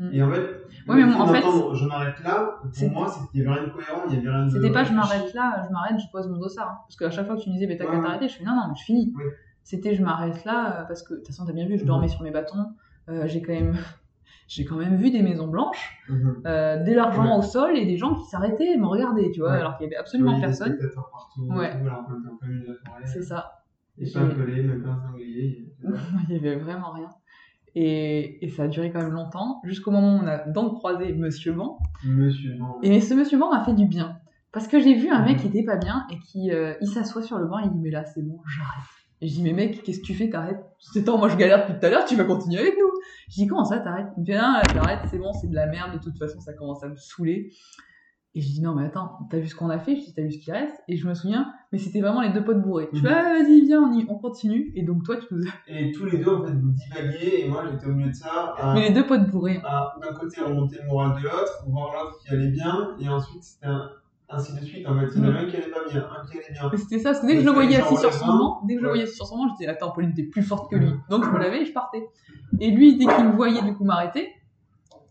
Mm. 0.00 0.08
Et 0.12 0.22
en 0.22 0.30
fait, 0.32 0.40
Ouais, 0.88 0.96
mais 0.96 1.14
en 1.14 1.26
fait, 1.26 1.42
je 1.74 1.84
m'arrête 1.86 2.20
là, 2.24 2.58
pour 2.78 2.90
moi, 2.90 3.06
c'est- 3.06 3.20
il 3.34 3.40
n'y 3.42 3.46
avait 3.46 3.58
rien 3.60 3.68
de 3.68 3.72
cohérent, 3.72 4.00
il 4.08 4.12
n'y 4.12 4.18
avait 4.18 4.28
rien 4.34 4.46
de. 4.46 4.50
C'était 4.50 4.72
pas 4.72 4.82
je 4.82 4.92
m'arrête 4.94 5.34
là, 5.34 5.62
je 5.66 5.72
m'arrête, 5.72 5.98
je 6.00 6.10
pose 6.10 6.26
mon 6.28 6.38
dossard. 6.38 6.68
hein. 6.70 6.78
Parce 6.88 6.96
qu'à 6.96 7.10
chaque 7.10 7.26
fois 7.26 7.36
que 7.36 7.42
tu 7.42 7.50
me 7.50 7.54
disais, 7.54 7.66
mais 7.66 7.76
t'as 7.76 7.84
Ouais, 7.84 7.96
qu'à 7.96 8.02
t'arrêter, 8.02 8.28
je 8.28 8.36
fais 8.38 8.44
non, 8.44 8.56
non, 8.56 8.62
mais 8.68 8.74
je 8.76 8.82
finis. 8.84 9.12
C'était 9.62 9.94
je 9.94 10.02
m'arrête 10.02 10.42
là, 10.46 10.80
euh, 10.80 10.84
parce 10.84 11.02
que 11.02 11.12
de 11.12 11.18
toute 11.18 11.26
façon, 11.28 11.44
t'as 11.44 11.52
bien 11.52 11.66
vu, 11.68 11.76
je 11.76 11.82
Mhm. 11.82 11.88
dormais 11.88 12.08
sur 12.08 12.22
mes 12.22 12.30
bâtons. 12.30 12.66
Euh, 13.10 13.26
j'ai 13.26 13.42
quand 13.42 13.52
même. 13.52 13.72
J'ai 14.48 14.64
quand 14.64 14.74
même 14.74 14.96
vu 14.96 15.12
des 15.12 15.22
maisons 15.22 15.46
blanches, 15.46 15.96
Mhm. 16.08 16.42
euh, 16.44 16.76
de 16.78 16.92
l'argent 16.92 17.24
Ouais. 17.24 17.38
au 17.38 17.42
sol 17.42 17.76
et 17.76 17.86
des 17.86 17.96
gens 17.96 18.16
qui 18.16 18.24
s'arrêtaient 18.24 18.72
et 18.72 18.76
me 18.78 18.86
regardaient, 18.88 19.30
tu 19.32 19.38
vois, 19.40 19.52
Ouais. 19.52 19.58
alors 19.58 19.76
qu'il 19.76 19.84
y 19.84 19.86
avait 19.88 19.96
absolument 19.96 20.34
Oui, 20.34 20.40
personne. 20.40 20.76
partout, 20.92 21.46
Ouais. 21.52 21.70
C'est 23.04 23.22
ça. 23.22 23.52
Et 23.96 24.10
pas 24.10 24.26
pelé, 24.26 24.62
même 24.64 24.82
pas 24.82 24.96
sanglier. 24.96 25.68
il 25.84 25.84
y 25.84 25.88
avait- 25.88 26.00
Il 26.28 26.34
y 26.34 26.38
avait 26.38 26.56
vraiment 26.56 26.90
rien. 26.90 27.08
Et, 27.74 28.44
et 28.44 28.48
ça 28.48 28.64
a 28.64 28.68
duré 28.68 28.90
quand 28.90 29.00
même 29.00 29.12
longtemps, 29.12 29.60
jusqu'au 29.64 29.90
moment 29.90 30.16
où 30.16 30.24
on 30.24 30.26
a 30.26 30.38
donc 30.38 30.74
croisé 30.74 31.12
Monsieur 31.12 31.52
Ban. 31.52 31.78
Monsieur, 32.04 32.54
non. 32.54 32.80
Et 32.82 33.00
ce 33.00 33.14
Monsieur 33.14 33.38
Ban 33.38 33.50
m'a 33.50 33.64
fait 33.64 33.74
du 33.74 33.86
bien. 33.86 34.18
Parce 34.52 34.66
que 34.66 34.80
j'ai 34.80 34.94
vu 34.94 35.08
un 35.08 35.22
mec 35.24 35.38
qui 35.38 35.46
était 35.46 35.62
pas 35.62 35.76
bien 35.76 36.06
et 36.10 36.18
qui 36.18 36.50
euh, 36.50 36.74
il 36.80 36.88
s'assoit 36.88 37.22
sur 37.22 37.38
le 37.38 37.46
banc 37.46 37.60
et 37.60 37.66
il 37.66 37.70
dit 37.70 37.78
Mais 37.78 37.90
là, 37.90 38.04
c'est 38.04 38.22
bon, 38.22 38.40
j'arrête. 38.48 38.84
Et 39.20 39.28
je 39.28 39.34
dis 39.34 39.42
Mais 39.42 39.52
mec, 39.52 39.82
qu'est-ce 39.84 40.00
que 40.00 40.04
tu 40.04 40.14
fais 40.14 40.28
T'arrêtes? 40.28 40.64
C'est 40.80 41.04
temps, 41.04 41.18
moi 41.18 41.28
je 41.28 41.36
galère 41.36 41.60
depuis 41.60 41.78
tout 41.78 41.86
à 41.86 41.90
l'heure, 41.90 42.04
tu 42.04 42.16
vas 42.16 42.24
continuer 42.24 42.58
avec 42.58 42.74
nous. 42.76 42.90
Je 43.28 43.34
dis 43.34 43.46
Comment 43.46 43.64
ça, 43.64 43.78
t'arrêtes? 43.78 44.08
Il 44.16 44.22
me 44.22 44.26
fait 44.26 44.36
Non, 44.36 44.60
j'arrête, 44.74 45.00
c'est 45.08 45.18
bon, 45.18 45.32
c'est 45.32 45.48
de 45.48 45.54
la 45.54 45.66
merde, 45.66 45.92
de 45.92 45.98
toute 45.98 46.18
façon, 46.18 46.40
ça 46.40 46.52
commence 46.52 46.82
à 46.82 46.88
me 46.88 46.96
saouler. 46.96 47.52
Et 48.34 48.40
je 48.40 48.46
dis 48.48 48.60
Non, 48.62 48.74
mais 48.74 48.84
attends, 48.84 49.18
t'as 49.30 49.38
vu 49.38 49.48
ce 49.48 49.54
qu'on 49.56 49.70
a 49.70 49.78
fait? 49.78 49.96
Je 49.96 50.00
dis 50.04 50.14
T'as 50.14 50.22
vu 50.22 50.30
ce 50.32 50.38
qui 50.38 50.52
reste? 50.52 50.74
Et 50.88 50.96
je 50.96 51.08
me 51.08 51.14
souviens, 51.14 51.52
mais 51.72 51.78
c'était 51.78 52.00
vraiment 52.00 52.20
les 52.22 52.30
deux 52.32 52.44
potes 52.44 52.62
bourrés. 52.62 52.88
Je 52.92 53.00
fais 53.00 53.08
Mhm. 53.08 53.14
Ah, 53.16 53.22
vas-y, 53.42 53.60
viens, 53.66 53.82
on, 53.82 53.92
y, 53.92 54.06
on 54.08 54.18
continue. 54.18 54.70
Et 54.74 54.82
donc 54.84 55.02
toi, 55.04 55.16
tu 55.16 55.26
nous 55.34 55.42
as. 55.46 55.52
Et 55.80 55.90
tous 55.92 56.04
les 56.06 56.18
deux, 56.18 56.28
en 56.30 56.44
fait, 56.44 56.52
vous 56.52 56.70
divaguiez, 56.70 57.44
et 57.46 57.48
moi, 57.48 57.64
j'étais 57.70 57.86
au 57.86 57.92
milieu 57.92 58.10
de 58.10 58.14
ça. 58.14 58.54
à- 58.56 58.74
Mais 58.74 58.88
les 58.88 58.94
deux 58.94 59.06
potes 59.06 59.28
bourrés. 59.30 59.60
d'un 60.00 60.14
côté 60.14 60.40
remonter 60.40 60.76
le 60.80 60.86
moral 60.88 61.18
de 61.20 61.24
l'autre, 61.24 61.64
voir 61.68 61.92
l'autre 61.94 62.18
qui 62.22 62.28
allait 62.32 62.50
bien, 62.50 62.90
et 63.00 63.08
ensuite 63.08 63.42
c'était 63.42 63.66
un- 63.66 63.90
ainsi 64.28 64.54
de 64.54 64.60
suite. 64.64 64.86
En 64.86 64.98
fait, 65.00 65.06
il 65.14 65.22
y 65.22 65.24
en 65.24 65.28
avait 65.28 65.38
un 65.38 65.44
qui 65.46 65.56
allait 65.56 65.70
pas 65.70 65.88
bien, 65.90 66.00
un 66.02 66.26
qui 66.26 66.38
allait 66.38 66.52
bien. 66.52 66.68
Mais 66.72 66.78
C'était 66.78 66.98
ça, 67.00 67.10
parce 67.10 67.20
que 67.22 67.26
dès 67.26 67.34
que 67.34 67.40
je 67.40 67.46
le 67.46 67.52
voyais 67.52 67.76
assis 67.76 67.96
sur 67.96 68.12
son 68.12 68.26
banc, 68.26 68.60
dès 68.66 68.74
que 68.74 68.80
je 68.80 68.84
le 68.84 68.90
voyais 68.90 69.04
assis 69.04 69.16
sur 69.16 69.26
son 69.26 69.38
banc, 69.38 69.48
je 69.48 69.54
disais 69.54 69.66
Attends, 69.68 69.90
Pauline, 69.90 70.14
t'es 70.14 70.22
plus 70.22 70.42
forte 70.42 70.70
que 70.70 70.76
lui. 70.76 70.88
Donc 71.10 71.24
je 71.24 71.30
me 71.30 71.38
lavais 71.38 71.62
et 71.62 71.66
je 71.66 71.72
partais. 71.72 72.06
Et 72.60 72.70
lui, 72.70 72.96
dès 72.96 73.06
qu'il 73.06 73.24
me 73.24 73.32
voyait 73.32 73.62
du 73.62 73.74
coup 73.74 73.84
m'arrêter, 73.84 74.28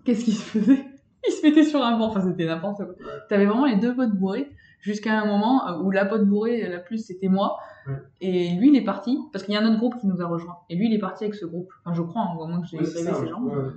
qu'est-ce 0.05 0.24
qu'il 0.26 0.36
se 0.36 0.41
faisait? 0.59 0.86
Il 1.30 1.32
se 1.32 1.45
mettait 1.45 1.63
sur 1.63 1.82
un 1.84 1.97
banc, 1.97 2.07
enfin 2.07 2.21
c'était 2.21 2.45
n'importe 2.45 2.77
quoi. 2.77 2.95
T'avais 3.30 3.45
vraiment 3.45 3.65
les 3.65 3.75
deux 3.77 3.95
potes 3.95 4.15
bourrés, 4.15 4.49
jusqu'à 4.82 5.19
un 5.21 5.25
moment 5.25 5.67
euh, 5.67 5.77
où 5.84 5.91
la 5.91 6.05
pote 6.05 6.25
bourrée, 6.25 6.67
la 6.67 6.80
plus, 6.80 6.97
c'était 7.05 7.27
moi. 7.27 7.57
Ouais. 7.88 7.93
Et 8.21 8.55
lui, 8.55 8.69
il 8.69 8.75
est 8.75 8.84
parti, 8.84 9.17
parce 9.32 9.43
qu'il 9.45 9.53
y 9.53 9.57
a 9.57 9.61
un 9.61 9.65
autre 9.67 9.77
groupe 9.80 9.97
qui 9.99 10.07
nous 10.07 10.21
a 10.21 10.25
rejoint. 10.27 10.57
Et 10.69 10.75
lui, 10.75 10.88
il 10.88 10.93
est 10.93 10.99
parti 10.99 11.23
avec 11.23 11.36
ce 11.36 11.45
groupe. 11.45 11.71
Enfin, 11.84 11.93
je 11.95 12.01
crois, 12.01 12.21
hein, 12.23 12.36
au 12.39 12.45
moins 12.47 12.61
que 12.61 12.67
j'ai 12.67 12.77
Ouais, 12.77 12.86
ces 12.86 13.05
gens. 13.27 13.41
Ouais. 13.43 13.71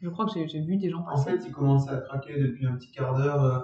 Je 0.00 0.08
crois 0.10 0.26
que 0.26 0.32
j'ai 0.34 0.60
vu 0.60 0.76
des 0.76 0.90
gens 0.90 1.00
En 1.00 1.04
passer. 1.14 1.30
fait, 1.30 1.44
il 1.46 1.52
commençait 1.52 1.90
à 1.90 1.98
craquer 1.98 2.38
depuis 2.38 2.66
un 2.66 2.74
petit 2.74 2.90
quart 2.90 3.14
d'heure. 3.14 3.42
euh, 3.42 3.58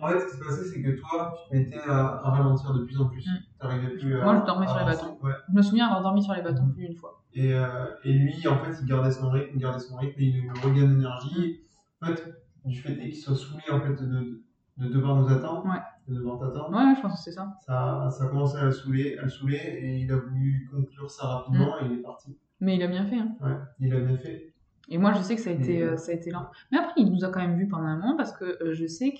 En 0.00 0.08
fait, 0.08 0.20
ce 0.20 0.26
qui 0.32 0.36
se 0.38 0.44
passait, 0.44 0.64
c'est 0.64 0.82
que 0.82 0.90
toi, 0.98 1.34
tu 1.50 1.56
mettais 1.58 1.78
à, 1.86 2.20
à 2.24 2.30
ralentir 2.30 2.72
de 2.74 2.84
plus 2.84 2.98
en 3.00 3.06
plus. 3.08 3.26
Mm. 3.26 3.38
T'arrivais 3.60 3.88
plus 3.98 4.18
à. 4.20 4.24
Moi, 4.24 4.40
je 4.40 4.46
dormais 4.46 4.66
sur 4.66 4.78
les 4.78 4.84
bâtons. 4.84 5.18
Je 5.50 5.54
me 5.54 5.62
souviens 5.62 5.86
avoir 5.86 6.02
dormi 6.02 6.22
sur 6.22 6.32
les 6.34 6.42
bâtons 6.42 6.68
plus 6.68 6.86
d'une 6.86 6.96
fois. 6.96 7.22
Et, 7.34 7.52
euh, 7.52 7.66
et 8.04 8.12
lui, 8.12 8.46
en 8.48 8.58
fait, 8.58 8.70
il 8.80 8.86
gardait 8.86 9.10
son 9.10 9.28
rythme, 9.28 9.50
il 9.54 9.60
gardait 9.60 9.80
son 9.80 9.96
rythme, 9.96 10.20
et 10.20 10.24
il 10.24 10.50
regain 10.62 10.86
d'énergie. 10.86 11.60
En 12.02 12.06
fait, 12.06 12.34
du 12.64 12.78
fait 12.80 12.96
qu'il 12.98 13.14
soit 13.14 13.34
saoulé 13.36 13.62
en 13.70 13.80
fait, 13.80 13.94
de, 14.02 14.42
de 14.78 14.88
devoir 14.88 15.16
nous 15.16 15.28
attendre, 15.28 15.64
Ouais. 15.66 15.80
de 16.08 16.14
devoir 16.14 16.38
t'attendre, 16.40 16.76
Ouais, 16.76 16.94
je 16.96 17.00
pense 17.00 17.12
que 17.14 17.20
c'est 17.22 17.32
ça. 17.32 17.54
ça, 17.66 18.08
ça 18.10 18.24
a 18.24 18.28
commencé 18.28 18.56
à 18.56 18.64
le 18.64 18.72
saouler, 18.72 19.16
à 19.18 19.22
le 19.22 19.28
saouler, 19.28 19.56
et 19.56 19.98
il 19.98 20.10
a 20.12 20.16
voulu 20.16 20.68
conclure 20.72 21.10
ça 21.10 21.26
rapidement, 21.26 21.78
et 21.80 21.86
il 21.86 21.92
est 21.92 22.02
parti. 22.02 22.36
Mais 22.60 22.76
il 22.76 22.82
a 22.82 22.86
bien 22.88 23.04
fait. 23.06 23.16
Hein. 23.18 23.34
Ouais, 23.40 23.56
il 23.80 23.94
a 23.94 24.00
bien 24.00 24.16
fait. 24.16 24.52
Et 24.88 24.98
moi, 24.98 25.12
je 25.14 25.22
sais 25.22 25.34
que 25.34 25.40
ça 25.40 25.50
a 25.50 25.52
été, 25.54 25.82
euh, 25.82 25.96
ça 25.96 26.12
a 26.12 26.14
été 26.14 26.30
lent. 26.30 26.46
Mais 26.70 26.78
après, 26.78 26.92
il 26.98 27.10
nous 27.10 27.24
a 27.24 27.28
quand 27.28 27.40
même 27.40 27.56
vu 27.56 27.66
pendant 27.68 27.84
un 27.86 27.96
moment 27.96 28.16
parce 28.16 28.32
que 28.36 28.44
euh, 28.62 28.74
je 28.74 28.86
sais 28.86 29.12
que. 29.12 29.18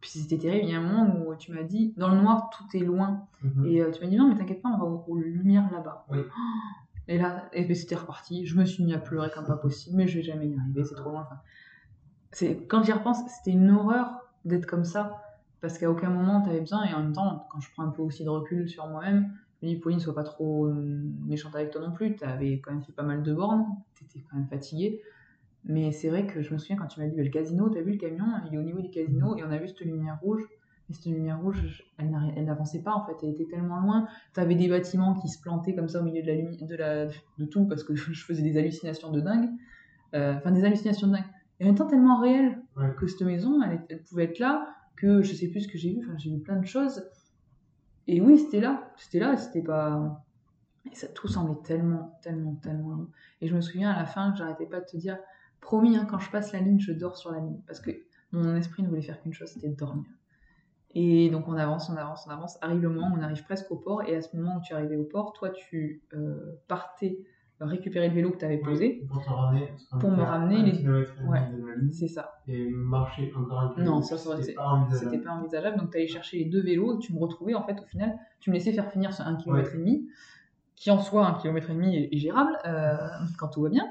Puis 0.00 0.10
c'était 0.10 0.38
terrible. 0.38 0.64
Il 0.64 0.70
y 0.70 0.74
a 0.74 0.78
un 0.78 0.82
moment 0.82 1.14
où 1.26 1.34
tu 1.36 1.52
m'as 1.52 1.62
dit, 1.62 1.92
dans 1.98 2.08
le 2.14 2.20
noir, 2.22 2.48
tout 2.56 2.64
est 2.76 2.80
loin. 2.80 3.26
Mhm. 3.42 3.66
Et 3.66 3.82
euh, 3.82 3.90
tu 3.90 4.00
m'as 4.02 4.08
dit, 4.08 4.16
non, 4.16 4.28
mais 4.28 4.34
t'inquiète 4.36 4.62
pas, 4.62 4.70
on 4.70 4.78
va 4.78 4.84
aux, 4.84 5.04
aux 5.08 5.16
lumières 5.18 5.68
là-bas. 5.72 6.06
Oui. 6.10 6.18
Et 7.08 7.18
là, 7.18 7.48
et 7.52 7.64
ben, 7.64 7.74
c'était 7.74 7.96
reparti. 7.96 8.46
Je 8.46 8.56
me 8.56 8.64
suis 8.64 8.84
mis 8.84 8.94
à 8.94 8.98
pleurer 8.98 9.30
comme 9.34 9.44
pas 9.44 9.56
possible, 9.56 9.96
mais 9.96 10.06
je 10.06 10.18
vais 10.18 10.22
jamais 10.22 10.46
y 10.48 10.56
arriver, 10.56 10.84
c'est 10.84 10.94
trop 10.94 11.10
loin. 11.10 11.22
Enfin, 11.22 11.40
c'est, 12.32 12.66
quand 12.68 12.82
j'y 12.82 12.92
repense, 12.92 13.18
c'était 13.28 13.56
une 13.56 13.70
horreur 13.70 14.20
d'être 14.44 14.66
comme 14.66 14.84
ça. 14.84 15.22
Parce 15.60 15.76
qu'à 15.76 15.90
aucun 15.90 16.08
moment 16.08 16.40
t'avais 16.40 16.60
besoin, 16.60 16.84
et 16.84 16.94
en 16.94 17.00
même 17.00 17.12
temps, 17.12 17.46
quand 17.50 17.60
je 17.60 17.70
prends 17.72 17.82
un 17.82 17.90
peu 17.90 18.02
aussi 18.02 18.24
de 18.24 18.30
recul 18.30 18.68
sur 18.68 18.86
moi-même, 18.86 19.30
je 19.60 19.66
me 19.66 19.72
dis, 19.72 19.78
Pauline, 19.78 20.00
sois 20.00 20.14
pas 20.14 20.24
trop 20.24 20.66
euh, 20.66 21.02
méchante 21.26 21.54
avec 21.54 21.70
toi 21.70 21.82
non 21.82 21.92
plus. 21.92 22.16
T'avais 22.16 22.60
quand 22.60 22.72
même 22.72 22.82
fait 22.82 22.92
pas 22.92 23.02
mal 23.02 23.22
de 23.22 23.34
bornes, 23.34 23.66
t'étais 23.94 24.24
quand 24.30 24.38
même 24.38 24.48
fatiguée. 24.48 25.02
Mais 25.64 25.92
c'est 25.92 26.08
vrai 26.08 26.26
que 26.26 26.40
je 26.40 26.54
me 26.54 26.58
souviens 26.58 26.76
quand 26.76 26.86
tu 26.86 27.00
m'as 27.00 27.06
dit, 27.06 27.16
le 27.16 27.28
casino, 27.28 27.68
t'as 27.68 27.82
vu 27.82 27.92
le 27.92 27.98
camion, 27.98 28.24
il 28.46 28.54
est 28.54 28.58
au 28.58 28.62
niveau 28.62 28.80
du 28.80 28.90
casino, 28.90 29.36
et 29.36 29.44
on 29.44 29.50
a 29.50 29.58
vu 29.58 29.68
cette 29.68 29.80
lumière 29.80 30.18
rouge. 30.22 30.42
Et 30.88 30.94
cette 30.94 31.04
lumière 31.04 31.40
rouge, 31.40 31.84
elle 31.98 32.44
n'avançait 32.44 32.82
pas 32.82 32.92
en 32.92 33.04
fait, 33.04 33.12
elle 33.22 33.30
était 33.30 33.44
tellement 33.44 33.80
loin. 33.80 34.08
T'avais 34.32 34.56
des 34.56 34.68
bâtiments 34.68 35.14
qui 35.14 35.28
se 35.28 35.40
plantaient 35.40 35.74
comme 35.74 35.88
ça 35.88 36.00
au 36.00 36.04
milieu 36.04 36.22
de 36.22 36.26
la 36.26 36.34
lumière, 36.34 37.10
de 37.38 37.44
tout, 37.44 37.66
parce 37.66 37.84
que 37.84 37.94
je 37.94 38.24
faisais 38.24 38.42
des 38.42 38.56
hallucinations 38.56 39.10
de 39.10 39.20
dingue. 39.20 39.50
Euh, 40.14 40.34
Enfin, 40.36 40.50
des 40.50 40.64
hallucinations 40.64 41.06
de 41.06 41.12
dingue. 41.12 41.24
Et 41.60 41.64
en 41.64 41.66
même 41.66 41.76
temps, 41.76 41.86
tellement 41.86 42.18
réel 42.20 42.60
Ouais. 42.76 42.92
que 42.98 43.06
cette 43.06 43.22
maison, 43.22 43.62
elle, 43.62 43.84
elle 43.90 44.02
pouvait 44.02 44.24
être 44.24 44.38
là, 44.38 44.66
que 44.96 45.22
je 45.22 45.34
sais 45.34 45.48
plus 45.48 45.62
ce 45.62 45.68
que 45.68 45.78
j'ai 45.78 45.92
vu, 45.94 46.00
enfin, 46.04 46.16
j'ai 46.18 46.30
vu 46.30 46.40
plein 46.40 46.56
de 46.56 46.66
choses. 46.66 47.04
Et 48.06 48.20
oui, 48.20 48.38
c'était 48.38 48.60
là, 48.60 48.90
c'était 48.96 49.18
là, 49.20 49.36
c'était 49.36 49.62
pas. 49.62 50.24
Et 50.90 50.94
ça 50.94 51.06
tout 51.08 51.28
semblait 51.28 51.60
tellement, 51.62 52.18
tellement, 52.22 52.54
tellement 52.56 52.88
long. 52.90 53.08
Et 53.40 53.46
je 53.48 53.54
me 53.54 53.60
souviens 53.60 53.90
à 53.90 53.98
la 53.98 54.06
fin 54.06 54.32
que 54.32 54.38
j'arrêtais 54.38 54.66
pas 54.66 54.80
de 54.80 54.86
te 54.86 54.96
dire, 54.96 55.18
promis, 55.60 55.96
hein, 55.96 56.06
quand 56.10 56.18
je 56.18 56.30
passe 56.30 56.52
la 56.52 56.60
ligne, 56.60 56.80
je 56.80 56.92
dors 56.92 57.16
sur 57.16 57.30
la 57.30 57.38
ligne. 57.40 57.60
Parce 57.66 57.80
que 57.80 57.90
mon 58.32 58.56
esprit 58.56 58.82
ne 58.82 58.88
voulait 58.88 59.02
faire 59.02 59.20
qu'une 59.20 59.34
chose, 59.34 59.50
c'était 59.50 59.68
dormir. 59.68 60.06
Et 60.92 61.30
donc 61.30 61.46
on 61.46 61.52
avance, 61.54 61.88
on 61.90 61.96
avance, 61.96 62.24
on 62.26 62.30
avance. 62.30 62.58
Arrive 62.62 62.80
le 62.80 62.88
moment 62.88 63.14
où 63.14 63.18
on 63.18 63.22
arrive 63.22 63.44
presque 63.44 63.70
au 63.70 63.76
port. 63.76 64.02
Et 64.02 64.16
à 64.16 64.22
ce 64.22 64.34
moment 64.36 64.56
où 64.56 64.60
tu 64.60 64.72
arrivais 64.72 64.96
au 64.96 65.04
port, 65.04 65.32
toi, 65.34 65.50
tu 65.50 66.02
euh, 66.14 66.58
partais 66.66 67.18
récupérer 67.68 68.08
le 68.08 68.14
vélo 68.14 68.30
que 68.30 68.38
tu 68.38 68.44
avais 68.44 68.58
posé. 68.58 68.98
Oui, 69.02 69.08
pour 69.08 69.22
te 69.24 69.28
ramener. 69.30 69.72
Pour 70.00 70.10
me 70.10 70.22
ramener 70.22 70.62
les- 70.62 70.72
Ouais. 71.28 71.40
C'est 71.92 72.08
ça. 72.08 72.40
Et 72.48 72.68
marcher 72.70 73.32
encore 73.36 73.60
un 73.60 73.68
kilomètre. 73.70 73.90
Non, 73.92 74.02
ça, 74.02 74.16
c'était 74.18 74.54
pas 74.54 74.66
envisageable. 74.68 75.10
C'était 75.12 75.24
pas 75.24 75.30
envisageable. 75.32 75.78
Donc 75.78 75.90
tu 75.90 75.96
allais 75.98 76.06
chercher 76.08 76.38
les 76.38 76.44
deux 76.46 76.62
vélos 76.62 76.96
et 76.96 76.98
tu 76.98 77.12
me 77.12 77.18
retrouvais. 77.18 77.54
En 77.54 77.62
fait, 77.64 77.80
au 77.80 77.86
final, 77.86 78.18
tu 78.40 78.50
me 78.50 78.54
laissais 78.54 78.72
faire 78.72 78.90
finir 78.90 79.12
ce 79.12 79.22
1 79.22 79.36
km 79.36 79.74
et 79.74 79.78
demi, 79.78 80.08
qui 80.76 80.90
en 80.90 80.98
soi, 80.98 81.26
1 81.26 81.34
km 81.34 81.70
et 81.70 81.74
demi 81.74 81.96
est, 81.96 82.14
est 82.14 82.18
gérable 82.18 82.56
euh, 82.66 82.96
quand 83.38 83.48
tout 83.48 83.62
va 83.62 83.68
bien. 83.68 83.86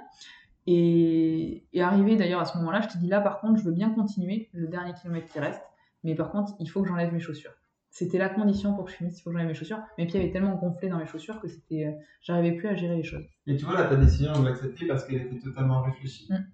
Et, 0.67 1.63
et 1.73 1.81
arrivé 1.81 2.15
d'ailleurs 2.15 2.41
à 2.41 2.45
ce 2.45 2.57
moment-là, 2.59 2.81
je 2.81 2.89
te 2.89 2.97
dis 2.97 3.07
là, 3.07 3.21
par 3.21 3.39
contre, 3.39 3.59
je 3.59 3.63
veux 3.65 3.71
bien 3.71 3.89
continuer 3.91 4.49
le 4.53 4.67
dernier 4.67 4.93
kilomètre 4.93 5.31
qui 5.31 5.39
reste. 5.39 5.63
Mais 6.03 6.15
par 6.15 6.31
contre, 6.31 6.53
il 6.59 6.69
faut 6.69 6.81
que 6.81 6.87
j'enlève 6.87 7.11
mes 7.13 7.19
chaussures. 7.19 7.51
C'était 7.91 8.17
la 8.19 8.29
condition 8.29 8.75
pour 8.75 8.85
que 8.85 8.91
je 8.91 8.97
finisse, 8.97 9.19
il 9.19 9.21
faut 9.23 9.29
que 9.31 9.33
j'enlève 9.33 9.47
mes 9.47 9.53
chaussures. 9.55 9.79
Mes 9.97 10.05
pieds 10.05 10.19
avaient 10.19 10.31
tellement 10.31 10.55
gonflé 10.55 10.89
dans 10.89 10.97
mes 10.99 11.07
chaussures 11.07 11.39
que 11.41 11.47
c'était, 11.47 11.85
euh, 11.87 11.91
j'arrivais 12.21 12.55
plus 12.55 12.67
à 12.67 12.75
gérer 12.75 12.95
les 12.95 13.03
choses. 13.03 13.25
Et 13.47 13.57
tu 13.57 13.65
vois, 13.65 13.73
là, 13.75 13.85
ta 13.85 13.95
décision, 13.95 14.31
on 14.35 14.43
l'a 14.43 14.51
acceptée 14.51 14.85
parce 14.87 15.05
qu'elle 15.05 15.21
était 15.23 15.39
totalement 15.39 15.81
réfléchie. 15.81 16.27
Mm. 16.31 16.45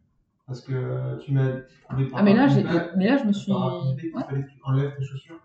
Parce 0.48 0.62
que 0.62 1.20
tu 1.24 1.32
m'as 1.34 1.50
prouvé 1.90 2.06
par 2.08 2.20
Ah, 2.20 2.24
mais 2.24 2.34
là, 2.36 2.48
j'ai, 2.48 2.64
mais 2.96 3.08
là, 3.08 3.18
je 3.18 3.26
me 3.26 3.34
suis, 3.34 3.52
qu'il 3.52 4.16
Ouais. 4.16 4.24
fallait 4.24 4.44
que 4.44 4.50
tu 4.50 4.60
enlèves 4.64 4.96
tes 4.98 5.04
chaussures. 5.04 5.40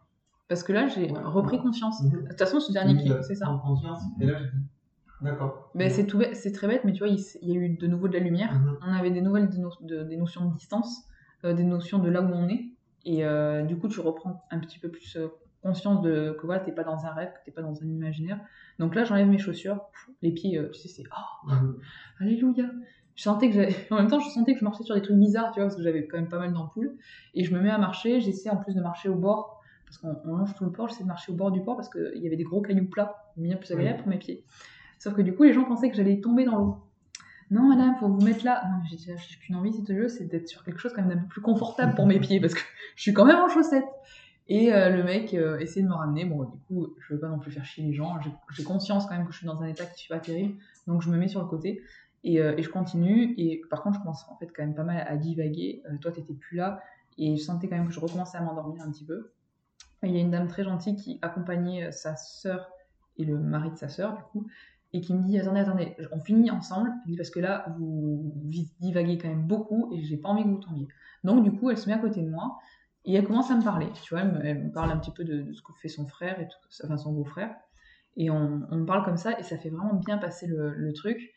parce 0.49 0.63
que 0.63 0.73
là, 0.73 0.89
j'ai 0.89 1.11
Ouais. 1.11 1.19
repris 1.25 1.59
confiance. 1.61 2.03
Mhm. 2.03 2.11
De 2.23 2.29
toute 2.29 2.39
façon, 2.39 2.61
ce 2.61 2.73
dernier 2.73 3.11
as 3.13 3.23
c'est 3.23 3.35
ça. 3.37 3.47
conscience. 3.63 4.03
Et 4.21 4.27
là, 4.27 4.39
j'ai 4.39 4.45
dit, 4.51 4.65
d'accord. 5.23 5.71
Ben, 5.75 5.89
c'est 5.91 6.07
tout 6.07 6.21
c'est 6.35 6.53
très 6.53 6.67
bête, 6.69 6.83
mais 6.85 6.93
tu 6.93 6.99
vois, 7.01 7.09
il, 7.09 7.19
il 7.43 7.49
y 7.49 7.53
a 7.53 7.55
eu 7.55 7.69
de 7.77 7.87
nouveau 7.87 8.09
de 8.09 8.13
la 8.15 8.19
lumière. 8.21 8.53
Mhm. 8.59 8.77
On 8.87 8.93
avait 8.93 9.11
des 9.11 9.23
nouvelles 9.23 9.49
de 9.49 9.57
no- 9.59 9.71
de- 9.81 10.03
des 10.05 10.17
notions 10.17 10.45
de 10.49 10.55
distance, 10.55 11.05
euh, 11.45 11.53
des 11.55 11.65
notions 11.65 11.99
de 11.99 12.09
là 12.11 12.21
où 12.23 12.27
on 12.33 12.49
est. 12.49 12.67
Et 13.07 13.25
euh, 13.25 13.63
du 13.63 13.77
coup, 13.79 13.89
tu 13.89 14.01
reprends 14.01 14.45
un 14.51 14.59
petit 14.59 14.79
peu 14.79 14.89
plus 14.91 15.17
euh, 15.17 15.29
conscience 15.63 16.03
de 16.03 16.37
que 16.41 16.47
voilà, 16.47 16.61
t'es 16.61 16.73
pas 16.73 16.85
dans 16.85 17.05
un 17.05 17.13
rêve, 17.13 17.33
que 17.33 17.45
t'es 17.45 17.51
pas 17.51 17.63
dans 17.63 17.83
un 17.83 17.87
imaginaire. 17.87 18.41
Donc 18.79 18.95
là, 18.95 19.05
j'enlève 19.05 19.29
mes 19.29 19.39
chaussures, 19.39 19.81
pff, 19.93 20.15
les 20.23 20.33
pieds, 20.33 20.59
euh, 20.59 20.71
tu 20.71 20.81
sais, 20.81 20.89
c'est 20.89 21.05
oh, 21.11 21.51
alléluia. 22.21 22.71
Je 23.15 23.23
sentais 23.23 23.51
que 23.51 23.55
j'avais, 23.55 23.75
en 23.91 23.97
même 23.97 24.09
temps, 24.09 24.21
je 24.21 24.31
sentais 24.31 24.55
que 24.55 24.61
je 24.61 24.65
marchais 24.65 24.85
sur 24.85 24.95
des 24.95 25.03
trucs 25.03 25.19
bizarres, 25.19 25.53
tu 25.53 25.61
vois, 25.61 25.65
parce 25.65 25.77
que 25.77 25.83
j'avais 25.83 26.07
quand 26.07 26.17
même 26.17 26.29
pas 26.29 26.39
mal 26.39 26.53
d'ampoules. 26.53 26.97
Et 27.35 27.45
je 27.45 27.55
me 27.55 27.61
mets 27.61 27.71
à 27.71 27.79
marcher. 27.79 28.21
J'essaie 28.21 28.49
en 28.51 28.57
plus 28.57 28.75
de 28.75 28.81
marcher 28.81 29.09
au 29.09 29.17
bord, 29.17 29.61
parce 29.85 29.99
qu'on 29.99 30.17
on 30.25 30.37
longe 30.37 30.55
tout 30.55 30.65
le 30.65 30.73
port. 30.73 30.89
J'essaie 30.89 31.03
de 31.03 31.09
marcher 31.09 31.33
au 31.33 31.35
bord 31.35 31.51
du 31.51 31.63
port 31.63 31.77
parce 31.77 31.91
qu'il 31.91 32.23
y 32.23 32.27
avait 32.27 32.37
des 32.37 32.45
gros 32.45 32.63
cailloux 32.63 32.89
plats, 32.89 33.33
bien 33.37 33.57
plus 33.57 33.73
agréable 33.73 33.99
pour 33.99 34.09
mes 34.09 34.19
pieds. 34.19 34.45
Sauf 34.99 35.15
que 35.15 35.23
du 35.23 35.35
coup, 35.35 35.43
les 35.43 35.53
gens 35.53 35.65
pensaient 35.65 35.91
que 35.91 35.97
j'allais 35.97 36.21
tomber 36.21 36.45
dans 36.45 36.57
l'eau. 36.57 36.77
Non, 37.51 37.69
madame, 37.69 37.97
faut 37.99 38.09
vous 38.09 38.21
mettre 38.21 38.45
là. 38.45 38.63
Non, 38.71 38.79
mais 38.83 38.97
j'ai 38.97 39.37
qu'une 39.41 39.57
envie, 39.57 39.73
si 39.73 39.83
veux, 39.93 40.09
c'est 40.09 40.27
d'être 40.27 40.49
sur 40.49 40.63
quelque 40.63 40.79
chose 40.79 40.93
quand 40.95 41.03
même 41.03 41.17
d'un 41.17 41.23
peu 41.23 41.29
plus 41.29 41.41
confortable 41.41 41.95
pour 41.97 42.07
mes 42.07 42.21
pieds, 42.21 42.41
parce 42.41 42.55
que 42.55 42.61
je 42.97 43.03
suis 43.03 43.13
quand 43.13 43.25
même 43.25 43.41
en 43.41 43.49
chaussettes. 43.49 43.89
Et 44.51 44.73
euh, 44.73 44.91
le 44.91 45.05
mec 45.05 45.33
euh, 45.33 45.59
essaie 45.61 45.81
de 45.81 45.87
me 45.87 45.95
ramener. 45.95 46.25
Bon, 46.25 46.43
du 46.43 46.59
coup, 46.67 46.89
je 46.99 47.15
veux 47.15 47.21
pas 47.21 47.29
non 47.29 47.39
plus 47.39 47.53
faire 47.53 47.65
chier 47.65 47.85
les 47.85 47.95
gens. 47.95 48.19
J'ai- 48.51 48.65
conscience 48.65 49.07
quand 49.07 49.17
même 49.17 49.25
que 49.25 49.33
je 49.33 49.39
suis 49.39 49.47
dans 49.47 49.63
un 49.63 49.67
état 49.67 49.87
qui 49.87 50.01
suis 50.01 50.09
pas 50.09 50.19
terrible, 50.19 50.57
donc 50.89 51.03
je 51.03 51.09
me 51.09 51.17
mets 51.17 51.29
sur 51.29 51.41
le 51.41 51.47
côté 51.47 51.83
et, 52.25 52.41
euh, 52.41 52.57
et 52.57 52.63
je 52.63 52.69
continue. 52.69 53.33
Et 53.39 53.63
par 53.71 53.83
contre, 53.83 53.99
je 53.99 54.01
commence 54.01 54.27
en 54.29 54.37
fait 54.37 54.49
quand 54.49 54.63
même 54.65 54.75
pas 54.75 54.83
mal 54.83 55.07
à 55.09 55.17
divaguer. 55.17 55.83
Toi, 56.01 56.11
t'étais 56.11 56.35
plus 56.35 56.57
là, 56.57 56.83
et 57.17 57.37
je 57.37 57.43
sentais 57.43 57.69
quand 57.69 57.77
même 57.77 57.87
que 57.87 57.93
je 57.93 58.01
recommençais 58.01 58.39
à 58.39 58.41
m'endormir 58.41 58.83
un 58.83 58.91
petit 58.91 59.05
peu. 59.05 59.31
Il 60.03 60.11
y 60.11 60.17
a 60.17 60.21
une 60.21 60.33
dame 60.33 60.49
très 60.49 60.65
gentille 60.65 60.97
qui 60.97 61.21
accompagnait 61.23 61.93
sa 61.93 62.17
sœur 62.17 62.73
et 63.19 63.25
le 63.25 63.39
mari 63.39 63.71
de 63.71 63.77
sa 63.77 63.89
sœur, 63.89 64.17
du 64.17 64.23
coup, 64.33 64.47
et 64.93 65.01
qui 65.01 65.15
me 65.15 65.23
dit 65.23 65.39
Attendez, 65.39 65.61
attendez, 65.61 65.97
on 66.11 66.19
finit 66.19 66.51
ensemble. 66.51 66.91
Parce 67.17 67.31
que 67.31 67.39
là, 67.39 67.67
vous, 67.79 68.33
vous 68.35 68.51
divaguez 68.81 69.17
quand 69.17 69.29
même 69.29 69.47
beaucoup 69.47 69.93
et 69.93 70.03
j'ai 70.03 70.17
pas 70.17 70.29
envie 70.29 70.43
que 70.43 70.49
vous 70.49 70.59
tombiez. 70.59 70.89
Donc, 71.23 71.45
du 71.45 71.53
coup, 71.53 71.71
elle 71.71 71.79
se 71.79 71.89
met 71.89 71.95
à 71.95 71.99
côté 71.99 72.21
de 72.21 72.29
moi 72.29 72.59
et 73.05 73.15
elle 73.15 73.27
commence 73.27 73.51
à 73.51 73.57
me 73.57 73.63
parler. 73.63 73.89
Tu 74.03 74.15
vois, 74.15 74.23
elle 74.23 74.33
me, 74.33 74.45
elle 74.45 74.65
me 74.67 74.73
parle 74.73 74.91
un 74.91 74.99
petit 74.99 75.11
peu 75.13 75.25
de, 75.25 75.43
de 75.43 75.53
ce 75.53 75.63
que 75.63 75.73
fait 75.81 75.89
son 75.89 76.07
frère, 76.07 76.39
et 76.41 76.47
tout, 76.49 76.59
enfin 76.85 76.97
son 76.97 77.13
beau-frère. 77.13 77.55
Et 78.17 78.31
on, 78.31 78.63
on 78.71 78.85
parle 78.85 79.05
comme 79.05 79.17
ça 79.17 79.39
et 79.39 79.43
ça 79.43 79.57
fait 79.57 79.71
vraiment 79.71 79.95
bien 79.95 80.19
passer 80.19 80.47
le, 80.47 80.75
le 80.75 80.93
truc. 80.93 81.33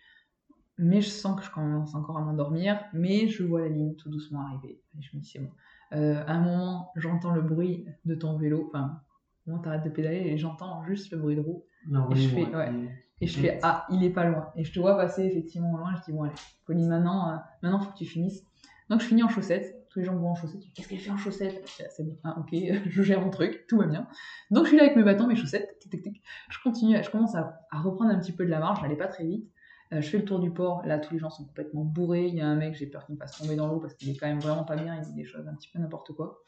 Mais 0.80 1.02
je 1.02 1.10
sens 1.10 1.40
que 1.40 1.46
je 1.46 1.52
commence 1.52 1.94
encore 1.94 2.18
à 2.18 2.22
m'endormir, 2.22 2.80
mais 2.94 3.28
je 3.28 3.44
vois 3.44 3.62
la 3.62 3.70
ligne 3.70 3.96
tout 3.96 4.10
doucement 4.10 4.42
arriver. 4.42 4.82
Et 4.98 5.02
je 5.04 5.16
me 5.16 5.22
dis, 5.22 5.30
c'est 5.30 5.40
bon. 5.40 5.52
Euh, 5.94 6.24
à 6.26 6.32
un 6.34 6.42
moment, 6.42 6.92
j'entends 6.96 7.32
le 7.32 7.42
bruit 7.42 7.86
de 8.06 8.16
ton 8.16 8.38
vélo. 8.38 8.66
Enfin, 8.74 9.00
moi, 9.46 9.60
t'arrêtes 9.64 9.84
de 9.84 9.90
pédaler 9.92 10.18
et 10.18 10.38
j'entends 10.38 10.84
juste 10.86 11.12
le 11.12 11.20
bruit 11.20 11.36
de 11.36 11.42
roue. 11.42 11.64
Non, 11.88 12.10
Et 12.10 12.16
je 12.16 12.30
fais- 12.30 12.46
ouais. 12.46 12.56
ouais. 12.56 12.90
Et 13.22 13.28
je 13.28 13.40
fais, 13.40 13.60
ah, 13.62 13.86
il 13.92 14.04
est 14.04 14.10
pas 14.10 14.26
loin. 14.26 14.50
Et 14.56 14.64
je 14.64 14.74
te 14.74 14.80
vois 14.80 14.98
passer 14.98 15.24
effectivement 15.26 15.78
loin. 15.78 15.94
Je 15.96 16.02
dis, 16.06 16.12
bon, 16.12 16.24
allez, 16.24 16.34
Pauline, 16.66 16.88
maintenant, 16.90 17.30
euh, 17.32 17.38
maintenant, 17.62 17.80
faut 17.80 17.92
que 17.92 17.98
tu 17.98 18.06
finisses. 18.06 18.44
Donc, 18.90 19.00
je 19.02 19.06
finis 19.06 19.22
en 19.24 19.30
chaussettes. 19.30 19.83
Tous 19.94 20.00
les 20.00 20.06
gens 20.06 20.14
me 20.14 20.20
voient 20.20 20.32
en 20.32 20.36
chaussettes. 20.36 20.64
Qu'est-ce 20.74 20.90
qu'elle 20.90 21.00
fait 21.00 21.12
en 21.12 21.18
chaussettes? 21.18 21.64
Ah, 21.80 21.84
C'est 21.90 22.04
bon, 22.04 22.18
ah, 22.24 22.40
ok, 22.40 22.50
je 22.90 23.04
gère 23.04 23.22
mon 23.22 23.30
truc, 23.30 23.66
tout 23.68 23.78
va 23.78 23.86
bien. 23.86 24.08
Donc, 24.50 24.66
je 24.66 24.70
suis 24.70 24.78
là 24.78 24.84
avec 24.84 24.96
mes 24.96 25.04
bâtons, 25.04 25.28
mes 25.28 25.36
chaussettes. 25.36 25.78
Tic, 25.80 25.92
tic, 25.92 26.02
tic. 26.02 26.22
Je 26.50 26.58
continue, 26.64 27.02
je 27.04 27.10
commence 27.12 27.36
à, 27.36 27.60
reprendre 27.72 28.12
un 28.12 28.20
petit 28.20 28.32
peu 28.32 28.44
de 28.44 28.50
la 28.50 28.60
marche. 28.60 28.82
J'allais 28.82 28.98
pas 28.98 29.08
très 29.08 29.24
vite. 29.24 29.48
Euh, 29.94 30.02
je 30.02 30.10
fais 30.10 30.18
le 30.18 30.26
tour 30.26 30.40
du 30.40 30.52
port. 30.52 30.84
Là, 30.86 30.98
tous 30.98 31.14
les 31.14 31.20
gens 31.20 31.30
sont 31.30 31.46
complètement 31.46 31.84
bourrés. 31.84 32.26
Il 32.26 32.36
y 32.36 32.42
a 32.42 32.48
un 32.48 32.56
mec, 32.56 32.74
j'ai 32.74 32.88
peur 32.88 33.06
qu'il 33.06 33.14
me 33.14 33.20
fasse 33.20 33.38
tomber 33.38 33.56
dans 33.56 33.68
l'eau 33.68 33.80
parce 33.80 33.94
qu'il 33.94 34.10
est 34.10 34.18
quand 34.18 34.28
même 34.28 34.40
vraiment 34.40 34.64
pas 34.64 34.76
bien. 34.76 34.96
Il 34.96 35.02
dit 35.02 35.14
des 35.14 35.26
choses 35.26 35.48
un 35.48 35.54
petit 35.54 35.70
peu 35.72 35.78
n'importe 35.78 36.12
quoi. 36.14 36.42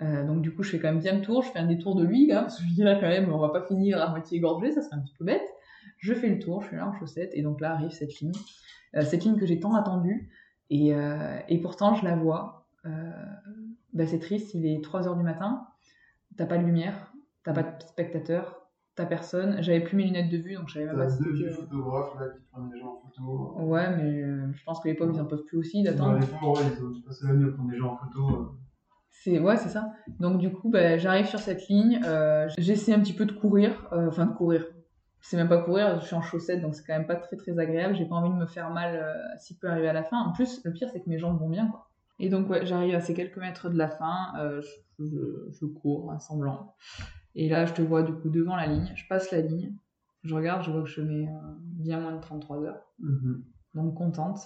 Euh, 0.00 0.24
donc, 0.24 0.40
du 0.40 0.54
coup, 0.54 0.62
je 0.62 0.70
fais 0.70 0.78
quand 0.80 0.88
même 0.88 1.00
bien 1.00 1.14
le 1.14 1.20
tour. 1.20 1.42
Je 1.42 1.50
fais 1.50 1.58
un 1.58 1.66
détour 1.66 1.94
de 1.94 2.04
lui, 2.04 2.28
parce 2.28 2.56
que 2.56 2.64
je 2.64 2.72
dis 2.72 2.82
là, 2.82 2.94
quand 2.94 3.08
même, 3.08 3.30
on 3.30 3.38
va 3.38 3.50
pas 3.50 3.66
finir 3.66 4.00
à 4.00 4.08
moitié 4.08 4.38
égorgé. 4.38 4.72
Ça 4.72 4.80
serait 4.80 4.96
un 4.96 5.00
petit 5.00 5.14
peu 5.18 5.26
bête. 5.26 5.46
Je 5.98 6.14
fais 6.14 6.28
le 6.28 6.38
tour, 6.38 6.62
je 6.62 6.68
suis 6.68 6.76
là 6.76 6.88
en 6.88 6.92
chaussettes, 6.94 7.32
et 7.34 7.42
donc 7.42 7.60
là 7.60 7.72
arrive 7.72 7.90
cette 7.90 8.18
ligne. 8.20 8.32
Euh, 8.96 9.02
cette 9.02 9.24
ligne 9.24 9.36
que 9.36 9.46
j'ai 9.46 9.60
tant 9.60 9.74
attendue, 9.74 10.30
euh, 10.72 11.38
et 11.48 11.60
pourtant 11.60 11.94
je 11.94 12.04
la 12.04 12.16
vois. 12.16 12.61
Euh, 12.86 12.90
bah, 13.92 14.06
c'est 14.06 14.18
triste, 14.18 14.54
il 14.54 14.66
est 14.66 14.80
3h 14.84 15.16
du 15.16 15.22
matin, 15.22 15.66
t'as 16.36 16.46
pas 16.46 16.58
de 16.58 16.64
lumière, 16.64 17.12
t'as 17.44 17.52
pas 17.52 17.62
de 17.62 17.82
spectateur, 17.84 18.66
t'as 18.94 19.06
personne. 19.06 19.62
J'avais 19.62 19.80
plus 19.80 19.96
mes 19.96 20.04
lunettes 20.04 20.30
de 20.30 20.38
vue, 20.38 20.54
donc 20.56 20.68
je 20.68 20.74
savais 20.74 20.86
même 20.86 20.96
pas 20.96 21.08
si 21.08 21.22
deux 21.22 21.32
vieux 21.32 21.50
c'était- 21.50 21.62
photographes 21.62 22.18
là 22.18 22.26
qui 22.30 22.40
prennent 22.50 22.70
les 22.72 22.80
gens 22.80 23.00
en 23.04 23.08
photo. 23.08 23.54
Ouais, 23.60 23.96
mais 23.96 24.22
euh, 24.22 24.52
je 24.52 24.64
pense 24.64 24.80
que 24.80 24.88
les 24.88 24.94
pauvres 24.94 25.12
ils 25.14 25.20
en 25.20 25.26
peuvent 25.26 25.44
plus 25.44 25.58
aussi 25.58 25.82
d'attendre. 25.82 26.18
les 26.18 26.26
pauvres, 26.26 26.60
ouais, 26.60 26.66
ils 26.76 26.84
ont 26.84 27.00
passé 27.06 27.26
la 27.26 27.34
nuit 27.34 27.48
à 27.48 27.52
prendre 27.52 27.70
des 27.70 27.76
gens 27.76 27.92
en 27.92 27.96
photo. 27.96 28.28
euh. 28.30 28.46
C'est 29.10 29.38
ouais, 29.38 29.56
c'est 29.56 29.68
ça. 29.68 29.92
Donc 30.18 30.38
du 30.38 30.50
coup, 30.52 30.68
bah, 30.70 30.98
j'arrive 30.98 31.26
sur 31.26 31.38
cette 31.38 31.68
ligne, 31.68 32.00
euh, 32.04 32.48
j'essaie 32.58 32.92
un 32.94 32.98
petit 33.00 33.12
peu 33.12 33.24
de 33.26 33.32
courir, 33.32 33.88
euh, 33.92 34.08
enfin 34.08 34.26
de 34.26 34.32
courir. 34.32 34.66
C'est 35.20 35.36
même 35.36 35.48
pas 35.48 35.58
courir, 35.62 36.00
je 36.00 36.06
suis 36.06 36.16
en 36.16 36.22
chaussettes, 36.22 36.60
donc 36.60 36.74
c'est 36.74 36.84
quand 36.84 36.94
même 36.98 37.06
pas 37.06 37.14
très 37.14 37.36
très 37.36 37.56
agréable. 37.60 37.94
J'ai 37.94 38.06
pas 38.06 38.16
envie 38.16 38.30
de 38.30 38.34
me 38.40 38.46
faire 38.46 38.70
mal 38.70 38.96
euh, 38.96 39.12
s'il 39.38 39.56
peut 39.58 39.68
arriver 39.68 39.88
à 39.88 39.92
la 39.92 40.02
fin. 40.02 40.18
En 40.18 40.32
plus, 40.32 40.60
le 40.64 40.72
pire 40.72 40.88
c'est 40.92 41.00
que 41.00 41.08
mes 41.08 41.18
jambes 41.18 41.38
vont 41.38 41.48
bien, 41.48 41.68
quoi. 41.68 41.90
Et 42.18 42.28
donc 42.28 42.48
ouais, 42.50 42.64
j'arrive 42.66 42.94
à 42.94 43.00
ces 43.00 43.14
quelques 43.14 43.38
mètres 43.38 43.68
de 43.68 43.76
la 43.76 43.88
fin, 43.88 44.32
euh, 44.38 44.60
je 44.60 44.68
je, 45.04 45.48
je 45.50 45.66
cours 45.66 46.12
à 46.12 46.18
semblant. 46.18 46.74
Et 47.34 47.48
là, 47.48 47.66
je 47.66 47.72
te 47.72 47.82
vois 47.82 48.02
du 48.02 48.12
coup 48.12 48.28
devant 48.28 48.56
la 48.56 48.66
ligne. 48.66 48.92
Je 48.94 49.06
passe 49.08 49.30
la 49.30 49.40
ligne. 49.40 49.74
Je 50.22 50.34
regarde, 50.34 50.62
je 50.62 50.70
vois 50.70 50.82
que 50.82 50.88
je 50.88 51.00
mets 51.00 51.26
euh, 51.28 51.32
bien 51.60 52.00
moins 52.00 52.14
de 52.14 52.20
33 52.20 52.62
heures. 52.64 52.82
Mhm. 53.00 53.44
Donc 53.74 53.94
contente. 53.94 54.38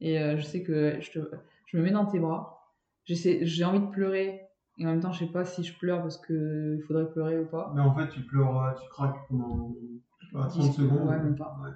Et 0.00 0.20
euh, 0.20 0.36
je 0.36 0.42
sais 0.42 0.62
que 0.62 1.00
je, 1.00 1.10
te, 1.10 1.30
je 1.66 1.76
me 1.78 1.82
mets 1.82 1.90
dans 1.90 2.06
tes 2.06 2.20
bras. 2.20 2.74
J'ai 3.04 3.64
envie 3.64 3.80
de 3.80 3.90
pleurer. 3.90 4.42
Et 4.78 4.86
en 4.86 4.90
même 4.90 5.00
temps, 5.00 5.12
je 5.12 5.20
sais 5.24 5.32
pas 5.32 5.44
si 5.44 5.64
je 5.64 5.76
pleure 5.78 6.02
parce 6.02 6.18
qu'il 6.18 6.82
faudrait 6.86 7.08
pleurer 7.10 7.40
ou 7.40 7.46
pas. 7.46 7.72
Mais 7.74 7.80
en 7.80 7.94
fait, 7.94 8.08
tu 8.10 8.20
pleures, 8.20 8.76
tu 8.80 8.88
craques 8.90 9.26
pendant 9.28 9.74
je 10.20 10.26
sais 10.26 10.32
pas, 10.32 10.46
30 10.48 10.62
10 10.62 10.72
secondes. 10.74 11.08
ouais, 11.08 11.18
même 11.18 11.36
pas. 11.36 11.58
Ouais, 11.62 11.70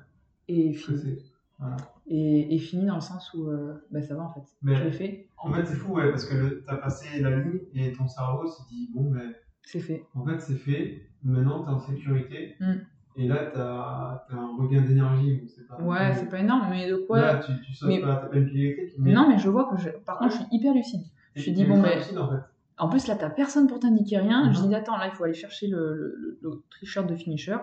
Et 0.48 0.72
fini. 0.74 1.18
Voilà. 1.58 1.76
Et, 2.12 2.52
et 2.54 2.58
fini 2.58 2.86
dans 2.86 2.96
le 2.96 3.00
sens 3.00 3.32
où 3.34 3.48
euh, 3.48 3.74
bah, 3.92 4.02
ça 4.02 4.14
va 4.16 4.24
en 4.24 4.28
fait. 4.30 4.42
Mais- 4.62 4.74
Je 4.74 4.82
l'ai 4.84 4.90
fait, 4.92 5.28
En 5.38 5.52
fait, 5.52 5.64
c'est 5.64 5.76
fou, 5.76 5.94
ouais, 5.94 6.10
parce 6.10 6.24
que 6.26 6.34
le- 6.34 6.64
t'as 6.66 6.76
passé 6.76 7.20
la 7.20 7.30
ligne 7.38 7.60
et 7.74 7.92
ton 7.92 8.08
cerveau 8.08 8.46
s'est 8.48 8.64
dit, 8.68 8.90
bon, 8.92 9.10
ben, 9.12 9.32
c'est 9.62 9.78
fait. 9.78 10.04
en 10.16 10.24
fait, 10.26 10.40
c'est 10.40 10.56
fait. 10.56 11.02
Maintenant, 11.22 11.62
t'es 11.62 11.70
en 11.70 11.78
sécurité. 11.78 12.56
Mm. 12.60 12.72
Et 13.16 13.28
là, 13.28 13.46
t'as 13.54 13.62
as 13.62 14.26
un 14.38 14.56
regain 14.56 14.82
d'énergie. 14.82 15.42
Ouais, 15.80 16.12
c'est 16.14 16.28
pas 16.28 16.40
énorme, 16.40 16.66
mais 16.70 16.90
de 16.90 16.96
quoi. 16.96 17.20
Là, 17.20 17.36
tu, 17.38 17.52
tu 17.64 17.72
sautes 17.74 17.88
Mais- 17.88 18.00
pas, 18.00 18.16
t'as 18.16 18.26
pas 18.26 18.36
une 18.36 18.46
pile 18.46 18.60
électrique. 18.64 18.94
Mais 18.98 19.12
Non, 19.12 19.28
mais 19.28 19.38
je 19.38 19.48
vois 19.48 19.70
que 19.70 19.80
je... 19.80 19.90
par 20.04 20.18
contre, 20.18 20.32
je 20.32 20.36
suis 20.38 20.46
hyper 20.50 20.74
lucide. 20.74 21.02
je 21.34 21.40
me 21.40 21.42
suis 21.44 21.52
dit, 21.52 21.64
bon, 21.64 21.80
mais- 21.80 21.96
lucide, 21.96 22.18
en 22.18 22.28
fait. 22.28 22.42
En 22.78 22.88
plus, 22.88 23.06
là, 23.06 23.14
t'as 23.14 23.30
personne 23.30 23.66
pour 23.68 23.78
t'indiquer 23.78 24.18
rien. 24.18 24.50
Je 24.52 24.62
dis, 24.62 24.74
attends, 24.74 24.96
là, 24.96 25.06
il 25.06 25.12
faut 25.12 25.24
aller 25.24 25.34
chercher 25.34 25.68
le, 25.68 25.94
le, 25.94 26.16
le- 26.16 26.38
le 26.42 26.50
t-shirt 26.80 27.06
de 27.08 27.14
finisher. 27.14 27.56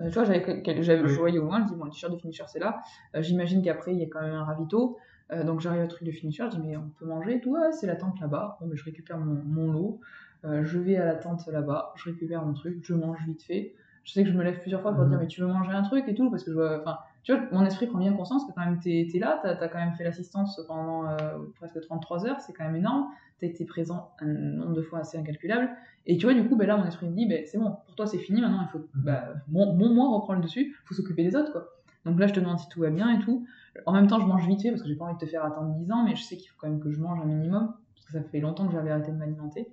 Euh, 0.00 0.08
tu 0.08 0.14
vois, 0.14 0.24
j'avais, 0.24 0.62
j'avais, 0.82 1.02
Oui. 1.02 1.08
je 1.08 1.18
voyais 1.18 1.38
au 1.38 1.44
loin, 1.44 1.60
je 1.62 1.72
dis, 1.72 1.76
bon, 1.78 1.84
le 1.84 1.90
t-shirt 1.90 2.12
de 2.12 2.18
finisher, 2.18 2.44
c'est 2.46 2.58
là. 2.58 2.80
Euh, 3.14 3.22
j'imagine 3.22 3.62
qu'après, 3.62 3.92
il 3.92 3.98
y 3.98 4.02
a 4.04 4.06
quand 4.08 4.20
même 4.22 4.32
un 4.34 4.44
ravito. 4.44 4.96
Euh, 5.32 5.44
donc, 5.44 5.60
j'arrive 5.60 5.84
au 5.84 5.86
truc 5.86 6.04
de 6.06 6.12
finisher, 6.12 6.44
je 6.50 6.56
dis, 6.56 6.62
mais 6.66 6.76
on 6.76 6.88
peut 6.98 7.06
manger 7.06 7.36
et 7.36 7.40
tout. 7.40 7.52
Ouais, 7.52 7.72
c'est 7.72 7.86
la 7.86 7.96
tente 7.96 8.18
là-bas. 8.20 8.56
Bon, 8.60 8.66
mais 8.66 8.76
je 8.76 8.84
récupère 8.84 9.18
mon, 9.18 9.42
mon 9.44 9.72
lot. 9.72 10.00
Je 10.42 10.78
vais 10.78 10.96
à 10.96 11.04
la 11.04 11.16
tente 11.16 11.46
là-bas, 11.48 11.92
je 11.96 12.04
récupère 12.10 12.42
mon 12.44 12.54
truc, 12.54 12.78
je 12.82 12.94
mange 12.94 13.18
vite 13.26 13.42
fait. 13.42 13.74
Je 14.04 14.12
sais 14.12 14.24
que 14.24 14.30
je 14.30 14.34
me 14.34 14.42
lève 14.42 14.58
plusieurs 14.58 14.80
fois 14.80 14.92
pour 14.94 15.02
Mhm. 15.04 15.10
dire, 15.10 15.18
mais 15.20 15.26
tu 15.26 15.42
veux 15.42 15.46
manger 15.46 15.72
un 15.72 15.82
truc 15.82 16.08
et 16.08 16.14
tout, 16.14 16.30
parce 16.30 16.44
que 16.44 16.50
je 16.50 16.56
vois, 16.56 16.80
enfin, 16.80 16.96
tu 17.22 17.34
vois, 17.34 17.42
mon 17.52 17.64
esprit 17.64 17.86
prend 17.86 17.98
bien 17.98 18.12
conscience 18.12 18.44
que 18.46 18.52
quand 18.52 18.64
même 18.64 18.80
t'es, 18.80 19.08
t'es 19.10 19.18
là, 19.18 19.38
t'as, 19.42 19.54
t'as 19.54 19.68
quand 19.68 19.78
même 19.78 19.94
fait 19.94 20.04
l'assistance 20.04 20.60
pendant 20.66 21.06
euh, 21.08 21.38
presque 21.56 21.80
33 21.80 22.26
heures, 22.26 22.40
c'est 22.40 22.52
quand 22.52 22.64
même 22.64 22.76
énorme. 22.76 23.08
T'as 23.40 23.46
été 23.46 23.64
présent 23.64 24.12
un 24.20 24.26
nombre 24.26 24.74
de 24.74 24.82
fois 24.82 25.00
assez 25.00 25.18
incalculable. 25.18 25.70
Et 26.06 26.16
tu 26.16 26.26
vois, 26.26 26.34
du 26.34 26.46
coup, 26.48 26.56
ben 26.56 26.66
là, 26.66 26.76
mon 26.76 26.84
esprit 26.86 27.06
me 27.06 27.14
dit, 27.14 27.26
ben, 27.26 27.44
c'est 27.46 27.58
bon, 27.58 27.76
pour 27.86 27.94
toi, 27.94 28.06
c'est 28.06 28.18
fini, 28.18 28.40
maintenant, 28.40 28.62
il 28.62 28.68
faut, 28.68 28.86
bah, 28.94 29.34
mon, 29.48 29.74
mon 29.74 29.94
moi 29.94 30.08
reprend 30.08 30.34
le 30.34 30.40
dessus, 30.40 30.76
faut 30.84 30.94
s'occuper 30.94 31.22
des 31.22 31.36
autres, 31.36 31.52
quoi. 31.52 31.68
Donc 32.04 32.18
là, 32.18 32.26
je 32.26 32.32
te 32.32 32.40
demande 32.40 32.58
si 32.58 32.68
tout 32.68 32.80
va 32.80 32.90
bien 32.90 33.18
et 33.18 33.22
tout. 33.22 33.46
En 33.86 33.92
même 33.92 34.06
temps, 34.06 34.18
je 34.18 34.26
mange 34.26 34.46
vite 34.46 34.62
fait 34.62 34.70
parce 34.70 34.82
que 34.82 34.88
j'ai 34.88 34.96
pas 34.96 35.04
envie 35.04 35.14
de 35.14 35.18
te 35.18 35.26
faire 35.26 35.44
attendre 35.44 35.74
10 35.74 35.92
ans, 35.92 36.04
mais 36.04 36.16
je 36.16 36.22
sais 36.22 36.36
qu'il 36.36 36.48
faut 36.48 36.56
quand 36.58 36.68
même 36.68 36.80
que 36.80 36.90
je 36.90 37.00
mange 37.00 37.20
un 37.20 37.26
minimum, 37.26 37.74
parce 37.94 38.06
que 38.06 38.12
ça 38.12 38.22
fait 38.22 38.40
longtemps 38.40 38.66
que 38.66 38.72
j'avais 38.72 38.90
arrêté 38.90 39.12
de 39.12 39.16
m'alimenter. 39.16 39.68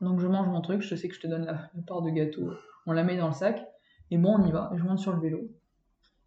Donc 0.00 0.18
je 0.18 0.26
mange 0.26 0.48
mon 0.48 0.62
truc, 0.62 0.80
je 0.80 0.94
sais 0.94 1.08
que 1.08 1.14
je 1.14 1.20
te 1.20 1.26
donne 1.26 1.44
la, 1.44 1.70
part 1.86 2.00
de 2.00 2.10
gâteau, 2.10 2.52
on 2.86 2.92
la 2.92 3.04
met 3.04 3.18
dans 3.18 3.26
le 3.26 3.34
sac, 3.34 3.62
et 4.10 4.16
bon, 4.16 4.36
on 4.38 4.46
y 4.46 4.50
va, 4.50 4.72
je 4.74 4.82
monte 4.82 4.98
sur 4.98 5.12
le 5.12 5.20
vélo. 5.20 5.50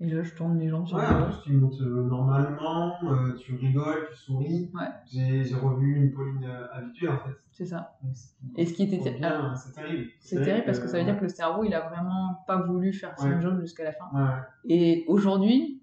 Et 0.05 0.09
là, 0.09 0.21
je 0.21 0.33
tourne 0.35 0.59
les 0.59 0.67
jambes 0.67 0.85
sur 0.85 0.97
Ouais, 0.97 1.05
en 1.07 1.23
plus, 1.27 1.41
tu 1.43 1.53
montes 1.53 1.79
euh, 1.79 2.03
normalement, 2.03 2.93
euh, 3.09 3.33
tu 3.35 3.55
rigoles, 3.55 4.07
tu 4.11 4.17
souris. 4.17 4.69
Ouais. 4.73 4.81
J'ai 5.05 5.45
j'ai 5.45 5.55
revu 5.55 5.95
une 5.95 6.11
Pauline 6.11 6.43
euh, 6.43 6.67
habituée, 6.73 7.07
en 7.07 7.17
fait. 7.19 7.31
C'est 7.51 7.65
ça. 7.65 7.95
Donc, 8.03 8.11
c'est- 8.13 8.33
Et 8.57 8.65
ce 8.65 8.73
qui 8.73 8.83
était 8.83 8.99
ter- 8.99 9.55
c'est 9.55 9.71
terrible. 9.71 10.09
C'est 10.19 10.41
terrible 10.43 10.65
parce 10.65 10.79
que 10.79 10.87
ça 10.87 10.97
veut 10.97 11.05
dire 11.05 11.15
que 11.17 11.23
le 11.23 11.29
cerveau, 11.29 11.63
il 11.63 11.73
a 11.73 11.87
vraiment 11.87 12.43
pas 12.47 12.57
voulu 12.63 12.91
faire 12.91 13.17
son 13.17 13.29
Ouais. 13.29 13.41
job 13.41 13.61
jusqu'à 13.61 13.85
la 13.85 13.93
fin. 13.93 14.09
Ouais. 14.13 14.41
Et 14.65 15.05
aujourd'hui, 15.07 15.81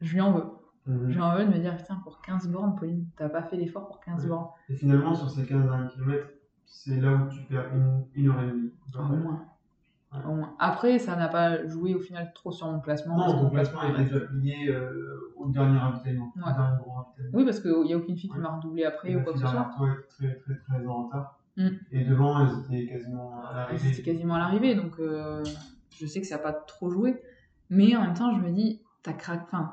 je 0.00 0.12
lui 0.14 0.20
en 0.20 0.32
veux. 0.32 0.44
Mhm. 0.86 1.10
Je 1.10 1.14
lui 1.14 1.22
en 1.22 1.36
veux 1.36 1.44
de 1.44 1.50
me 1.50 1.58
dire, 1.58 1.76
putain, 1.76 1.94
pour 2.02 2.20
15 2.22 2.48
bornes, 2.48 2.74
Pauline, 2.74 3.06
t'as 3.16 3.28
pas 3.28 3.42
fait 3.44 3.56
l'effort 3.56 3.86
pour 3.86 4.00
15 4.00 4.24
Ouais. 4.24 4.28
bornes. 4.30 4.48
Et 4.68 4.74
finalement, 4.74 5.14
sur 5.14 5.30
ces 5.30 5.46
15 5.46 5.62
derniers 5.62 5.88
kilomètres, 5.90 6.26
c'est 6.66 7.00
là 7.00 7.14
où 7.14 7.28
tu 7.28 7.40
perds 7.44 7.72
une, 7.72 8.04
une 8.16 8.28
heure 8.30 8.42
et 8.42 8.48
demie. 8.48 8.72
Au 8.98 9.02
moins. 9.02 9.44
Après, 10.58 10.98
ça 10.98 11.16
n'a 11.16 11.28
pas 11.28 11.66
joué 11.66 11.94
au 11.94 11.98
final 12.00 12.32
trop 12.34 12.52
sur 12.52 12.70
mon 12.70 12.80
classement. 12.80 13.16
Non, 13.16 13.42
mon 13.44 13.50
classement 13.50 13.80
il 13.88 14.04
déjà 14.04 14.20
plié 14.20 14.68
euh, 14.70 15.32
au 15.36 15.48
dernier 15.48 15.78
ravitaillement. 15.78 16.32
Ouais. 16.36 16.52
Oui, 17.32 17.44
parce 17.44 17.60
qu'il 17.60 17.82
n'y 17.82 17.92
a 17.92 17.96
aucune 17.96 18.16
fille 18.16 18.30
qui 18.30 18.36
Ouais. 18.36 18.42
m'a 18.42 18.56
redoublé 18.56 18.84
après 18.84 19.10
Et 19.10 19.16
ou 19.16 19.22
quoi 19.22 19.32
que 19.32 19.38
ce 19.40 19.46
soit. 19.46 19.70
toi 19.76 19.88
était 19.90 20.08
très, 20.08 20.34
très, 20.40 20.54
très 20.78 20.86
en 20.86 21.04
retard. 21.04 21.38
Mm. 21.56 21.68
Et 21.92 22.04
devant, 22.04 22.40
elles 22.46 22.76
étaient 22.80 22.92
quasiment 22.92 23.44
à 23.44 23.54
l'arrivée. 23.54 23.78
C'était 23.92 24.02
quasiment 24.02 24.34
à 24.34 24.38
l'arrivée, 24.38 24.74
donc 24.74 24.98
euh, 24.98 25.42
je 25.90 26.06
sais 26.06 26.20
que 26.20 26.26
ça 26.26 26.36
n'a 26.36 26.42
pas 26.42 26.52
trop 26.52 26.90
joué. 26.90 27.22
Mais 27.70 27.96
en 27.96 28.02
même 28.02 28.14
temps, 28.14 28.32
je 28.34 28.40
me 28.40 28.50
dis, 28.50 28.82
t'as 29.02 29.12
craqué. 29.12 29.42
Enfin, 29.44 29.72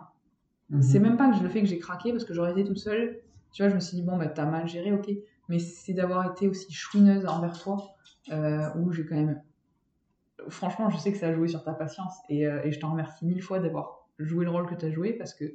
Mhm. 0.69 0.81
c'est 0.81 0.99
même 0.99 1.17
pas 1.17 1.29
que 1.29 1.35
je 1.37 1.43
le 1.43 1.49
fais 1.49 1.59
que 1.61 1.67
j'ai 1.67 1.79
craqué 1.79 2.11
parce 2.13 2.23
que 2.23 2.33
j'aurais 2.33 2.51
été 2.51 2.63
toute 2.63 2.77
seule. 2.77 3.19
Tu 3.51 3.61
vois, 3.61 3.69
je 3.69 3.75
me 3.75 3.79
suis 3.81 3.97
dit, 3.97 4.03
bon, 4.03 4.17
bah, 4.17 4.27
t'as 4.27 4.45
mal 4.45 4.67
géré, 4.67 4.93
ok. 4.93 5.09
Mais 5.49 5.59
c'est 5.59 5.91
d'avoir 5.93 6.31
été 6.31 6.47
aussi 6.47 6.71
chouineuse 6.71 7.25
envers 7.25 7.59
toi, 7.59 7.77
euh, 8.31 8.69
où 8.77 8.91
j'ai 8.93 9.05
quand 9.05 9.15
même. 9.15 9.41
Franchement, 10.49 10.89
je 10.89 10.97
sais 10.97 11.11
que 11.11 11.17
ça 11.17 11.27
a 11.27 11.33
joué 11.33 11.47
sur 11.47 11.63
ta 11.63 11.73
patience 11.73 12.13
et, 12.29 12.47
euh, 12.47 12.61
et 12.63 12.71
je 12.71 12.79
t'en 12.79 12.91
remercie 12.91 13.25
mille 13.25 13.41
fois 13.41 13.59
d'avoir 13.59 14.07
joué 14.19 14.43
le 14.45 14.51
rôle 14.51 14.67
que 14.67 14.75
t'as 14.75 14.89
joué 14.91 15.13
parce 15.13 15.33
que 15.33 15.45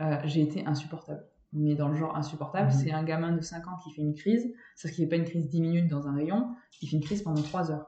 euh, 0.00 0.16
j'ai 0.24 0.42
été 0.42 0.66
insupportable. 0.66 1.24
Mais 1.52 1.74
dans 1.74 1.88
le 1.88 1.94
genre 1.96 2.16
insupportable, 2.16 2.66
Mhm. 2.68 2.72
c'est 2.72 2.92
un 2.92 3.02
gamin 3.02 3.32
de 3.32 3.40
5 3.40 3.66
ans 3.68 3.76
qui 3.82 3.90
fait 3.92 4.02
une 4.02 4.14
crise, 4.14 4.52
sauf 4.76 4.90
qu'il 4.92 5.04
fait 5.04 5.08
pas 5.10 5.16
une 5.16 5.24
crise 5.24 5.48
10 5.48 5.60
minutes 5.60 5.88
dans 5.88 6.06
un 6.08 6.14
rayon, 6.14 6.54
il 6.80 6.88
fait 6.88 6.96
une 6.96 7.02
crise 7.02 7.22
pendant 7.22 7.42
3 7.42 7.70
heures. 7.72 7.86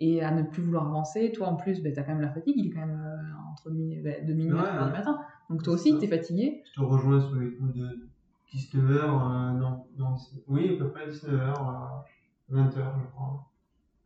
Et 0.00 0.22
à 0.22 0.30
ne 0.30 0.42
plus 0.42 0.62
vouloir 0.62 0.86
avancer, 0.86 1.32
toi 1.32 1.48
en 1.48 1.56
plus, 1.56 1.82
ben, 1.82 1.92
t'as 1.92 2.02
quand 2.02 2.12
même 2.12 2.20
la 2.20 2.30
fatigue, 2.30 2.54
il 2.56 2.66
est 2.66 2.70
quand 2.70 2.86
même 2.86 3.00
euh, 3.00 3.50
entre 3.52 3.70
mi- 3.70 4.00
ben, 4.00 4.24
de 4.26 4.32
minuit 4.32 4.52
et 4.52 4.60
Ouais, 4.60 4.62
3 4.66 4.76
heures 4.78 4.84
du 4.86 4.92
ouais. 4.92 4.98
matin. 4.98 5.20
Donc 5.50 5.62
toi 5.62 5.74
aussi, 5.74 5.92
ça. 5.92 5.98
t'es 5.98 6.06
fatigué. 6.08 6.62
Je 6.66 6.80
te 6.80 6.84
rejoins 6.86 7.20
sur 7.20 7.34
les 7.36 7.54
coups 7.56 7.74
de 7.74 8.08
19h, 8.52 8.90
euh, 9.02 9.52
non, 9.58 9.86
non, 9.96 10.14
19 10.14 10.42
oui, 10.48 10.74
à 10.74 10.78
peu 10.78 10.90
près 10.90 11.08
19h, 11.08 12.04
20h, 12.50 12.74
je 12.74 13.06
crois. 13.12 13.44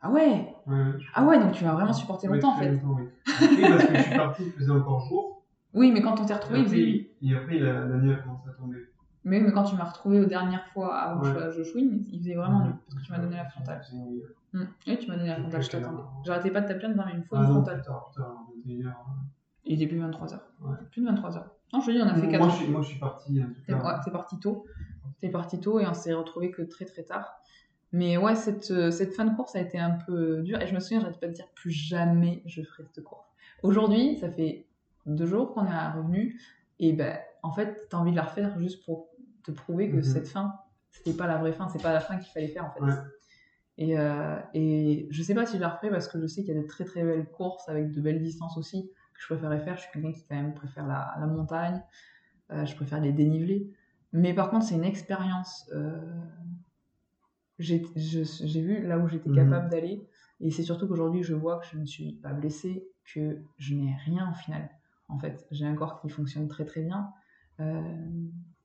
Ah 0.04 0.10
ouais 0.10 0.52
Ah 1.14 1.24
ouais, 1.24 1.38
donc 1.38 1.52
tu 1.52 1.64
vas 1.64 1.72
vraiment 1.74 1.92
supporter 1.92 2.26
longtemps 2.26 2.54
en 2.54 2.58
fait. 2.58 2.70
longtemps, 2.72 2.96
oui. 2.98 3.04
oui, 3.40 3.60
parce 3.62 3.86
que 3.86 3.94
je 3.96 4.02
suis 4.02 4.16
parti, 4.16 4.42
il 4.46 4.52
faisait 4.52 4.70
encore 4.72 5.00
jour. 5.06 5.44
Oui, 5.74 5.90
mais 5.92 6.02
quand 6.02 6.20
on 6.20 6.24
t'est 6.24 6.32
Et 6.32 6.36
retrouvé, 6.36 6.58
il 6.60 6.64
faisait 6.66 6.76
nuit. 6.76 7.10
et 7.22 7.34
après 7.36 7.58
la, 7.58 7.72
la 7.86 7.96
nuit 7.98 8.12
a 8.12 8.16
commencé 8.16 8.48
à 8.50 8.52
tomber. 8.52 8.78
Mais, 9.24 9.38
oui, 9.38 9.44
mais 9.46 9.52
quand 9.52 9.62
tu 9.62 9.76
m'as 9.76 9.84
retrouvé 9.84 10.20
aux 10.20 10.24
dernières 10.26 10.66
fois 10.68 10.96
avant 10.96 11.20
que 11.20 11.28
Ouais. 11.38 11.52
je, 11.56 11.62
chouine, 11.62 12.04
il 12.10 12.18
faisait 12.18 12.34
vraiment 12.34 12.64
nuit. 12.64 12.72
Parce 12.90 13.00
que 13.00 13.06
tu 13.06 13.12
m'as 13.12 13.18
donné 13.20 13.36
la 13.36 13.44
frontale. 13.44 13.80
Une- 13.92 14.20
Hmm. 14.54 14.66
Oui, 14.86 14.98
tu 14.98 15.08
m'as 15.08 15.16
donné 15.16 15.28
la 15.28 15.36
frontale, 15.36 15.62
je 15.62 15.70
t'attendais. 15.70 16.02
J'arrêtais 16.26 16.50
pas 16.50 16.60
de 16.60 16.68
t'appeler 16.68 16.86
en 16.88 17.06
mais 17.06 17.14
me 17.16 17.22
faut 17.22 17.36
Ah 17.36 17.38
une 17.38 17.44
non, 17.44 17.52
frontale. 17.54 17.76
plus 17.76 17.84
tard, 17.86 18.10
plus 18.12 18.22
tard, 18.22 18.46
21h. 18.66 18.92
Il 19.64 19.74
était 19.80 19.86
plus 19.86 19.96
de 19.98 20.02
23h. 20.04 20.40
Ouais. 20.60 20.76
Plus 20.90 21.00
de 21.02 21.06
23h. 21.10 21.42
Non, 21.72 21.80
je 21.80 21.86
te 21.86 21.90
dis, 21.92 22.02
on 22.02 22.06
a 22.08 22.14
fait 22.14 22.28
4 22.28 22.40
Moi, 22.40 22.48
je 22.50 22.54
suis, 22.56 22.68
moi, 22.70 22.82
je 22.82 22.88
suis 22.88 22.98
parti, 22.98 23.40
ouais, 23.40 23.46
t'es 24.04 24.10
parti 24.10 24.38
tôt? 24.40 24.66
T'es 25.22 25.30
parti 25.30 25.58
tôt 25.60 25.78
et 25.80 25.86
on 25.86 25.94
s'est 25.94 26.12
retrouvé 26.12 26.50
que 26.50 26.60
très 26.62 26.84
très 26.84 27.04
tard. 27.04 27.32
Mais 27.92 28.16
ouais, 28.16 28.34
cette, 28.34 28.70
euh, 28.70 28.90
cette 28.90 29.14
fin 29.14 29.24
de 29.26 29.34
course 29.36 29.54
a 29.54 29.60
été 29.60 29.78
un 29.78 29.90
peu 29.90 30.42
dure. 30.42 30.60
Et 30.62 30.66
je 30.66 30.74
me 30.74 30.80
souviens, 30.80 31.00
j'arrête 31.00 31.20
pas 31.20 31.28
de 31.28 31.32
dire 31.32 31.48
plus 31.54 31.70
jamais 31.70 32.42
je 32.46 32.62
ferai 32.62 32.84
cette 32.84 33.04
course. 33.04 33.26
Aujourd'hui, 33.62 34.16
ça 34.18 34.30
fait 34.30 34.66
deux 35.06 35.26
jours 35.26 35.52
qu'on 35.52 35.66
est 35.66 35.88
revenu. 35.90 36.40
Et 36.78 36.92
ben, 36.94 37.18
en 37.42 37.52
fait, 37.52 37.86
t'as 37.90 37.98
envie 37.98 38.10
de 38.12 38.16
la 38.16 38.22
refaire 38.24 38.58
juste 38.58 38.84
pour 38.84 39.08
te 39.44 39.50
prouver 39.50 39.90
que 39.90 39.96
Mhm. 39.96 40.02
cette 40.02 40.28
fin, 40.28 40.54
c'était 40.90 41.12
pas 41.12 41.26
la 41.26 41.36
vraie 41.38 41.52
fin. 41.52 41.68
C'est 41.68 41.82
pas 41.82 41.92
la 41.92 42.00
fin 42.00 42.16
qu'il 42.16 42.32
fallait 42.32 42.48
faire 42.48 42.64
en 42.64 42.70
fait. 42.70 42.80
Ouais. 42.82 42.92
Et, 43.78 43.98
euh, 43.98 44.36
et 44.54 45.06
je 45.10 45.22
sais 45.22 45.34
pas 45.34 45.44
si 45.46 45.56
je 45.56 45.60
la 45.60 45.68
referai 45.70 45.90
parce 45.90 46.08
que 46.08 46.20
je 46.20 46.26
sais 46.26 46.44
qu'il 46.44 46.54
y 46.54 46.58
a 46.58 46.62
de 46.62 46.66
très 46.66 46.84
très 46.84 47.02
belles 47.04 47.26
courses 47.28 47.68
avec 47.68 47.90
de 47.90 48.00
belles 48.00 48.22
distances 48.22 48.56
aussi 48.56 48.90
que 49.14 49.20
je 49.20 49.26
préférerais 49.26 49.60
faire. 49.60 49.76
Je 49.76 49.82
suis 49.82 49.90
quelqu'un 49.92 50.12
qui 50.12 50.24
quand 50.28 50.34
même 50.36 50.54
préfère 50.54 50.86
la, 50.86 51.14
la 51.20 51.26
montagne. 51.26 51.82
Euh, 52.52 52.64
je 52.64 52.74
préfère 52.76 53.00
les 53.00 53.12
dénivelés. 53.12 53.70
Mais 54.12 54.34
par 54.34 54.50
contre, 54.50 54.64
c'est 54.66 54.74
une 54.74 54.84
expérience. 54.84 55.68
euh, 55.74 56.00
J'ai 57.58 57.78
vu 58.60 58.86
là 58.86 58.98
où 58.98 59.08
j'étais 59.08 59.28
Mhm. 59.28 59.36
capable 59.36 59.68
d'aller. 59.70 60.06
Et 60.40 60.50
c'est 60.50 60.62
surtout 60.62 60.88
qu'aujourd'hui, 60.88 61.22
je 61.22 61.34
vois 61.34 61.58
que 61.58 61.66
je 61.66 61.78
ne 61.78 61.84
suis 61.84 62.14
pas 62.16 62.32
blessée, 62.32 62.88
que 63.14 63.42
je 63.58 63.74
n'ai 63.74 63.94
rien 64.04 64.30
au 64.30 64.34
final. 64.34 64.70
En 65.08 65.18
fait, 65.18 65.46
j'ai 65.50 65.66
un 65.66 65.74
corps 65.74 66.00
qui 66.00 66.08
fonctionne 66.08 66.48
très 66.48 66.64
très 66.64 66.82
bien. 66.82 67.12
Euh, 67.60 67.82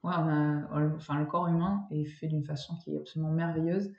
ouais, 0.03 0.13
on 0.17 0.27
a, 0.27 0.95
enfin, 0.95 1.19
le 1.19 1.25
corps 1.25 1.47
humain 1.47 1.85
est 1.91 2.05
fait 2.05 2.27
d'une 2.27 2.43
façon 2.45 2.75
qui 2.77 2.95
est 2.95 2.97
absolument 2.97 3.31
merveilleuse. 3.31 3.91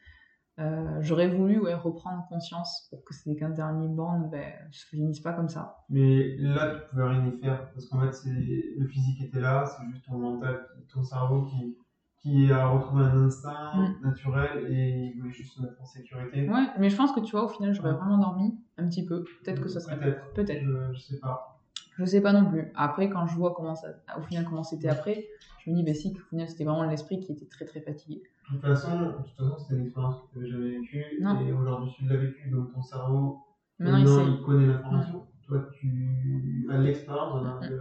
Euh, 0.58 0.98
J'aurais 1.02 1.28
voulu 1.28 1.60
ouais, 1.60 1.74
reprendre 1.74 2.26
conscience 2.28 2.88
pour 2.90 3.04
que 3.04 3.14
ces 3.14 3.36
15 3.36 3.54
derniers 3.54 3.86
bornes 3.86 4.28
ben, 4.28 4.52
se 4.72 4.86
finissent 4.86 5.20
pas 5.20 5.32
comme 5.32 5.48
ça. 5.48 5.76
Mais 5.88 6.36
là, 6.36 6.74
tu 6.74 6.88
pouvais 6.90 7.04
rien 7.04 7.26
y 7.26 7.38
faire 7.38 7.70
parce 7.72 7.86
qu'en 7.86 8.00
fait, 8.00 8.16
le 8.26 8.86
physique 8.86 9.20
était 9.22 9.40
là, 9.40 9.64
c'est 9.66 9.86
juste 9.86 10.04
ton 10.06 10.18
mental, 10.18 10.66
ton 10.92 11.04
cerveau 11.04 11.44
qui, 11.44 11.76
qui 12.20 12.50
a 12.52 12.66
retrouvé 12.66 13.04
un 13.04 13.24
instinct 13.26 13.72
Mm. 13.76 14.04
naturel 14.06 14.66
et 14.72 15.12
il 15.14 15.20
voulait 15.20 15.32
juste 15.32 15.54
se 15.54 15.62
mettre 15.62 15.80
en 15.80 15.84
sécurité. 15.84 16.48
Ouais, 16.48 16.66
mais 16.78 16.90
je 16.90 16.96
pense 16.96 17.12
que 17.12 17.20
tu 17.20 17.32
vois, 17.32 17.44
au 17.44 17.48
final, 17.48 17.72
j'aurais 17.72 17.90
Ouais. 17.90 17.96
vraiment 17.96 18.18
dormi 18.18 18.58
un 18.76 18.88
petit 18.88 19.04
peu. 19.06 19.24
Peut-être 19.44 19.62
que 19.62 19.68
ça 19.68 19.80
serait. 19.80 19.96
Peut-être. 19.98 20.32
Peut-être. 20.34 20.62
Je, 20.64 20.92
je 20.94 20.98
sais 20.98 21.18
pas. 21.20 21.60
Je 21.96 22.04
sais 22.04 22.20
pas 22.20 22.32
non 22.32 22.48
plus. 22.48 22.70
Après, 22.76 23.08
quand 23.10 23.26
je 23.26 23.34
vois 23.36 23.54
comment 23.54 23.74
ça, 23.74 23.88
au 24.16 24.22
final, 24.22 24.44
comment 24.44 24.62
c'était 24.62 24.88
après, 24.88 25.26
je 25.64 25.70
me 25.70 25.74
dis, 25.76 25.82
bah 25.84 25.94
si, 25.94 26.12
au 26.16 26.28
final, 26.28 26.48
c'était 26.48 26.64
vraiment 26.64 26.84
l'esprit 26.84 27.18
qui 27.20 27.32
était 27.32 27.46
très 27.46 27.64
très 27.64 27.80
fatigué. 27.80 28.22
De 28.50 28.54
toute 28.56 28.62
façon, 28.66 29.00
de 29.00 29.12
toute 29.12 29.36
façon, 29.36 29.58
c'était 29.58 29.74
une 29.80 29.84
expérience 29.86 30.16
que 30.20 30.26
tu 30.32 30.38
n'avais 30.38 30.50
jamais 30.50 30.70
vécue 30.78 31.04
et 31.48 31.52
aujourd'hui 31.52 31.90
tu 31.96 32.04
l'as 32.06 32.16
vécue, 32.16 32.50
donc 32.50 32.72
ton 32.72 32.82
cerveau 32.82 33.38
Maintenant, 33.78 33.98
il 33.98 34.04
maintenant, 34.04 34.24
sait. 34.24 34.30
il 34.32 34.42
connaît 34.44 34.66
l'information. 34.66 35.26
Toi, 35.46 35.68
tu 35.72 36.68
as 36.70 36.78
l'expérience 36.78 37.42
de, 37.62 37.68
de- 37.68 37.74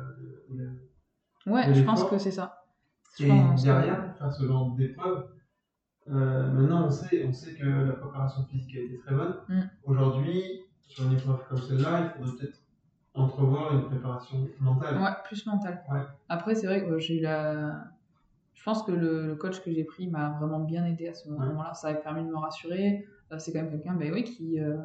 de- 0.50 0.64
de- 0.64 1.52
Ouais, 1.52 1.74
je 1.74 1.84
pense 1.84 2.04
que 2.04 2.18
c'est 2.18 2.32
ça. 2.32 2.57
Et 3.20 3.28
que- 3.28 3.64
derrière, 3.64 4.16
faire 4.18 4.34
ce 4.34 4.46
genre 4.46 4.72
d'épreuve, 4.76 5.28
Euh, 6.10 6.50
maintenant, 6.54 6.86
on 6.86 6.90
sait, 6.90 7.26
on 7.28 7.34
sait 7.34 7.54
que 7.54 7.66
la 7.66 7.92
préparation 7.92 8.42
physique 8.46 8.74
a 8.78 8.80
été 8.80 8.98
très 9.00 9.14
bonne. 9.14 9.36
Mm. 9.50 9.62
Aujourd'hui, 9.84 10.42
sur 10.80 11.04
une 11.06 11.18
épreuve 11.18 11.46
comme 11.50 11.58
celle-là, 11.58 12.00
il 12.00 12.10
faudrait 12.18 12.38
peut-être 12.38 12.60
entrevoir 13.14 13.74
une 13.74 13.88
préparation 13.90 14.48
mentale. 14.62 14.98
Ouais, 15.02 15.10
plus 15.26 15.46
mental. 15.46 15.84
Ouais. 15.92 16.00
Après, 16.30 16.56
c'est 16.56 16.66
vrai 16.68 16.86
que 16.88 16.98
j'ai 16.98 17.18
eu 17.18 17.22
la. 17.22 17.84
Je 18.54 18.64
pense 18.64 18.84
que 18.84 18.94
le, 18.94 19.28
le 19.28 19.36
coach 19.36 19.62
que 19.62 19.70
j'ai 19.70 19.84
pris 19.84 20.08
m'a 20.08 20.30
vraiment 20.40 20.62
bien 20.62 20.86
aidé 20.86 21.10
à 21.10 21.14
ce 21.14 21.28
moment-là. 21.30 21.74
Ça 21.74 21.90
a 21.90 21.94
permis 21.94 22.24
de 22.24 22.30
me 22.30 22.38
rassurer. 22.38 23.06
Euh, 23.34 23.38
C'est 23.38 23.52
quand 23.52 23.60
même 23.64 23.70
quelqu'un 23.72 23.94
ben 23.96 24.10
oui, 24.14 24.24
qui, 24.24 24.62
euh, 24.62 24.78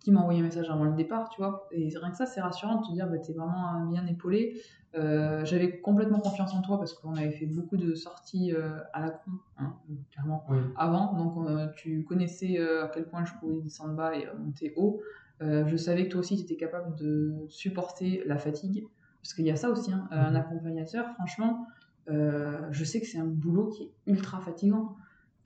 qui 0.00 0.10
m'a 0.12 0.20
envoyé 0.20 0.40
un 0.40 0.44
message 0.44 0.68
avant 0.70 0.84
le 0.84 0.94
départ, 0.94 1.28
tu 1.28 1.40
vois. 1.40 1.68
Et 1.72 1.88
rien 1.94 2.10
que 2.10 2.16
ça, 2.16 2.26
c'est 2.26 2.40
rassurant 2.40 2.80
de 2.80 2.86
te 2.86 2.92
dire, 2.92 3.06
bah, 3.08 3.18
t'es 3.18 3.32
vraiment 3.34 3.84
bien 3.86 4.06
épaulé. 4.06 4.60
Euh, 4.96 5.44
J'avais 5.44 5.80
complètement 5.80 6.18
confiance 6.20 6.52
en 6.54 6.62
toi 6.62 6.78
parce 6.78 6.94
qu'on 6.94 7.14
avait 7.14 7.30
fait 7.30 7.46
beaucoup 7.46 7.76
de 7.76 7.94
sorties 7.94 8.52
euh, 8.52 8.78
à 8.92 9.00
la 9.00 9.10
con, 9.10 9.30
hein, 9.58 9.74
clairement, 10.10 10.44
Oui. 10.48 10.58
avant. 10.76 11.12
Donc, 11.12 11.48
euh, 11.48 11.68
tu 11.76 12.04
connaissais 12.04 12.58
à 12.58 12.88
quel 12.92 13.04
point 13.08 13.24
je 13.24 13.32
pouvais 13.38 13.60
descendre 13.60 13.94
bas 13.94 14.14
et 14.16 14.26
monter 14.38 14.72
haut. 14.76 15.00
Je 15.40 15.76
savais 15.76 16.04
que 16.06 16.10
toi 16.12 16.20
aussi, 16.20 16.36
tu 16.36 16.42
étais 16.42 16.56
capable 16.56 16.96
de 16.96 17.34
supporter 17.48 18.22
la 18.26 18.36
fatigue. 18.38 18.86
Parce 19.22 19.34
qu'il 19.34 19.44
y 19.44 19.50
a 19.50 19.56
ça 19.56 19.68
aussi, 19.70 19.92
hein. 19.92 20.08
un 20.10 20.30
Mhm. 20.30 20.36
accompagnateur, 20.36 21.12
franchement, 21.14 21.66
je 22.08 22.84
sais 22.84 23.00
que 23.00 23.06
c'est 23.06 23.18
un 23.18 23.26
boulot 23.26 23.68
qui 23.68 23.82
est 23.84 23.92
ultra 24.06 24.40
fatigant. 24.40 24.96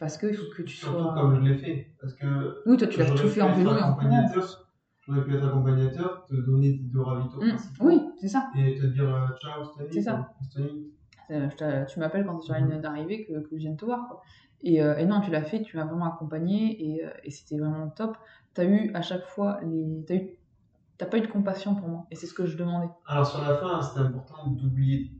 Parce 0.04 0.18
qu'il 0.18 0.34
faut 0.34 0.44
que 0.54 0.62
tu 0.62 0.76
Surtout 0.76 1.02
sois. 1.02 1.14
comme 1.14 1.34
je 1.36 1.40
l'ai 1.40 1.56
fait. 1.56 1.90
Parce 1.98 2.12
que 2.14 2.62
Oui, 2.66 2.76
toi, 2.76 2.86
tu 2.88 2.98
l'as 2.98 3.10
tout 3.10 3.26
fait 3.28 3.40
en 3.40 3.52
vélo 3.54 3.70
et 3.74 3.82
en 3.82 3.94
courant. 3.94 4.26
J'aurais 5.06 5.24
pu 5.24 5.34
être 5.34 5.46
accompagnateur, 5.46 6.24
te 6.26 6.34
donner 6.34 6.72
tes 6.76 6.82
deux 6.84 7.00
ravitaux 7.00 7.38
Mm, 7.42 7.48
principaux 7.48 7.84
Oui, 7.86 8.02
c'est 8.20 8.28
ça. 8.28 8.50
et 8.56 8.74
te 8.74 8.84
dire 8.86 9.14
euh, 9.14 9.26
ciao 9.40 9.64
Stony. 9.64 9.88
C'est 9.90 10.02
ça. 10.02 10.28
Euh, 11.30 11.48
tu 11.86 11.98
m'appelles 12.00 12.26
quand 12.26 12.38
tu 12.38 12.42
es 12.42 12.44
sur 12.44 12.54
la 12.54 12.60
ligne 12.60 12.80
d'arrivée 12.82 13.24
que, 13.24 13.32
que 13.40 13.48
je 13.52 13.56
vienne 13.56 13.76
te 13.78 13.84
voir. 13.86 14.08
Quoi. 14.08 14.20
Et, 14.62 14.82
euh, 14.82 14.96
et 14.98 15.06
non, 15.06 15.20
tu 15.22 15.30
l'as 15.30 15.42
fait, 15.42 15.62
tu 15.62 15.76
m'as 15.78 15.84
vraiment 15.84 16.06
accompagné 16.06 16.96
et, 16.96 17.04
euh, 17.04 17.10
et 17.22 17.30
c'était 17.30 17.58
vraiment 17.58 17.88
top. 17.88 18.16
Tu 18.54 18.60
as 18.60 18.64
eu 18.64 18.90
à 18.94 19.00
chaque 19.02 19.24
fois 19.26 19.58
les. 19.62 20.04
T'as 20.06 20.16
eu... 20.16 21.08
pas 21.10 21.16
eu 21.18 21.22
de 21.22 21.26
compassion 21.26 21.74
pour 21.74 21.88
moi 21.88 22.06
et 22.10 22.14
c'est 22.14 22.26
ce 22.26 22.34
que 22.34 22.44
je 22.46 22.56
demandais. 22.58 22.88
Alors 23.06 23.26
sur 23.26 23.40
la 23.42 23.56
fin, 23.56 23.80
c'était 23.82 24.00
important 24.00 24.46
d'oublier 24.48 25.10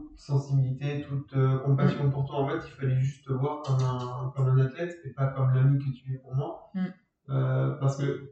toute 0.00 0.18
sensibilité, 0.20 1.02
toute 1.02 1.34
euh, 1.34 1.58
compassion 1.58 2.10
pour 2.10 2.24
toi. 2.26 2.36
En 2.40 2.48
fait, 2.48 2.60
il 2.66 2.70
fallait 2.72 3.00
juste 3.00 3.24
te 3.26 3.32
voir 3.32 3.62
comme 3.62 3.82
un, 3.82 4.32
comme 4.34 4.48
un 4.48 4.58
athlète 4.64 4.96
et 5.04 5.10
pas 5.10 5.26
comme 5.28 5.52
l'ami 5.54 5.78
que 5.78 5.90
tu 5.90 6.14
es 6.14 6.18
pour 6.18 6.34
moi. 6.34 6.70
Mm. 6.74 6.84
Euh, 7.30 7.70
parce 7.80 7.96
que 7.96 8.30